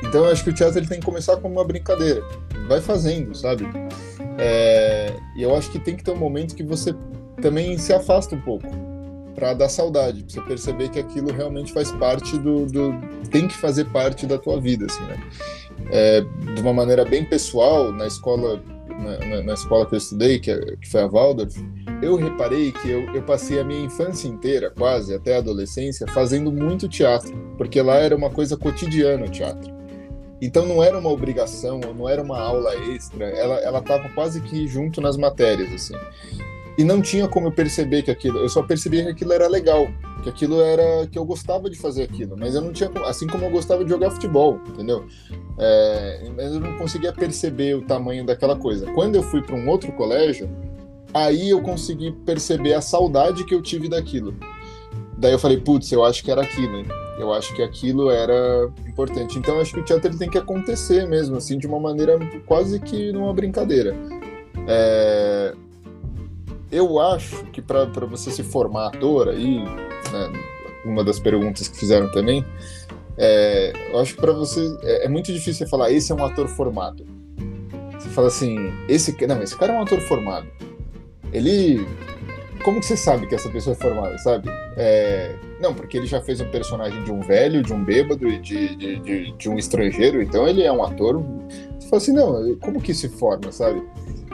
Então 0.02 0.24
eu 0.24 0.32
acho 0.32 0.44
que 0.44 0.50
o 0.50 0.54
teatro 0.54 0.78
ele 0.78 0.88
tem 0.88 1.00
que 1.00 1.06
começar 1.06 1.36
como 1.36 1.54
uma 1.54 1.64
brincadeira. 1.64 2.22
Vai 2.68 2.80
fazendo, 2.80 3.34
sabe? 3.34 3.64
É... 4.38 5.12
E 5.36 5.42
eu 5.42 5.54
acho 5.56 5.70
que 5.70 5.78
tem 5.78 5.96
que 5.96 6.04
ter 6.04 6.10
um 6.10 6.16
momento 6.16 6.54
que 6.54 6.62
você 6.62 6.94
também 7.40 7.76
se 7.78 7.92
afasta 7.92 8.34
um 8.34 8.40
pouco 8.40 8.66
para 9.34 9.54
dar 9.54 9.68
saudade, 9.68 10.22
pra 10.22 10.32
você 10.32 10.40
perceber 10.42 10.88
que 10.90 10.98
aquilo 10.98 11.32
realmente 11.32 11.72
faz 11.72 11.90
parte 11.92 12.38
do, 12.38 12.66
do, 12.66 12.94
tem 13.30 13.48
que 13.48 13.56
fazer 13.56 13.86
parte 13.86 14.26
da 14.26 14.38
tua 14.38 14.60
vida, 14.60 14.86
assim, 14.86 15.02
né? 15.04 15.20
É, 15.90 16.20
de 16.54 16.60
uma 16.60 16.72
maneira 16.72 17.04
bem 17.04 17.24
pessoal, 17.24 17.90
na 17.92 18.06
escola 18.06 18.62
na, 19.02 19.42
na, 19.42 19.54
escola 19.54 19.86
que 19.86 19.94
eu 19.94 19.98
estudei, 19.98 20.38
que, 20.38 20.50
é, 20.50 20.76
que 20.76 20.88
foi 20.88 21.02
a 21.02 21.06
Waldorf, 21.06 21.56
eu 22.00 22.16
reparei 22.16 22.72
que 22.72 22.88
eu, 22.88 23.02
eu 23.14 23.22
passei 23.22 23.58
a 23.58 23.64
minha 23.64 23.84
infância 23.84 24.28
inteira, 24.28 24.70
quase 24.70 25.14
até 25.14 25.34
a 25.34 25.38
adolescência, 25.38 26.06
fazendo 26.08 26.52
muito 26.52 26.88
teatro, 26.88 27.36
porque 27.56 27.80
lá 27.80 27.96
era 27.96 28.16
uma 28.16 28.30
coisa 28.30 28.56
cotidiana 28.56 29.26
o 29.26 29.28
teatro. 29.28 29.72
Então 30.42 30.66
não 30.66 30.82
era 30.82 30.98
uma 30.98 31.08
obrigação, 31.08 31.78
não 31.96 32.08
era 32.08 32.20
uma 32.20 32.36
aula 32.36 32.74
extra, 32.92 33.26
ela 33.26 33.54
ela 33.60 33.78
estava 33.78 34.08
quase 34.08 34.40
que 34.40 34.66
junto 34.66 35.00
nas 35.00 35.16
matérias 35.16 35.72
assim. 35.72 35.94
E 36.76 36.82
não 36.82 37.00
tinha 37.00 37.28
como 37.28 37.46
eu 37.46 37.52
perceber 37.52 38.02
que 38.02 38.10
aquilo, 38.10 38.38
eu 38.38 38.48
só 38.48 38.60
percebia 38.60 39.04
que 39.04 39.10
aquilo 39.10 39.32
era 39.32 39.46
legal, 39.46 39.86
que 40.24 40.28
aquilo 40.28 40.60
era 40.60 41.06
que 41.06 41.16
eu 41.16 41.24
gostava 41.24 41.70
de 41.70 41.78
fazer 41.78 42.02
aquilo, 42.02 42.36
mas 42.36 42.56
eu 42.56 42.60
não 42.60 42.72
tinha, 42.72 42.90
assim 43.04 43.28
como 43.28 43.44
eu 43.44 43.50
gostava 43.50 43.84
de 43.84 43.90
jogar 43.90 44.10
futebol, 44.10 44.58
entendeu? 44.66 45.06
É, 45.58 46.28
mas 46.34 46.52
eu 46.52 46.58
não 46.58 46.76
conseguia 46.76 47.12
perceber 47.12 47.76
o 47.76 47.82
tamanho 47.82 48.26
daquela 48.26 48.56
coisa. 48.56 48.90
Quando 48.94 49.14
eu 49.14 49.22
fui 49.22 49.42
para 49.42 49.54
um 49.54 49.68
outro 49.68 49.92
colégio, 49.92 50.50
aí 51.14 51.50
eu 51.50 51.62
consegui 51.62 52.10
perceber 52.24 52.74
a 52.74 52.80
saudade 52.80 53.44
que 53.44 53.54
eu 53.54 53.62
tive 53.62 53.88
daquilo. 53.88 54.34
Daí 55.16 55.32
eu 55.32 55.38
falei, 55.38 55.58
putz, 55.58 55.90
eu 55.92 56.04
acho 56.04 56.22
que 56.22 56.30
era 56.30 56.42
aquilo, 56.42 56.76
hein? 56.76 56.86
Eu 57.18 57.32
acho 57.32 57.54
que 57.54 57.62
aquilo 57.62 58.10
era 58.10 58.68
importante. 58.86 59.38
Então 59.38 59.60
acho 59.60 59.74
que 59.74 59.80
o 59.80 59.84
teatro 59.84 60.16
tem 60.16 60.28
que 60.28 60.38
acontecer 60.38 61.06
mesmo, 61.06 61.36
assim, 61.36 61.58
de 61.58 61.66
uma 61.66 61.78
maneira 61.78 62.18
quase 62.46 62.80
que 62.80 63.12
numa 63.12 63.32
brincadeira. 63.32 63.94
É, 64.66 65.54
eu 66.70 66.98
acho 66.98 67.44
que 67.52 67.60
para 67.60 67.84
você 68.06 68.30
se 68.30 68.42
formar 68.42 68.88
ator 68.88 69.28
aí, 69.28 69.58
né, 69.58 70.32
uma 70.84 71.04
das 71.04 71.20
perguntas 71.20 71.68
que 71.68 71.78
fizeram 71.78 72.10
também, 72.10 72.44
é, 73.16 73.72
eu 73.92 74.00
acho 74.00 74.14
que 74.14 74.20
para 74.20 74.32
você 74.32 74.60
é, 74.82 75.04
é, 75.04 75.08
muito 75.08 75.32
difícil 75.32 75.54
você 75.54 75.66
falar 75.66 75.90
esse 75.90 76.10
é 76.12 76.14
um 76.14 76.24
ator 76.24 76.48
formado. 76.48 77.06
Você 77.98 78.08
fala 78.08 78.28
assim, 78.28 78.56
esse 78.88 79.14
não, 79.26 79.42
esse 79.42 79.56
cara 79.56 79.74
é 79.74 79.78
um 79.78 79.82
ator 79.82 80.00
formado. 80.00 80.46
Ele, 81.32 81.86
como 82.62 82.80
que 82.80 82.86
você 82.86 82.96
sabe 82.96 83.26
que 83.26 83.34
essa 83.34 83.48
pessoa 83.48 83.74
é 83.74 83.78
formada, 83.78 84.16
sabe? 84.18 84.48
É, 84.76 85.34
não, 85.60 85.74
porque 85.74 85.96
ele 85.96 86.06
já 86.06 86.20
fez 86.20 86.40
um 86.40 86.50
personagem 86.50 87.02
de 87.04 87.12
um 87.12 87.20
velho, 87.20 87.62
de 87.62 87.72
um 87.72 87.84
bêbado 87.84 88.28
e 88.28 88.38
de, 88.38 88.76
de, 88.76 88.96
de, 89.00 89.32
de 89.32 89.48
um 89.48 89.58
estrangeiro, 89.58 90.22
então 90.22 90.46
ele 90.46 90.62
é 90.62 90.72
um 90.72 90.82
ator. 90.82 91.22
Você 91.78 91.88
fala 91.88 92.02
assim, 92.02 92.12
não, 92.12 92.56
como 92.56 92.80
que 92.80 92.94
se 92.94 93.08
forma, 93.08 93.52
sabe? 93.52 93.82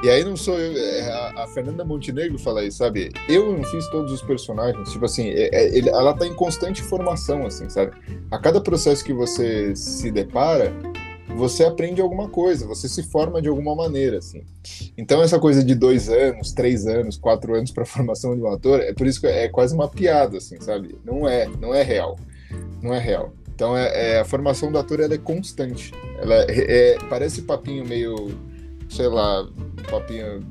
E 0.03 0.09
aí 0.09 0.23
não 0.23 0.37
sou 0.37 0.59
eu, 0.59 0.77
é 0.77 1.11
a, 1.11 1.43
a, 1.43 1.47
Fernanda 1.49 1.85
Montenegro 1.85 2.39
fala 2.39 2.65
isso, 2.65 2.79
sabe? 2.79 3.11
Eu 3.29 3.53
não 3.53 3.65
fiz 3.65 3.89
todos 3.89 4.13
os 4.13 4.23
personagens, 4.23 4.93
tipo 4.93 5.05
assim, 5.05 5.29
é, 5.29 5.49
é, 5.53 5.79
ela 5.89 6.15
tá 6.15 6.25
em 6.25 6.35
constante 6.35 6.81
formação, 6.83 7.45
assim, 7.45 7.69
sabe? 7.69 7.93
A 8.31 8.39
cada 8.39 8.61
processo 8.61 9.05
que 9.05 9.13
você 9.13 9.75
se 9.75 10.13
depara, 10.13 10.73
você 11.39 11.65
aprende 11.65 12.01
alguma 12.01 12.29
coisa, 12.29 12.67
você 12.67 12.89
se 12.89 13.03
forma 13.03 13.41
de 13.41 13.49
alguma 13.49 13.75
maneira, 13.75 14.19
assim. 14.19 14.43
Então 14.97 15.23
essa 15.23 15.39
coisa 15.39 15.63
de 15.63 15.75
dois 15.75 16.09
anos, 16.09 16.53
três 16.53 16.87
anos, 16.87 17.17
quatro 17.17 17.55
anos 17.55 17.71
para 17.71 17.85
formação 17.87 18.35
de 18.35 18.43
um 18.43 18.53
ator, 18.53 18.81
é 18.81 18.93
por 18.93 19.07
isso 19.07 19.21
que 19.21 19.27
é 19.27 19.49
quase 19.49 19.75
uma 19.75 19.89
piada, 19.89 20.39
assim, 20.39 20.61
sabe? 20.61 20.99
Não 21.05 21.29
é, 21.29 21.49
não 21.61 21.73
é 21.75 21.83
real, 21.83 22.17
não 22.83 22.93
é 22.93 22.99
real. 22.99 23.33
Então 23.55 23.77
é, 23.77 24.17
é 24.17 24.21
a 24.21 24.25
formação 24.25 24.71
do 24.71 24.79
ator 24.79 25.01
ela 25.01 25.15
é 25.15 25.19
constante. 25.19 25.93
Ela 26.21 26.35
é, 26.49 26.95
é 26.95 26.99
parece 27.09 27.43
papinho 27.43 27.85
meio 27.87 28.37
sei 28.89 29.07
lá, 29.07 29.47
papinho 29.91 30.45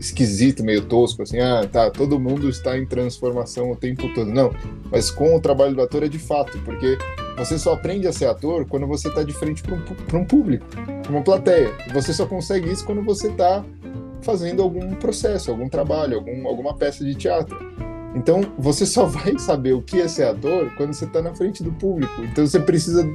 esquisito, 0.00 0.64
meio 0.64 0.84
tosco, 0.84 1.22
assim, 1.22 1.38
ah, 1.38 1.68
tá, 1.70 1.88
todo 1.90 2.18
mundo 2.18 2.48
está 2.48 2.76
em 2.76 2.84
transformação 2.84 3.70
o 3.70 3.76
tempo 3.76 4.12
todo. 4.12 4.30
Não, 4.30 4.52
mas 4.90 5.10
com 5.10 5.36
o 5.36 5.40
trabalho 5.40 5.74
do 5.74 5.82
ator 5.82 6.02
é 6.02 6.08
de 6.08 6.18
fato, 6.18 6.58
porque 6.64 6.98
você 7.38 7.58
só 7.58 7.74
aprende 7.74 8.06
a 8.06 8.12
ser 8.12 8.26
ator 8.26 8.66
quando 8.66 8.86
você 8.86 9.08
está 9.08 9.22
de 9.22 9.32
frente 9.32 9.62
para 9.62 9.74
um, 9.74 10.20
um, 10.20 10.24
público, 10.24 10.66
para 11.02 11.10
uma 11.10 11.22
plateia. 11.22 11.72
Você 11.92 12.12
só 12.12 12.26
consegue 12.26 12.70
isso 12.70 12.84
quando 12.84 13.02
você 13.02 13.28
está 13.28 13.64
fazendo 14.22 14.62
algum 14.62 14.94
processo, 14.96 15.50
algum 15.50 15.68
trabalho, 15.68 16.16
algum, 16.16 16.46
alguma 16.46 16.74
peça 16.74 17.04
de 17.04 17.14
teatro. 17.14 17.56
Então, 18.14 18.40
você 18.58 18.84
só 18.84 19.06
vai 19.06 19.38
saber 19.38 19.72
o 19.72 19.82
que 19.82 20.00
é 20.00 20.08
ser 20.08 20.24
ator 20.24 20.70
quando 20.76 20.92
você 20.92 21.04
está 21.04 21.22
na 21.22 21.34
frente 21.34 21.62
do 21.62 21.72
público. 21.72 22.22
Então, 22.22 22.46
você 22.46 22.58
precisa. 22.58 23.08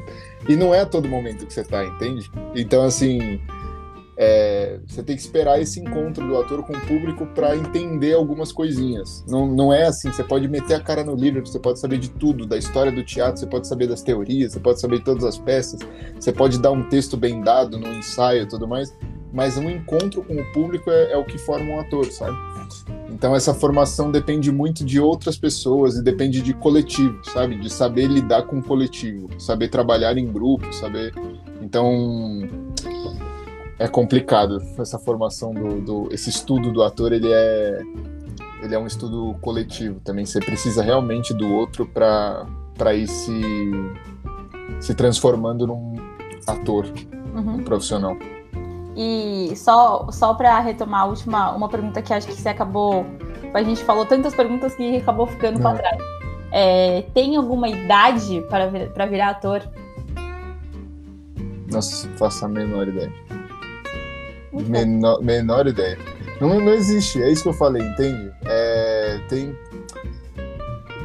E 0.47 0.55
não 0.55 0.73
é 0.73 0.81
a 0.81 0.85
todo 0.85 1.07
momento 1.07 1.45
que 1.45 1.53
você 1.53 1.61
está, 1.61 1.83
entende? 1.83 2.31
Então, 2.55 2.83
assim 2.83 3.39
é, 4.15 4.79
você 4.87 5.01
tem 5.01 5.15
que 5.15 5.21
esperar 5.21 5.59
esse 5.59 5.79
encontro 5.79 6.27
do 6.27 6.37
ator 6.37 6.63
com 6.63 6.73
o 6.73 6.81
público 6.81 7.25
para 7.27 7.55
entender 7.55 8.13
algumas 8.13 8.51
coisinhas. 8.51 9.23
Não, 9.27 9.47
não 9.47 9.73
é 9.73 9.85
assim, 9.85 10.11
você 10.11 10.23
pode 10.23 10.47
meter 10.47 10.75
a 10.75 10.79
cara 10.79 11.03
no 11.03 11.15
livro, 11.15 11.45
você 11.45 11.59
pode 11.59 11.79
saber 11.79 11.97
de 11.97 12.09
tudo, 12.09 12.45
da 12.45 12.57
história 12.57 12.91
do 12.91 13.03
teatro, 13.03 13.39
você 13.39 13.47
pode 13.47 13.67
saber 13.67 13.87
das 13.87 14.01
teorias, 14.01 14.53
você 14.53 14.59
pode 14.59 14.79
saber 14.79 14.99
de 14.99 15.05
todas 15.05 15.23
as 15.23 15.37
peças, 15.37 15.79
você 16.19 16.31
pode 16.31 16.59
dar 16.59 16.71
um 16.71 16.83
texto 16.83 17.17
bem 17.17 17.41
dado 17.41 17.79
no 17.79 17.91
ensaio 17.91 18.43
e 18.43 18.47
tudo 18.47 18.67
mais, 18.67 18.95
mas 19.31 19.57
um 19.57 19.69
encontro 19.69 20.23
com 20.23 20.35
o 20.35 20.51
público 20.53 20.91
é, 20.91 21.13
é 21.13 21.17
o 21.17 21.25
que 21.25 21.39
forma 21.39 21.73
um 21.73 21.79
ator, 21.79 22.05
sabe? 22.05 22.37
Então 23.09 23.35
essa 23.35 23.53
formação 23.53 24.11
depende 24.11 24.51
muito 24.51 24.85
de 24.85 24.99
outras 24.99 25.37
pessoas 25.37 25.95
e 25.95 26.03
depende 26.03 26.41
de 26.41 26.53
coletivo, 26.53 27.19
sabe? 27.23 27.55
De 27.55 27.69
saber 27.69 28.07
lidar 28.07 28.43
com 28.43 28.59
o 28.59 28.63
coletivo, 28.63 29.29
saber 29.39 29.69
trabalhar 29.69 30.17
em 30.17 30.31
grupo, 30.31 30.71
saber. 30.73 31.13
Então 31.61 32.41
é 33.79 33.87
complicado 33.87 34.61
essa 34.79 34.99
formação 34.99 35.53
do, 35.53 35.81
do, 35.81 36.09
esse 36.11 36.29
estudo 36.29 36.71
do 36.71 36.83
ator 36.83 37.11
ele 37.11 37.31
é 37.31 37.81
ele 38.61 38.73
é 38.73 38.79
um 38.79 38.87
estudo 38.87 39.35
coletivo 39.41 39.99
também. 39.99 40.25
Você 40.25 40.39
precisa 40.39 40.81
realmente 40.81 41.33
do 41.33 41.51
outro 41.53 41.85
para 41.85 42.45
para 42.77 42.93
ir 42.93 43.07
se 43.07 43.71
se 44.79 44.95
transformando 44.95 45.67
num 45.67 45.95
ator 46.47 46.85
uhum. 47.33 47.55
um 47.55 47.63
profissional. 47.63 48.15
E 48.95 49.53
só 49.55 50.07
só 50.11 50.33
para 50.33 50.59
retomar 50.59 51.01
a 51.01 51.05
última 51.05 51.51
uma 51.51 51.67
pergunta 51.67 52.01
que 52.01 52.13
acho 52.13 52.27
que 52.27 52.33
você 52.33 52.49
acabou 52.49 53.05
a 53.53 53.61
gente 53.61 53.83
falou 53.83 54.05
tantas 54.05 54.33
perguntas 54.33 54.73
que 54.75 54.97
acabou 54.97 55.27
ficando 55.27 55.59
para 55.59 55.77
trás. 55.77 56.01
É, 56.51 57.01
tem 57.13 57.35
alguma 57.35 57.67
idade 57.67 58.41
para 58.49 58.69
para 58.93 59.05
virar 59.07 59.31
ator? 59.31 59.61
Nossa 61.69 62.07
faço 62.17 62.45
a 62.45 62.47
menor 62.47 62.87
ideia 62.87 63.11
Menor, 64.53 65.21
menor 65.21 65.67
ideia. 65.67 65.97
Não, 66.39 66.59
não 66.59 66.73
existe, 66.73 67.21
é 67.21 67.31
isso 67.31 67.43
que 67.43 67.49
eu 67.49 67.53
falei, 67.53 67.81
entende? 67.81 68.31
É, 68.45 69.19
tem. 69.29 69.55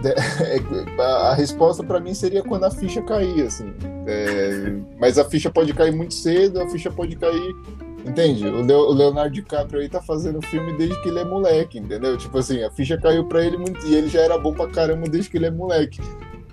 É, 0.00 1.02
a 1.02 1.34
resposta 1.34 1.82
para 1.82 1.98
mim 1.98 2.14
seria 2.14 2.40
quando 2.40 2.62
a 2.62 2.70
ficha 2.70 3.02
cair, 3.02 3.42
assim. 3.44 3.74
É, 4.06 4.72
mas 4.96 5.18
a 5.18 5.24
ficha 5.24 5.50
pode 5.50 5.74
cair 5.74 5.92
muito 5.92 6.14
cedo, 6.14 6.60
a 6.60 6.68
ficha 6.68 6.88
pode 6.88 7.16
cair. 7.16 7.52
Entende? 8.06 8.46
O, 8.46 8.92
Leonardo 8.92 9.34
DiCaprio 9.34 9.80
aí 9.80 9.88
tá 9.88 10.00
fazendo 10.00 10.40
filme 10.40 10.72
desde 10.78 11.00
que 11.02 11.08
ele 11.08 11.18
é 11.18 11.24
moleque, 11.24 11.78
entendeu? 11.78 12.16
Tipo 12.16 12.38
assim, 12.38 12.62
a 12.62 12.70
ficha 12.70 12.96
caiu 12.96 13.24
para 13.24 13.44
ele 13.44 13.56
muito 13.56 13.84
e 13.86 13.94
ele 13.94 14.08
já 14.08 14.20
era 14.20 14.38
bom 14.38 14.54
pra 14.54 14.68
caramba 14.68 15.08
desde 15.08 15.28
que 15.28 15.36
ele 15.36 15.46
é 15.46 15.50
moleque. 15.50 16.00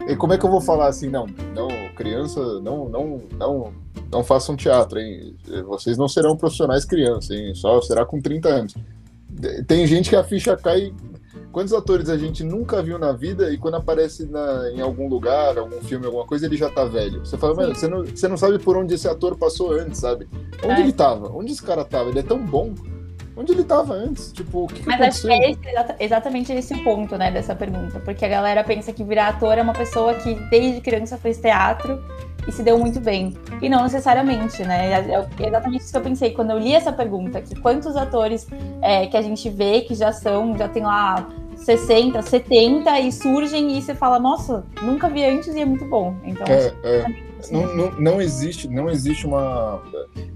E 0.07 0.15
como 0.15 0.33
é 0.33 0.37
que 0.37 0.45
eu 0.45 0.51
vou 0.51 0.61
falar 0.61 0.87
assim, 0.87 1.09
não, 1.09 1.27
não, 1.53 1.67
criança, 1.95 2.59
não, 2.61 2.89
não, 2.89 3.21
não, 3.37 3.73
não 4.11 4.23
façam 4.23 4.55
teatro, 4.55 4.99
hein? 4.99 5.35
Vocês 5.67 5.97
não 5.97 6.07
serão 6.07 6.37
profissionais 6.37 6.85
crianças, 6.85 7.31
hein? 7.31 7.53
Só 7.53 7.81
será 7.81 8.05
com 8.05 8.21
30 8.21 8.49
anos. 8.49 8.75
Tem 9.67 9.85
gente 9.85 10.09
que 10.09 10.15
a 10.15 10.23
ficha 10.23 10.55
cai 10.55 10.93
quantos 11.51 11.71
atores 11.73 12.09
a 12.09 12.17
gente 12.17 12.43
nunca 12.43 12.81
viu 12.81 12.99
na 12.99 13.13
vida 13.13 13.49
e 13.49 13.57
quando 13.57 13.75
aparece 13.75 14.25
na, 14.25 14.69
em 14.71 14.81
algum 14.81 15.07
lugar, 15.07 15.57
algum 15.57 15.79
filme, 15.81 16.05
alguma 16.05 16.25
coisa, 16.25 16.45
ele 16.45 16.57
já 16.57 16.69
tá 16.69 16.83
velho. 16.83 17.25
Você 17.25 17.37
fala, 17.37 17.55
mano, 17.55 17.73
você 17.73 17.87
não, 17.87 18.03
você 18.03 18.27
não 18.27 18.35
sabe 18.35 18.59
por 18.59 18.75
onde 18.75 18.93
esse 18.93 19.07
ator 19.07 19.37
passou 19.37 19.71
antes, 19.71 20.01
sabe? 20.01 20.27
Onde 20.61 20.81
é. 20.81 20.83
ele 20.83 20.91
tava? 20.91 21.31
Onde 21.31 21.53
esse 21.53 21.63
cara 21.63 21.85
tava? 21.85 22.09
Ele 22.09 22.19
é 22.19 22.23
tão 22.23 22.45
bom. 22.45 22.73
Onde 23.37 23.53
ele 23.53 23.63
tava 23.63 23.93
antes? 23.93 24.33
Tipo, 24.33 24.63
o 24.63 24.67
que, 24.67 24.81
que 24.81 24.85
Mas 24.85 24.99
aconteceu? 24.99 25.31
acho 25.31 25.39
que 25.39 25.45
é 25.45 25.51
esse, 25.51 25.95
exatamente 26.03 26.51
esse 26.51 26.73
o 26.73 26.83
ponto, 26.83 27.17
né, 27.17 27.31
dessa 27.31 27.55
pergunta. 27.55 28.01
Porque 28.01 28.25
a 28.25 28.29
galera 28.29 28.61
pensa 28.61 28.91
que 28.91 29.03
virar 29.03 29.29
ator 29.29 29.57
é 29.57 29.61
uma 29.61 29.73
pessoa 29.73 30.13
que 30.15 30.35
desde 30.49 30.81
criança 30.81 31.17
fez 31.17 31.37
teatro 31.39 32.01
e 32.47 32.51
se 32.51 32.63
deu 32.63 32.77
muito 32.77 32.99
bem. 32.99 33.35
E 33.61 33.69
não 33.69 33.83
necessariamente, 33.83 34.63
né? 34.63 34.91
É, 34.91 35.27
é 35.43 35.47
exatamente 35.47 35.81
isso 35.81 35.91
que 35.91 35.97
eu 35.97 36.01
pensei 36.01 36.31
quando 36.31 36.51
eu 36.51 36.59
li 36.59 36.73
essa 36.73 36.91
pergunta, 36.91 37.41
que 37.41 37.55
quantos 37.59 37.95
atores 37.95 38.47
é, 38.81 39.07
que 39.07 39.17
a 39.17 39.21
gente 39.21 39.49
vê 39.49 39.81
que 39.81 39.95
já 39.95 40.11
são, 40.11 40.57
já 40.57 40.67
tem 40.67 40.83
lá 40.83 41.27
60, 41.57 42.21
70 42.21 42.99
e 42.99 43.11
surgem 43.11 43.77
e 43.77 43.81
você 43.81 43.95
fala, 43.95 44.19
nossa, 44.19 44.63
nunca 44.81 45.09
vi 45.09 45.25
antes 45.25 45.55
e 45.55 45.61
é 45.61 45.65
muito 45.65 45.85
bom. 45.85 46.15
Então, 46.23 46.45
é, 46.47 46.73
é. 46.83 47.05
Não, 47.51 47.75
não, 47.75 47.91
não, 47.99 48.21
existe, 48.21 48.67
não 48.67 48.89
existe 48.89 49.25
uma. 49.25 49.81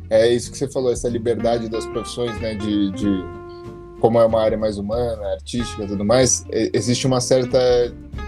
É 0.10 0.28
isso 0.28 0.52
que 0.52 0.58
você 0.58 0.68
falou, 0.68 0.92
essa 0.92 1.10
liberdade 1.10 1.70
das 1.70 1.86
profissões, 1.86 2.40
né? 2.40 2.54
De, 2.56 2.92
de 2.92 3.26
como 4.00 4.20
é 4.20 4.26
uma 4.26 4.42
área 4.42 4.58
mais 4.58 4.78
humana, 4.78 5.34
artística 5.34 5.84
e 5.84 5.88
tudo 5.88 6.06
mais, 6.06 6.46
existe 6.52 7.06
uma 7.06 7.20
certa 7.20 7.60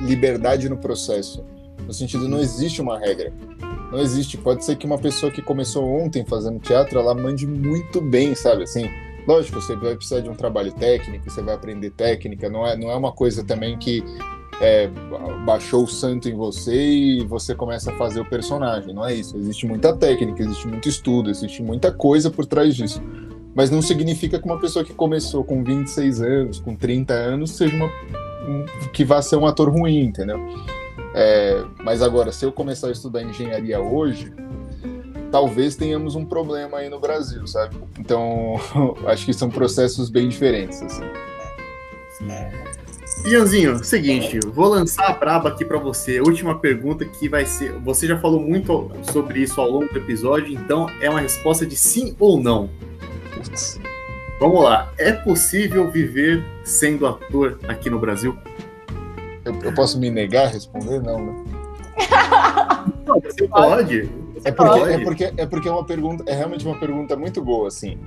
liberdade 0.02 0.68
no 0.70 0.78
processo. 0.78 1.44
No 1.86 1.94
sentido, 1.94 2.28
não 2.28 2.40
existe 2.40 2.82
uma 2.82 2.98
regra. 2.98 3.34
Não 3.92 4.00
existe. 4.00 4.38
Pode 4.38 4.64
ser 4.64 4.76
que 4.78 4.86
uma 4.86 4.98
pessoa 4.98 5.32
que 5.32 5.42
começou 5.42 5.86
ontem 5.86 6.26
fazendo 6.26 6.60
teatro, 6.60 7.00
ela 7.00 7.14
mande 7.14 7.46
muito 7.46 8.00
bem, 8.02 8.34
sabe? 8.36 8.64
Assim, 8.64 8.90
lógico, 9.28 9.60
você 9.60 9.76
vai 9.76 9.96
precisar 9.96 10.22
de 10.22 10.30
um 10.30 10.36
trabalho 10.36 10.72
técnico, 10.72 11.30
você 11.30 11.42
vai 11.42 11.56
aprender 11.56 11.92
técnica. 11.92 12.50
Não 12.50 12.66
é, 12.66 12.78
não 12.78 12.90
é 12.90 12.96
uma 12.96 13.12
coisa 13.12 13.44
também 13.44 13.78
que 13.78 14.04
é, 14.62 14.88
baixou 15.46 15.84
o 15.84 15.88
santo 15.88 16.30
em 16.30 16.36
você 16.36 16.74
e 16.74 17.26
você 17.26 17.56
começa 17.56 17.92
a 17.92 17.98
fazer 17.98 18.22
o 18.22 18.26
personagem. 18.26 18.94
Não 18.94 19.06
é 19.06 19.14
isso. 19.14 19.36
Existe 19.38 19.66
muita 19.66 19.94
técnica, 19.96 20.42
existe 20.42 20.68
muito 20.68 20.88
estudo, 20.88 21.30
existe 21.30 21.62
muita 21.62 21.92
coisa 21.92 22.30
por 22.30 22.46
trás 22.46 22.76
disso. 22.76 23.02
Mas 23.54 23.70
não 23.70 23.82
significa 23.82 24.40
que 24.40 24.46
uma 24.46 24.60
pessoa 24.60 24.86
que 24.86 24.94
começou 24.94 25.44
com 25.44 25.64
26 25.64 26.22
anos, 26.22 26.60
com 26.60 26.76
30 26.76 27.14
anos, 27.14 27.52
seja 27.52 27.76
uma 27.76 27.90
que 28.94 29.04
vá 29.04 29.22
ser 29.22 29.36
um 29.36 29.46
ator 29.46 29.70
ruim, 29.70 30.06
entendeu? 30.06 30.40
É, 31.14 31.64
mas 31.84 32.02
agora, 32.02 32.32
se 32.32 32.46
eu 32.46 32.52
começar 32.52 32.88
a 32.88 32.92
estudar 32.92 33.22
engenharia 33.22 33.80
hoje, 33.80 34.34
talvez 35.32 35.76
tenhamos 35.76 36.16
um 36.16 36.26
problema 36.26 36.80
aí 36.80 36.90
no 36.90 37.00
Brasil, 37.00 37.46
sabe? 37.48 37.78
Então, 38.00 38.56
acho 39.08 39.26
que 39.26 39.34
são 39.34 39.50
processos 39.50 40.10
bem 40.10 40.30
diferentes, 40.30 40.82
assim. 40.82 41.04
Ianzinho, 43.26 43.84
seguinte, 43.84 44.40
vou 44.48 44.68
lançar 44.68 45.08
a 45.08 45.14
braba 45.14 45.50
aqui 45.50 45.64
para 45.64 45.78
você. 45.78 46.20
Última 46.20 46.58
pergunta 46.58 47.06
que 47.06 47.30
vai 47.30 47.46
ser. 47.46 47.72
Você 47.80 48.08
já 48.08 48.18
falou 48.18 48.40
muito 48.40 48.92
sobre 49.12 49.42
isso 49.42 49.62
ao 49.62 49.70
longo 49.70 49.92
do 49.92 50.00
episódio, 50.00 50.52
então 50.54 50.88
é 51.00 51.10
uma 51.10 51.22
resposta 51.22 51.66
de 51.66 51.76
sim 51.76 52.16
ou 52.20 52.42
não. 52.42 52.70
Vamos 54.40 54.64
lá. 54.64 54.92
É 54.98 55.12
possível 55.12 55.90
viver 55.90 56.44
sendo 56.64 57.06
ator 57.06 57.60
aqui 57.68 57.92
no 57.92 58.00
Brasil? 58.00 58.36
Eu, 59.46 59.60
eu 59.62 59.74
posso 59.74 60.00
me 60.00 60.10
negar 60.10 60.46
a 60.46 60.50
responder? 60.50 61.02
Não, 61.02 61.26
né? 61.26 61.44
Não, 63.06 63.20
você 63.20 63.48
pode. 63.48 64.10
é, 64.44 64.52
porque, 64.52 64.80
pode. 64.80 64.92
é, 64.92 65.04
porque, 65.04 65.34
é 65.38 65.46
porque 65.46 65.68
é 65.68 65.72
uma 65.72 65.86
pergunta, 65.86 66.24
é 66.28 66.36
realmente 66.36 66.66
uma 66.66 66.80
pergunta 66.80 67.16
muito 67.16 67.42
boa, 67.44 67.68
assim. 67.68 67.98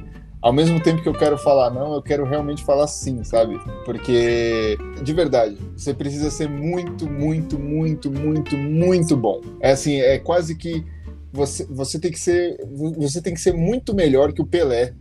Ao 0.40 0.52
mesmo 0.52 0.78
tempo 0.78 1.02
que 1.02 1.08
eu 1.08 1.14
quero 1.14 1.38
falar 1.38 1.70
não, 1.70 1.94
eu 1.94 2.02
quero 2.02 2.22
realmente 2.24 2.62
falar 2.62 2.86
sim, 2.86 3.24
sabe? 3.24 3.58
Porque, 3.86 4.76
de 5.02 5.12
verdade, 5.14 5.56
você 5.74 5.94
precisa 5.94 6.30
ser 6.30 6.50
muito, 6.50 7.08
muito, 7.08 7.58
muito, 7.58 8.10
muito, 8.10 8.54
muito 8.54 9.16
bom. 9.16 9.40
É 9.58 9.72
assim, 9.72 10.00
é 10.00 10.18
quase 10.18 10.54
que 10.54 10.84
você, 11.32 11.64
você 11.64 11.98
tem 11.98 12.12
que 12.12 12.20
ser 12.20 12.58
você 12.98 13.22
tem 13.22 13.32
que 13.32 13.40
ser 13.40 13.54
muito 13.54 13.94
melhor 13.94 14.34
que 14.34 14.42
o 14.42 14.46
Pelé 14.46 14.92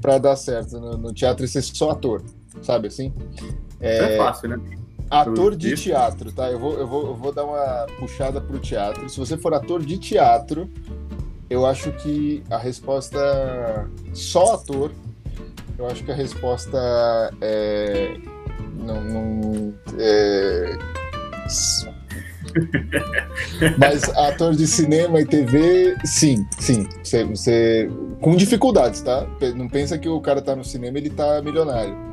para 0.00 0.16
dar 0.16 0.36
certo 0.36 0.80
no, 0.80 0.96
no, 0.96 1.12
teatro 1.12 1.44
e 1.44 1.48
ser 1.48 1.62
só 1.62 1.90
ator, 1.90 2.22
sabe 2.62 2.88
assim? 2.88 3.12
É, 3.80 4.14
é 4.14 4.16
fácil, 4.16 4.48
né? 4.48 4.58
Ator 5.10 5.56
de 5.56 5.74
teatro, 5.74 6.30
tá? 6.32 6.50
Eu 6.50 6.58
vou, 6.58 6.74
eu, 6.78 6.86
vou, 6.86 7.06
eu 7.06 7.14
vou 7.14 7.32
dar 7.32 7.44
uma 7.44 7.86
puxada 7.98 8.40
pro 8.40 8.58
teatro. 8.58 9.08
Se 9.08 9.18
você 9.18 9.36
for 9.36 9.54
ator 9.54 9.82
de 9.82 9.98
teatro, 9.98 10.68
eu 11.48 11.64
acho 11.64 11.92
que 11.92 12.42
a 12.50 12.58
resposta 12.58 13.88
só 14.12 14.54
ator, 14.54 14.92
eu 15.78 15.86
acho 15.86 16.04
que 16.04 16.12
a 16.12 16.14
resposta 16.14 16.78
é. 17.40 18.16
Não. 18.76 19.04
não 19.04 19.74
é... 19.98 20.78
Mas 23.78 24.08
ator 24.10 24.54
de 24.54 24.66
cinema 24.66 25.20
e 25.20 25.26
TV, 25.26 25.96
sim, 26.04 26.46
sim. 26.58 26.88
Você, 27.02 27.24
você, 27.24 27.90
com 28.20 28.36
dificuldades, 28.36 29.00
tá? 29.00 29.26
Não 29.54 29.68
pensa 29.68 29.98
que 29.98 30.08
o 30.08 30.20
cara 30.20 30.42
tá 30.42 30.56
no 30.56 30.64
cinema 30.64 30.98
ele 30.98 31.10
tá 31.10 31.40
milionário 31.42 32.07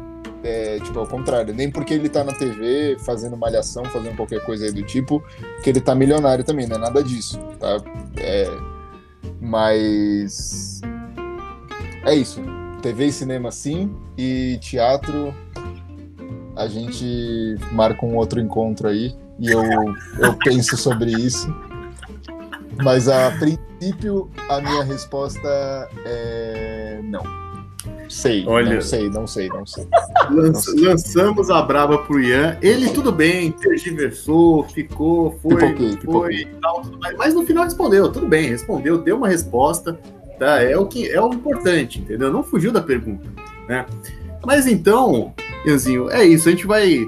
é, 0.45 0.79
tipo, 0.79 0.99
ao 0.99 1.07
contrário, 1.07 1.53
nem 1.55 1.71
porque 1.71 1.95
ele 1.95 2.07
tá 2.07 2.23
na 2.23 2.31
TV 2.31 2.97
fazendo 2.99 3.35
malhação, 3.35 3.83
fazendo 3.85 4.15
qualquer 4.15 4.45
coisa 4.45 4.65
aí 4.65 4.71
do 4.71 4.83
tipo, 4.83 5.23
que 5.63 5.71
ele 5.71 5.81
tá 5.81 5.95
milionário 5.95 6.43
também, 6.43 6.67
não 6.67 6.75
é 6.75 6.79
nada 6.79 7.03
disso, 7.03 7.39
tá? 7.59 7.81
É, 8.17 8.47
mas 9.41 10.81
é 12.05 12.13
isso. 12.13 12.39
TV 12.83 13.07
e 13.07 13.11
cinema 13.11 13.51
sim, 13.51 13.95
e 14.15 14.59
teatro 14.61 15.33
a 16.55 16.67
gente 16.67 17.57
marca 17.71 18.05
um 18.05 18.15
outro 18.15 18.39
encontro 18.39 18.87
aí 18.87 19.15
e 19.39 19.49
eu, 19.49 19.63
eu 20.19 20.33
penso 20.43 20.77
sobre 20.77 21.11
isso. 21.11 21.47
Mas 22.83 23.07
a 23.07 23.31
princípio 23.31 24.29
a 24.47 24.61
minha 24.61 24.83
resposta 24.83 25.89
é 26.05 26.99
não. 27.03 27.44
Sei, 28.09 28.45
Olha, 28.47 28.75
não 28.75 28.81
sei, 28.81 29.09
não 29.09 29.27
sei, 29.27 29.49
não 29.49 29.65
sei. 29.65 29.87
Lança, 30.29 30.71
não 30.71 30.77
sei. 30.77 30.87
Lançamos 30.87 31.49
a 31.49 31.61
braba 31.61 31.97
pro 31.99 32.19
Ian. 32.19 32.57
Ele, 32.61 32.89
tudo 32.89 33.11
bem, 33.11 33.51
tergiversou, 33.51 34.63
ficou, 34.63 35.37
foi, 35.41 35.55
pipoquei, 35.55 35.97
foi 36.03 36.45
Tal, 36.61 36.81
tudo 36.81 36.99
mais, 36.99 37.17
mas 37.17 37.33
no 37.33 37.45
final 37.45 37.63
respondeu, 37.63 38.11
tudo 38.11 38.27
bem, 38.27 38.49
respondeu, 38.49 38.97
deu 38.97 39.17
uma 39.17 39.27
resposta, 39.27 39.99
tá? 40.37 40.61
É 40.61 40.77
o 40.77 40.85
que 40.85 41.09
é 41.09 41.21
o 41.21 41.33
importante, 41.33 41.99
entendeu? 41.99 42.31
Não 42.31 42.43
fugiu 42.43 42.71
da 42.71 42.81
pergunta, 42.81 43.27
né? 43.67 43.85
Mas 44.45 44.67
então, 44.67 45.33
Ianzinho, 45.65 46.09
é 46.11 46.23
isso. 46.23 46.47
A 46.47 46.51
gente 46.51 46.67
vai, 46.67 47.07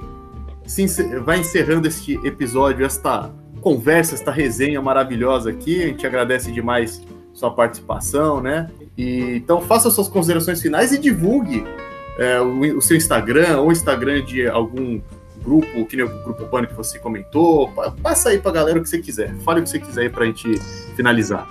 vai 1.24 1.40
encerrando 1.40 1.88
este 1.88 2.16
episódio, 2.26 2.86
esta 2.86 3.32
conversa, 3.62 4.16
esta 4.16 4.32
resenha 4.32 4.82
maravilhosa 4.82 5.52
aqui. 5.52 5.84
A 5.84 5.88
gente 5.88 6.08
agradece 6.08 6.52
demais 6.52 7.02
sua 7.34 7.52
participação, 7.52 8.42
né? 8.42 8.68
E, 8.98 9.36
então 9.36 9.62
faça 9.62 9.92
suas 9.92 10.08
considerações 10.08 10.62
finais 10.62 10.92
e 10.92 10.98
divulgue 10.98 11.64
é, 12.18 12.42
o, 12.42 12.78
o, 12.78 12.82
seu 12.82 12.98
Instagram 12.98 13.60
ou 13.60 13.68
o 13.68 13.72
Instagram 13.72 14.24
de 14.24 14.48
algum 14.48 15.00
grupo, 15.44 15.86
que 15.86 15.96
nem 15.96 16.06
o 16.06 16.24
Grupo 16.24 16.46
Pânico 16.46 16.74
que 16.74 16.78
você 16.78 16.98
comentou. 17.00 17.72
Passa 18.02 18.30
aí 18.30 18.40
pra 18.40 18.52
galera 18.52 18.80
o 18.80 18.84
que 18.84 18.90
você 18.90 19.00
quiser. 19.00 19.34
Fale 19.46 19.60
o 19.60 19.64
que 19.64 19.70
você 19.70 19.80
quiser 19.80 20.02
aí 20.02 20.10
pra 20.10 20.26
gente 20.26 20.60
finalizar. 20.96 21.48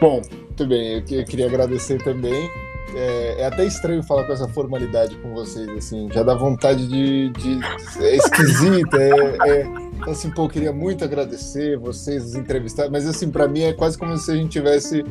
Bom, 0.00 0.22
muito 0.32 0.66
bem. 0.66 0.94
Eu, 0.94 1.18
eu 1.18 1.24
queria 1.24 1.46
agradecer 1.46 2.02
também. 2.02 2.50
É, 2.94 3.42
é, 3.42 3.46
até 3.46 3.64
estranho 3.64 4.02
falar 4.02 4.24
com 4.24 4.32
essa 4.32 4.48
formalidade 4.48 5.14
com 5.16 5.32
vocês, 5.32 5.68
assim, 5.70 6.08
já 6.12 6.22
dá 6.22 6.34
vontade 6.34 6.88
de. 6.88 7.30
de 7.30 7.60
é 8.00 8.16
esquisito, 8.16 8.96
é, 8.96 9.10
é, 9.48 9.66
então, 10.00 10.12
assim, 10.12 10.30
pô, 10.30 10.44
eu 10.44 10.48
queria 10.48 10.72
muito 10.72 11.04
agradecer 11.04 11.78
vocês, 11.78 12.24
os 12.24 12.34
entrevistados, 12.34 12.90
mas 12.90 13.06
assim, 13.06 13.30
para 13.30 13.46
mim 13.46 13.62
é 13.62 13.72
quase 13.72 13.96
como 13.96 14.16
se 14.16 14.32
a 14.32 14.34
gente 14.34 14.50
tivesse 14.50 15.04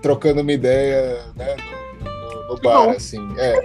trocando 0.00 0.40
uma 0.40 0.52
ideia 0.52 1.24
né, 1.36 1.56
no, 2.00 2.30
no, 2.30 2.48
no 2.48 2.60
bar, 2.60 2.90
assim. 2.90 3.18
É. 3.36 3.60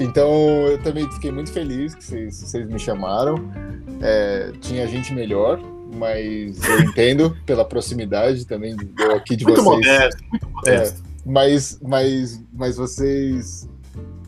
Então 0.00 0.30
eu 0.66 0.82
também 0.82 1.10
fiquei 1.12 1.30
muito 1.30 1.52
feliz 1.52 1.94
que 1.94 2.04
vocês, 2.04 2.36
vocês 2.36 2.66
me 2.66 2.78
chamaram. 2.78 3.50
É, 4.02 4.52
tinha 4.60 4.86
gente 4.86 5.12
melhor, 5.14 5.60
mas 5.94 6.62
eu 6.68 6.80
entendo 6.80 7.36
pela 7.46 7.64
proximidade 7.64 8.44
também 8.44 8.76
do, 8.76 9.12
aqui 9.12 9.36
de 9.36 9.44
muito 9.44 9.62
vocês. 9.62 9.86
Modesto, 9.86 10.24
muito 10.30 10.48
modesto. 10.50 11.02
É, 11.02 11.06
mas, 11.24 11.78
mas, 11.82 12.44
mas 12.52 12.76
vocês 12.76 13.68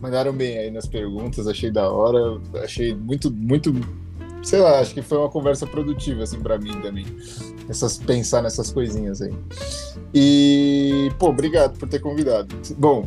mandaram 0.01 0.33
bem 0.33 0.59
aí 0.59 0.71
nas 0.71 0.87
perguntas, 0.87 1.47
achei 1.47 1.71
da 1.71 1.91
hora, 1.91 2.41
achei 2.63 2.95
muito, 2.95 3.31
muito 3.31 3.75
sei 4.43 4.61
lá, 4.61 4.81
acho 4.81 4.95
que 4.95 5.03
foi 5.03 5.19
uma 5.19 5.29
conversa 5.29 5.67
produtiva, 5.67 6.23
assim, 6.23 6.41
para 6.41 6.59
mim 6.59 6.81
também. 6.81 7.07
Essas, 7.69 7.99
pensar 7.99 8.43
nessas 8.43 8.71
coisinhas 8.73 9.21
aí. 9.21 9.35
E, 10.15 11.11
pô, 11.19 11.29
obrigado 11.29 11.79
por 11.79 11.89
ter 11.89 11.99
convidado. 11.99 12.55
Bom, 12.77 13.07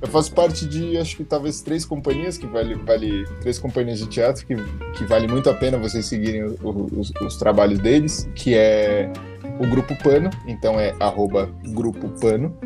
eu 0.00 0.08
faço 0.08 0.32
parte 0.32 0.66
de, 0.66 0.96
acho 0.98 1.16
que 1.16 1.24
talvez 1.24 1.60
três 1.60 1.84
companhias 1.84 2.36
que 2.38 2.46
vale, 2.46 2.74
vale 2.74 3.26
três 3.40 3.58
companhias 3.58 3.98
de 3.98 4.06
teatro 4.06 4.46
que, 4.46 4.54
que 4.96 5.04
vale 5.04 5.26
muito 5.26 5.50
a 5.50 5.54
pena 5.54 5.78
vocês 5.78 6.06
seguirem 6.06 6.44
os, 6.44 7.12
os 7.20 7.36
trabalhos 7.36 7.78
deles, 7.78 8.28
que 8.34 8.54
é 8.54 9.10
o 9.58 9.66
Grupo 9.66 9.96
Pano, 10.02 10.30
então 10.46 10.78
é 10.78 10.94
arroba 11.00 11.50
Grupo 11.68 12.08
Pano. 12.20 12.56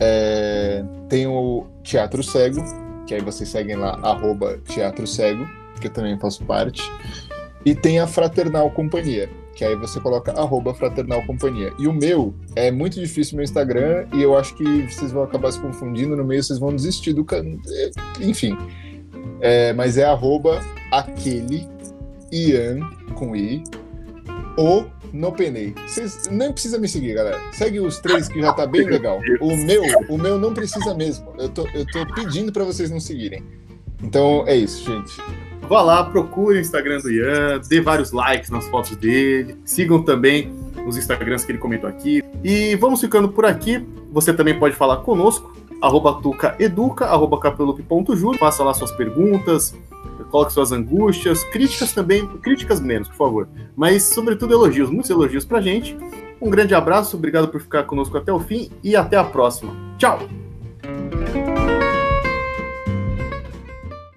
É, 0.00 0.84
tem 1.08 1.26
o 1.26 1.66
Teatro 1.82 2.22
Cego, 2.22 2.62
que 3.06 3.14
aí 3.14 3.20
vocês 3.20 3.48
seguem 3.48 3.76
lá, 3.76 3.98
arroba 4.02 4.58
Teatro 4.66 5.06
Cego 5.06 5.46
que 5.82 5.88
eu 5.88 5.92
também 5.92 6.18
faço 6.18 6.44
parte. 6.44 6.82
E 7.64 7.74
tem 7.74 8.00
a 8.00 8.06
Fraternal 8.06 8.70
Companhia, 8.70 9.30
que 9.54 9.64
aí 9.64 9.76
você 9.76 10.00
coloca 10.00 10.32
arroba 10.32 10.74
Fraternal 10.74 11.22
Companhia. 11.26 11.72
E 11.78 11.86
o 11.86 11.92
meu 11.92 12.34
é 12.56 12.70
muito 12.70 13.00
difícil 13.00 13.36
meu 13.36 13.44
Instagram, 13.44 14.06
e 14.12 14.22
eu 14.22 14.36
acho 14.36 14.54
que 14.54 14.64
vocês 14.82 15.12
vão 15.12 15.22
acabar 15.22 15.52
se 15.52 15.60
confundindo, 15.60 16.16
no 16.16 16.24
meio 16.24 16.42
vocês 16.42 16.58
vão 16.58 16.74
desistir 16.74 17.12
do 17.12 17.24
can... 17.24 17.44
Enfim. 18.20 18.56
É, 19.40 19.72
mas 19.72 19.96
é 19.98 20.04
arroba 20.04 20.60
aquele 20.90 21.66
Ian 22.32 22.80
com 23.14 23.36
I 23.36 23.62
o 24.58 24.84
no 25.12 25.32
Penei. 25.32 25.74
Vocês 25.86 26.28
nem 26.30 26.50
precisa 26.52 26.78
me 26.78 26.88
seguir, 26.88 27.14
galera. 27.14 27.38
Segue 27.52 27.80
os 27.80 27.98
três 27.98 28.28
que 28.28 28.40
já 28.40 28.52
tá 28.52 28.66
bem 28.66 28.84
legal. 28.84 29.20
O 29.40 29.56
meu, 29.56 29.82
o 30.08 30.16
meu 30.16 30.38
não 30.38 30.54
precisa 30.54 30.94
mesmo. 30.94 31.32
Eu 31.38 31.48
tô, 31.48 31.66
eu 31.68 31.86
tô 31.86 32.06
pedindo 32.14 32.50
para 32.50 32.64
vocês 32.64 32.90
não 32.90 32.98
seguirem. 32.98 33.44
Então 34.02 34.44
é 34.46 34.56
isso, 34.56 34.84
gente. 34.84 35.12
Vá 35.68 35.80
lá, 35.80 36.04
procure 36.04 36.58
o 36.58 36.60
Instagram 36.60 36.98
do 36.98 37.10
Ian, 37.10 37.60
dê 37.68 37.80
vários 37.80 38.12
likes 38.12 38.50
nas 38.50 38.66
fotos 38.66 38.94
dele, 38.96 39.56
sigam 39.64 40.02
também 40.02 40.52
os 40.86 40.96
Instagrams 40.96 41.44
que 41.44 41.52
ele 41.52 41.58
comentou 41.58 41.88
aqui. 41.88 42.22
E 42.44 42.76
vamos 42.76 43.00
ficando 43.00 43.28
por 43.28 43.44
aqui. 43.44 43.86
Você 44.10 44.32
também 44.32 44.58
pode 44.58 44.74
falar 44.74 44.98
conosco, 44.98 45.54
arroba 45.80 46.20
tucaeduca, 46.20 47.06
arroba. 47.06 47.40
Faça 48.38 48.62
lá 48.62 48.74
suas 48.74 48.92
perguntas, 48.92 49.74
coloque 50.30 50.52
suas 50.52 50.72
angústias, 50.72 51.44
críticas 51.44 51.92
também, 51.92 52.26
críticas 52.38 52.80
menos, 52.80 53.08
por 53.08 53.16
favor. 53.16 53.48
Mas, 53.76 54.02
sobretudo, 54.02 54.52
elogios, 54.52 54.90
muitos 54.90 55.10
elogios 55.10 55.44
pra 55.44 55.60
gente. 55.60 55.96
Um 56.40 56.50
grande 56.50 56.74
abraço, 56.74 57.16
obrigado 57.16 57.48
por 57.48 57.60
ficar 57.60 57.84
conosco 57.84 58.16
até 58.18 58.32
o 58.32 58.40
fim 58.40 58.70
e 58.82 58.96
até 58.96 59.16
a 59.16 59.24
próxima. 59.24 59.72
Tchau! 59.96 60.18